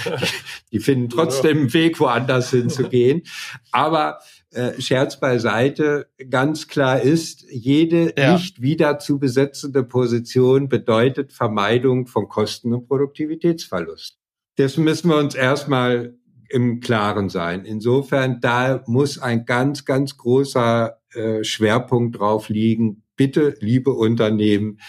die 0.71 0.79
finden 0.79 1.09
trotzdem 1.09 1.57
einen 1.57 1.73
Weg, 1.73 1.99
woanders 1.99 2.51
hinzugehen. 2.51 3.23
Aber 3.71 4.19
äh, 4.51 4.81
Scherz 4.81 5.19
beiseite, 5.19 6.07
ganz 6.29 6.67
klar 6.67 7.01
ist, 7.01 7.45
jede 7.49 8.13
ja. 8.17 8.33
nicht 8.33 8.61
wieder 8.61 8.99
zu 8.99 9.17
besetzende 9.17 9.83
Position 9.83 10.67
bedeutet 10.67 11.31
Vermeidung 11.31 12.07
von 12.07 12.27
Kosten- 12.27 12.73
und 12.73 12.87
Produktivitätsverlust. 12.87 14.17
Das 14.57 14.77
müssen 14.77 15.09
wir 15.09 15.17
uns 15.17 15.35
erstmal 15.35 16.15
im 16.49 16.81
Klaren 16.81 17.29
sein. 17.29 17.63
Insofern, 17.63 18.41
da 18.41 18.83
muss 18.87 19.17
ein 19.17 19.45
ganz, 19.45 19.85
ganz 19.85 20.17
großer 20.17 20.99
äh, 21.13 21.43
Schwerpunkt 21.43 22.19
drauf 22.19 22.49
liegen. 22.49 23.03
Bitte, 23.15 23.55
liebe 23.61 23.91
Unternehmen, 23.91 24.79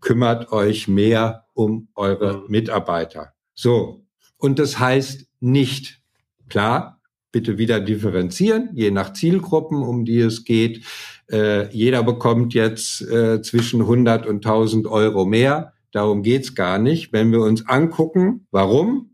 kümmert 0.00 0.52
euch 0.52 0.86
mehr 0.86 1.46
um 1.54 1.88
eure 1.94 2.38
mhm. 2.38 2.44
Mitarbeiter. 2.48 3.32
So. 3.54 4.04
Und 4.36 4.60
das 4.60 4.78
heißt 4.78 5.26
nicht, 5.40 6.00
klar, 6.48 6.97
bitte 7.32 7.58
wieder 7.58 7.80
differenzieren, 7.80 8.70
je 8.74 8.90
nach 8.90 9.12
Zielgruppen, 9.12 9.82
um 9.82 10.04
die 10.04 10.20
es 10.20 10.44
geht. 10.44 10.84
Äh, 11.30 11.70
jeder 11.74 12.02
bekommt 12.02 12.54
jetzt 12.54 13.02
äh, 13.02 13.42
zwischen 13.42 13.82
100 13.82 14.26
und 14.26 14.44
1000 14.46 14.86
Euro 14.86 15.26
mehr. 15.26 15.74
Darum 15.92 16.22
geht's 16.22 16.54
gar 16.54 16.78
nicht. 16.78 17.12
Wenn 17.12 17.32
wir 17.32 17.40
uns 17.40 17.66
angucken, 17.68 18.46
warum 18.50 19.10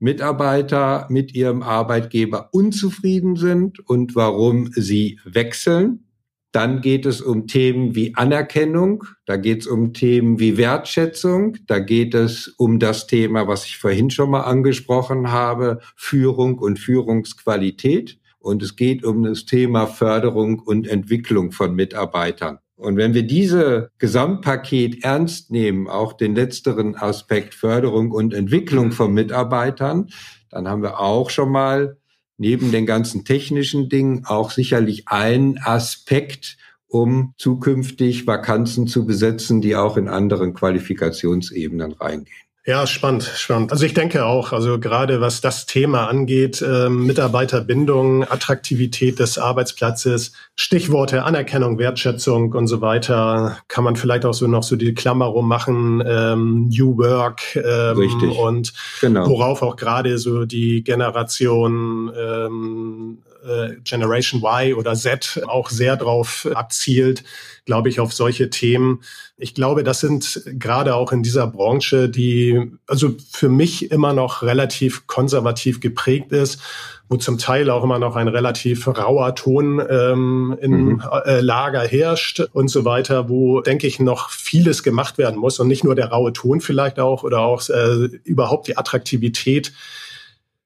Mitarbeiter 0.00 1.06
mit 1.10 1.34
ihrem 1.34 1.62
Arbeitgeber 1.62 2.50
unzufrieden 2.52 3.36
sind 3.36 3.80
und 3.88 4.14
warum 4.14 4.70
sie 4.72 5.18
wechseln, 5.24 6.07
dann 6.52 6.80
geht 6.80 7.04
es 7.04 7.20
um 7.20 7.46
Themen 7.46 7.94
wie 7.94 8.14
Anerkennung, 8.14 9.04
da 9.26 9.36
geht 9.36 9.62
es 9.62 9.66
um 9.66 9.92
Themen 9.92 10.38
wie 10.38 10.56
Wertschätzung, 10.56 11.56
da 11.66 11.78
geht 11.78 12.14
es 12.14 12.48
um 12.56 12.78
das 12.78 13.06
Thema, 13.06 13.46
was 13.46 13.66
ich 13.66 13.78
vorhin 13.78 14.10
schon 14.10 14.30
mal 14.30 14.42
angesprochen 14.42 15.30
habe, 15.30 15.80
Führung 15.96 16.58
und 16.58 16.78
Führungsqualität. 16.78 18.18
Und 18.38 18.62
es 18.62 18.76
geht 18.76 19.04
um 19.04 19.24
das 19.24 19.44
Thema 19.44 19.86
Förderung 19.86 20.60
und 20.60 20.86
Entwicklung 20.86 21.52
von 21.52 21.74
Mitarbeitern. 21.74 22.58
Und 22.76 22.96
wenn 22.96 23.12
wir 23.12 23.24
diese 23.24 23.90
Gesamtpaket 23.98 25.02
ernst 25.04 25.50
nehmen, 25.50 25.88
auch 25.88 26.12
den 26.12 26.36
letzteren 26.36 26.94
Aspekt 26.94 27.54
Förderung 27.54 28.12
und 28.12 28.32
Entwicklung 28.32 28.92
von 28.92 29.12
Mitarbeitern, 29.12 30.08
dann 30.48 30.68
haben 30.68 30.82
wir 30.82 31.00
auch 31.00 31.28
schon 31.28 31.50
mal 31.50 31.97
neben 32.38 32.72
den 32.72 32.86
ganzen 32.86 33.24
technischen 33.24 33.88
Dingen 33.88 34.24
auch 34.24 34.50
sicherlich 34.50 35.08
ein 35.08 35.58
Aspekt, 35.62 36.56
um 36.86 37.34
zukünftig 37.36 38.26
Vakanzen 38.26 38.86
zu 38.86 39.04
besetzen, 39.04 39.60
die 39.60 39.76
auch 39.76 39.96
in 39.96 40.08
anderen 40.08 40.54
Qualifikationsebenen 40.54 41.92
reingehen. 41.92 42.47
Ja, 42.68 42.86
spannend, 42.86 43.22
spannend. 43.22 43.72
Also 43.72 43.86
ich 43.86 43.94
denke 43.94 44.26
auch, 44.26 44.52
also 44.52 44.78
gerade 44.78 45.22
was 45.22 45.40
das 45.40 45.64
Thema 45.64 46.06
angeht, 46.06 46.60
äh, 46.60 46.90
Mitarbeiterbindung, 46.90 48.24
Attraktivität 48.24 49.18
des 49.18 49.38
Arbeitsplatzes, 49.38 50.32
Stichworte 50.54 51.22
Anerkennung, 51.22 51.78
Wertschätzung 51.78 52.52
und 52.52 52.66
so 52.66 52.82
weiter, 52.82 53.56
kann 53.68 53.84
man 53.84 53.96
vielleicht 53.96 54.26
auch 54.26 54.34
so 54.34 54.46
noch 54.48 54.64
so 54.64 54.76
die 54.76 54.92
Klammer 54.92 55.24
rummachen, 55.24 56.04
ähm, 56.06 56.68
New 56.68 56.98
Work 56.98 57.56
ähm, 57.56 57.96
Richtig. 57.96 58.36
und 58.36 58.74
genau. 59.00 59.26
worauf 59.26 59.62
auch 59.62 59.76
gerade 59.76 60.18
so 60.18 60.44
die 60.44 60.84
Generation 60.84 62.12
ähm, 62.14 63.22
äh, 63.44 63.76
Generation 63.84 64.42
Y 64.42 64.74
oder 64.74 64.94
Z 64.94 65.42
auch 65.46 65.70
sehr 65.70 65.96
drauf 65.96 66.48
abzielt, 66.54 67.24
glaube 67.64 67.88
ich, 67.88 68.00
auf 68.00 68.12
solche 68.12 68.50
Themen. 68.50 69.02
Ich 69.36 69.54
glaube, 69.54 69.84
das 69.84 70.00
sind 70.00 70.42
gerade 70.46 70.94
auch 70.94 71.12
in 71.12 71.22
dieser 71.22 71.46
Branche, 71.46 72.08
die 72.08 72.72
also 72.86 73.14
für 73.30 73.48
mich 73.48 73.90
immer 73.90 74.12
noch 74.12 74.42
relativ 74.42 75.06
konservativ 75.06 75.80
geprägt 75.80 76.32
ist, 76.32 76.60
wo 77.08 77.16
zum 77.16 77.38
Teil 77.38 77.70
auch 77.70 77.84
immer 77.84 77.98
noch 77.98 78.16
ein 78.16 78.28
relativ 78.28 78.86
rauer 78.86 79.34
Ton 79.34 79.82
ähm, 79.88 80.56
im 80.60 80.72
mhm. 80.72 81.02
äh, 81.24 81.40
Lager 81.40 81.80
herrscht 81.80 82.40
und 82.52 82.68
so 82.68 82.84
weiter, 82.84 83.28
wo, 83.28 83.60
denke 83.60 83.86
ich, 83.86 83.98
noch 83.98 84.30
vieles 84.30 84.82
gemacht 84.82 85.16
werden 85.16 85.38
muss 85.38 85.58
und 85.58 85.68
nicht 85.68 85.84
nur 85.84 85.94
der 85.94 86.08
raue 86.08 86.32
Ton 86.32 86.60
vielleicht 86.60 86.98
auch 86.98 87.22
oder 87.22 87.40
auch 87.40 87.66
äh, 87.68 88.08
überhaupt 88.24 88.68
die 88.68 88.76
Attraktivität 88.76 89.72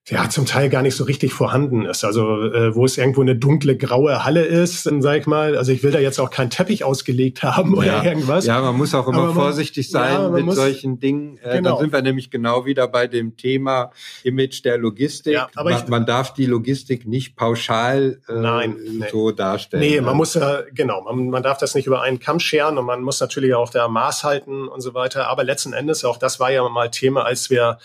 ja 0.08 0.28
zum 0.28 0.46
Teil 0.46 0.68
gar 0.68 0.82
nicht 0.82 0.96
so 0.96 1.04
richtig 1.04 1.32
vorhanden 1.32 1.84
ist. 1.84 2.04
Also 2.04 2.42
äh, 2.42 2.74
wo 2.74 2.84
es 2.84 2.98
irgendwo 2.98 3.20
eine 3.20 3.36
dunkle 3.36 3.76
graue 3.76 4.24
Halle 4.24 4.42
ist, 4.42 4.84
dann 4.86 5.00
sag 5.00 5.20
ich 5.20 5.26
mal, 5.26 5.56
also 5.56 5.70
ich 5.70 5.84
will 5.84 5.92
da 5.92 6.00
jetzt 6.00 6.18
auch 6.18 6.30
keinen 6.30 6.50
Teppich 6.50 6.82
ausgelegt 6.82 7.44
haben 7.44 7.74
oder 7.74 7.86
ja. 7.86 8.02
irgendwas. 8.02 8.44
Ja, 8.44 8.60
man 8.60 8.76
muss 8.76 8.94
auch 8.94 9.06
immer 9.06 9.26
man, 9.26 9.34
vorsichtig 9.34 9.90
sein 9.90 10.12
ja, 10.12 10.28
mit 10.28 10.44
muss, 10.44 10.56
solchen 10.56 10.98
Dingen. 10.98 11.38
Äh, 11.38 11.58
genau. 11.58 11.70
Dann 11.70 11.78
sind 11.78 11.92
wir 11.92 12.02
nämlich 12.02 12.30
genau 12.30 12.66
wieder 12.66 12.88
bei 12.88 13.06
dem 13.06 13.36
Thema 13.36 13.92
Image 14.24 14.64
der 14.64 14.76
Logistik. 14.76 15.34
Ja, 15.34 15.48
aber 15.54 15.70
man, 15.70 15.82
ich, 15.82 15.88
man 15.88 16.04
darf 16.04 16.34
die 16.34 16.46
Logistik 16.46 17.06
nicht 17.06 17.36
pauschal 17.36 18.20
äh, 18.28 18.32
nein, 18.32 18.76
nee. 18.98 19.06
so 19.12 19.30
darstellen. 19.30 19.82
Nee, 19.82 20.00
man 20.00 20.16
muss 20.16 20.34
ja, 20.34 20.62
genau, 20.72 21.02
man, 21.02 21.30
man 21.30 21.44
darf 21.44 21.58
das 21.58 21.76
nicht 21.76 21.86
über 21.86 22.02
einen 22.02 22.18
Kamm 22.18 22.40
scheren 22.40 22.76
und 22.76 22.86
man 22.86 23.02
muss 23.02 23.20
natürlich 23.20 23.54
auch 23.54 23.70
da 23.70 23.86
Maß 23.86 24.24
halten 24.24 24.66
und 24.66 24.80
so 24.80 24.94
weiter. 24.94 25.28
Aber 25.28 25.44
letzten 25.44 25.72
Endes, 25.74 26.04
auch 26.04 26.16
das 26.16 26.40
war 26.40 26.50
ja 26.50 26.68
mal 26.68 26.90
Thema, 26.90 27.22
als 27.24 27.50
wir 27.50 27.78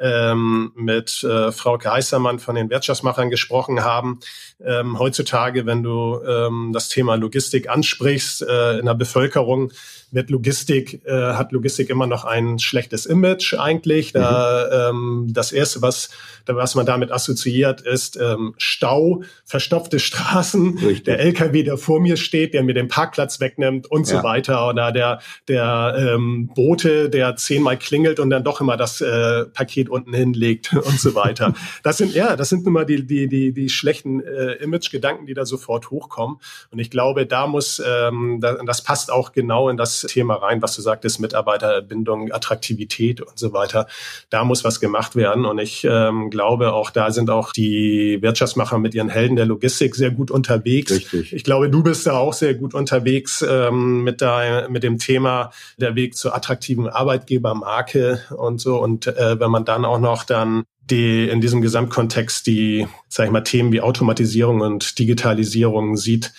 ähm, 0.00 0.72
mit 0.74 1.22
äh, 1.24 1.52
Frau 1.52 1.78
Geißermann 1.78 2.38
von 2.38 2.54
den 2.54 2.70
Wirtschaftsmachern 2.70 3.30
gesprochen 3.30 3.84
haben. 3.84 4.20
Ähm, 4.64 4.98
heutzutage, 4.98 5.66
wenn 5.66 5.82
du 5.82 6.20
ähm, 6.26 6.70
das 6.72 6.88
Thema 6.88 7.16
Logistik 7.16 7.68
ansprichst 7.68 8.42
äh, 8.42 8.78
in 8.78 8.86
der 8.86 8.94
Bevölkerung, 8.94 9.72
wird 10.14 10.30
Logistik, 10.30 11.04
äh, 11.04 11.34
hat 11.34 11.52
Logistik 11.52 11.90
immer 11.90 12.06
noch 12.06 12.24
ein 12.24 12.58
schlechtes 12.58 13.04
Image 13.04 13.54
eigentlich. 13.54 14.12
Da, 14.12 14.90
mhm. 14.92 14.96
ähm, 14.96 15.32
das 15.32 15.52
erste, 15.52 15.82
was, 15.82 16.10
was 16.46 16.74
man 16.74 16.86
damit 16.86 17.10
assoziiert, 17.10 17.80
ist 17.80 18.16
ähm, 18.16 18.54
Stau, 18.56 19.22
verstopfte 19.44 19.98
Straßen, 19.98 20.78
Richtig. 20.78 21.04
der 21.04 21.18
LKW, 21.18 21.64
der 21.64 21.78
vor 21.78 22.00
mir 22.00 22.16
steht, 22.16 22.54
der 22.54 22.62
mir 22.62 22.74
den 22.74 22.88
Parkplatz 22.88 23.40
wegnimmt 23.40 23.90
und 23.90 24.08
ja. 24.08 24.16
so 24.18 24.22
weiter. 24.22 24.68
Oder 24.68 24.92
der, 24.92 25.20
der 25.48 25.96
ähm, 25.98 26.50
Bote, 26.54 27.10
der 27.10 27.34
zehnmal 27.36 27.76
klingelt 27.76 28.20
und 28.20 28.30
dann 28.30 28.44
doch 28.44 28.60
immer 28.60 28.76
das 28.76 29.00
äh, 29.00 29.44
Paket 29.46 29.83
unten 29.88 30.14
hinlegt 30.14 30.72
und 30.74 30.98
so 30.98 31.14
weiter. 31.14 31.54
Das 31.82 31.98
sind, 31.98 32.14
ja, 32.14 32.36
das 32.36 32.48
sind 32.48 32.64
nun 32.64 32.74
mal 32.74 32.86
die, 32.86 33.06
die, 33.06 33.28
die, 33.28 33.52
die 33.52 33.68
schlechten 33.68 34.20
äh, 34.20 34.54
Image-Gedanken, 34.54 35.26
die 35.26 35.34
da 35.34 35.44
sofort 35.44 35.90
hochkommen. 35.90 36.38
Und 36.70 36.78
ich 36.78 36.90
glaube, 36.90 37.26
da 37.26 37.46
muss, 37.46 37.82
ähm, 37.86 38.38
da, 38.40 38.62
das 38.64 38.82
passt 38.82 39.12
auch 39.12 39.32
genau 39.32 39.68
in 39.68 39.76
das 39.76 40.00
Thema 40.02 40.34
rein, 40.34 40.62
was 40.62 40.74
du 40.76 40.82
sagtest, 40.82 41.20
Mitarbeiterbindung, 41.20 42.32
Attraktivität 42.32 43.20
und 43.20 43.38
so 43.38 43.52
weiter. 43.52 43.86
Da 44.30 44.44
muss 44.44 44.64
was 44.64 44.80
gemacht 44.80 45.16
werden. 45.16 45.44
Und 45.44 45.58
ich 45.58 45.84
ähm, 45.84 46.30
glaube, 46.30 46.72
auch 46.72 46.90
da 46.90 47.10
sind 47.10 47.30
auch 47.30 47.52
die 47.52 48.18
Wirtschaftsmacher 48.20 48.78
mit 48.78 48.94
ihren 48.94 49.08
Helden 49.08 49.36
der 49.36 49.46
Logistik 49.46 49.94
sehr 49.94 50.10
gut 50.10 50.30
unterwegs. 50.30 50.92
Richtig. 50.92 51.32
Ich 51.32 51.44
glaube, 51.44 51.70
du 51.70 51.82
bist 51.82 52.06
da 52.06 52.16
auch 52.18 52.32
sehr 52.32 52.54
gut 52.54 52.74
unterwegs 52.74 53.44
ähm, 53.48 54.02
mit, 54.02 54.20
da, 54.20 54.68
mit 54.68 54.82
dem 54.82 54.98
Thema 54.98 55.50
der 55.76 55.94
Weg 55.94 56.16
zur 56.16 56.34
attraktiven 56.34 56.88
Arbeitgebermarke 56.88 58.20
und 58.36 58.60
so. 58.60 58.80
Und 58.80 59.06
äh, 59.06 59.38
wenn 59.40 59.50
man 59.50 59.64
dann 59.74 59.84
auch 59.84 59.98
noch 59.98 60.24
dann 60.24 60.64
die 60.90 61.28
in 61.28 61.40
diesem 61.40 61.62
Gesamtkontext 61.62 62.46
die, 62.46 62.86
sag 63.08 63.26
ich 63.26 63.32
mal, 63.32 63.40
Themen 63.40 63.72
wie 63.72 63.80
Automatisierung 63.80 64.60
und 64.60 64.98
Digitalisierung 64.98 65.96
sieht, 65.96 66.32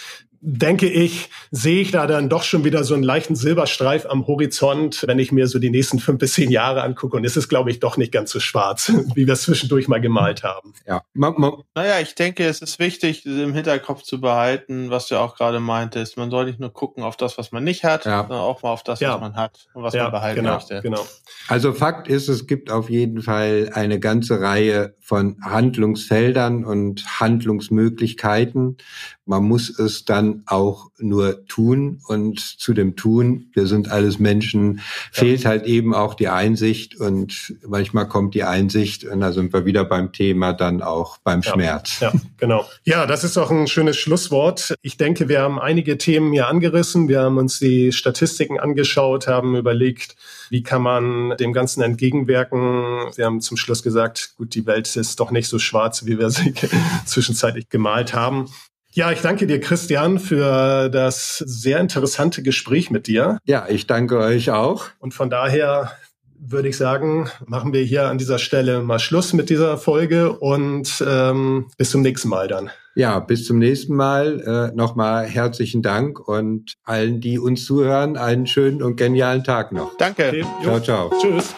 denke 0.48 0.88
ich, 0.88 1.32
sehe 1.50 1.82
ich 1.82 1.92
da 1.92 2.06
dann 2.06 2.30
doch 2.30 2.44
schon 2.44 2.64
wieder 2.64 2.84
so 2.84 2.94
einen 2.94 3.02
leichten 3.02 3.36
Silberstreif 3.36 4.06
am 4.06 4.28
Horizont, 4.28 5.04
wenn 5.08 5.18
ich 5.18 5.32
mir 5.32 5.48
so 5.48 5.58
die 5.58 5.72
nächsten 5.72 5.98
fünf 5.98 6.20
bis 6.20 6.34
zehn 6.34 6.52
Jahre 6.52 6.84
angucke. 6.84 7.18
Und 7.18 7.26
es 7.26 7.36
ist, 7.36 7.50
glaube 7.50 7.72
ich, 7.72 7.80
doch 7.80 7.98
nicht 7.98 8.12
ganz 8.12 8.30
so 8.30 8.40
schwarz, 8.40 8.92
wie 9.16 9.26
wir 9.26 9.34
es 9.34 9.42
zwischendurch 9.42 9.88
mal 9.88 10.00
gemalt 10.00 10.44
haben. 10.44 10.74
Ja. 10.86 11.02
Naja, 11.16 12.00
ich 12.00 12.14
denke, 12.14 12.46
es 12.46 12.62
ist 12.62 12.78
wichtig, 12.78 13.26
im 13.26 13.54
Hinterkopf 13.54 14.04
zu 14.04 14.22
behalten, 14.22 14.92
was 14.92 15.08
du 15.08 15.18
auch 15.18 15.36
gerade 15.36 15.60
meintest. 15.60 16.16
Man 16.16 16.30
soll 16.30 16.46
nicht 16.46 16.60
nur 16.60 16.72
gucken 16.72 17.04
auf 17.04 17.18
das, 17.18 17.40
was 17.40 17.52
man 17.52 17.64
nicht 17.64 17.84
hat, 17.84 18.06
ja. 18.06 18.22
sondern 18.22 18.40
auch 18.40 18.62
mal 18.62 18.70
auf 18.70 18.84
das, 18.84 19.00
ja. 19.00 19.16
was 19.16 19.22
man 19.22 19.36
hat 19.36 19.68
und 19.74 19.82
was 19.82 19.96
ja, 19.96 20.04
man 20.04 20.12
behalten 20.12 20.42
genau, 20.42 20.54
möchte. 20.54 20.82
Genau. 20.82 21.06
Also 21.48 21.74
Fakt 21.74 22.08
ist, 22.08 22.28
es 22.28 22.46
gibt 22.46 22.70
auf 22.70 22.92
jeden 22.92 23.24
Fall 23.24 23.72
eine 23.74 24.00
ganze 24.00 24.42
Reihe 24.42 24.96
von 25.00 25.38
Handlungsfeldern 25.44 26.66
und 26.66 27.20
Handlungsmöglichkeiten. 27.20 28.78
Man 29.26 29.44
muss 29.44 29.80
es 29.80 30.06
dann 30.06 30.35
auch 30.46 30.90
nur 30.98 31.46
tun 31.48 32.02
und 32.08 32.40
zu 32.40 32.74
dem 32.74 32.96
Tun, 32.96 33.50
wir 33.54 33.68
sind 33.68 33.90
alles 33.90 34.20
Menschen, 34.20 34.82
fehlt 35.12 35.44
ja. 35.44 35.50
halt 35.50 35.66
eben 35.66 35.94
auch 35.94 36.14
die 36.14 36.28
Einsicht 36.28 37.00
und 37.00 37.56
manchmal 37.68 38.08
kommt 38.08 38.36
die 38.36 38.44
Einsicht 38.44 39.04
und 39.04 39.20
da 39.20 39.32
sind 39.32 39.54
wir 39.54 39.66
wieder 39.66 39.86
beim 39.86 40.12
Thema 40.12 40.54
dann 40.54 40.82
auch 40.82 41.18
beim 41.20 41.42
ja. 41.42 41.52
Schmerz. 41.52 42.00
Ja, 42.00 42.14
genau. 42.38 42.66
Ja, 42.84 43.06
das 43.06 43.24
ist 43.24 43.38
auch 43.38 43.52
ein 43.52 43.68
schönes 43.68 43.98
Schlusswort. 43.98 44.76
Ich 44.82 44.98
denke, 44.98 45.30
wir 45.30 45.42
haben 45.42 45.60
einige 45.60 45.98
Themen 45.98 46.32
hier 46.32 46.48
angerissen. 46.48 47.08
Wir 47.08 47.22
haben 47.22 47.38
uns 47.38 47.60
die 47.60 47.92
Statistiken 47.92 48.60
angeschaut, 48.60 49.28
haben 49.28 49.56
überlegt, 49.56 50.16
wie 50.50 50.64
kann 50.64 50.82
man 50.82 51.36
dem 51.38 51.54
Ganzen 51.54 51.82
entgegenwirken. 51.82 53.12
Wir 53.16 53.26
haben 53.26 53.42
zum 53.42 53.58
Schluss 53.58 53.84
gesagt, 53.84 54.34
gut, 54.38 54.56
die 54.56 54.66
Welt 54.66 54.96
ist 54.96 55.20
doch 55.20 55.32
nicht 55.32 55.48
so 55.48 55.60
schwarz, 55.60 56.06
wie 56.06 56.20
wir 56.20 56.30
sie 56.30 56.54
zwischenzeitlich 57.06 57.70
gemalt 57.70 58.14
haben. 58.14 58.50
Ja, 58.96 59.12
ich 59.12 59.20
danke 59.20 59.46
dir, 59.46 59.60
Christian, 59.60 60.20
für 60.20 60.88
das 60.90 61.40
sehr 61.40 61.82
interessante 61.82 62.42
Gespräch 62.42 62.92
mit 62.92 63.08
dir. 63.08 63.40
Ja, 63.44 63.66
ich 63.68 63.88
danke 63.88 64.18
euch 64.18 64.52
auch. 64.52 64.86
Und 65.00 65.14
von 65.14 65.30
daher 65.30 65.92
würde 66.40 66.70
ich 66.70 66.78
sagen, 66.78 67.30
machen 67.46 67.74
wir 67.74 67.84
hier 67.84 68.08
an 68.08 68.18
dieser 68.18 68.40
Stelle 68.40 68.80
mal 68.80 69.00
Schluss 69.00 69.34
mit 69.34 69.50
dieser 69.50 69.78
Folge 69.78 70.32
und 70.32 71.04
ähm, 71.06 71.68
bis 71.78 71.92
zum 71.92 72.04
nächsten 72.04 72.30
Mal 72.30 72.48
dann. 72.48 72.70
Ja, 72.96 73.20
bis 73.20 73.44
zum 73.46 73.60
nächsten 73.60 73.96
Mal. 73.96 74.72
Äh, 74.72 74.76
Nochmal 74.78 75.26
herzlichen 75.26 75.82
Dank 75.82 76.26
und 76.26 76.76
allen, 76.86 77.20
die 77.20 77.38
uns 77.38 77.66
zuhören, 77.66 78.16
einen 78.16 78.48
schönen 78.48 78.82
und 78.82 78.96
genialen 78.96 79.44
Tag 79.44 79.74
noch. 79.74 79.98
Danke. 79.98 80.30
Okay, 80.30 80.46
ciao, 80.64 80.80
ciao. 80.80 81.12
Tschüss. 81.22 81.54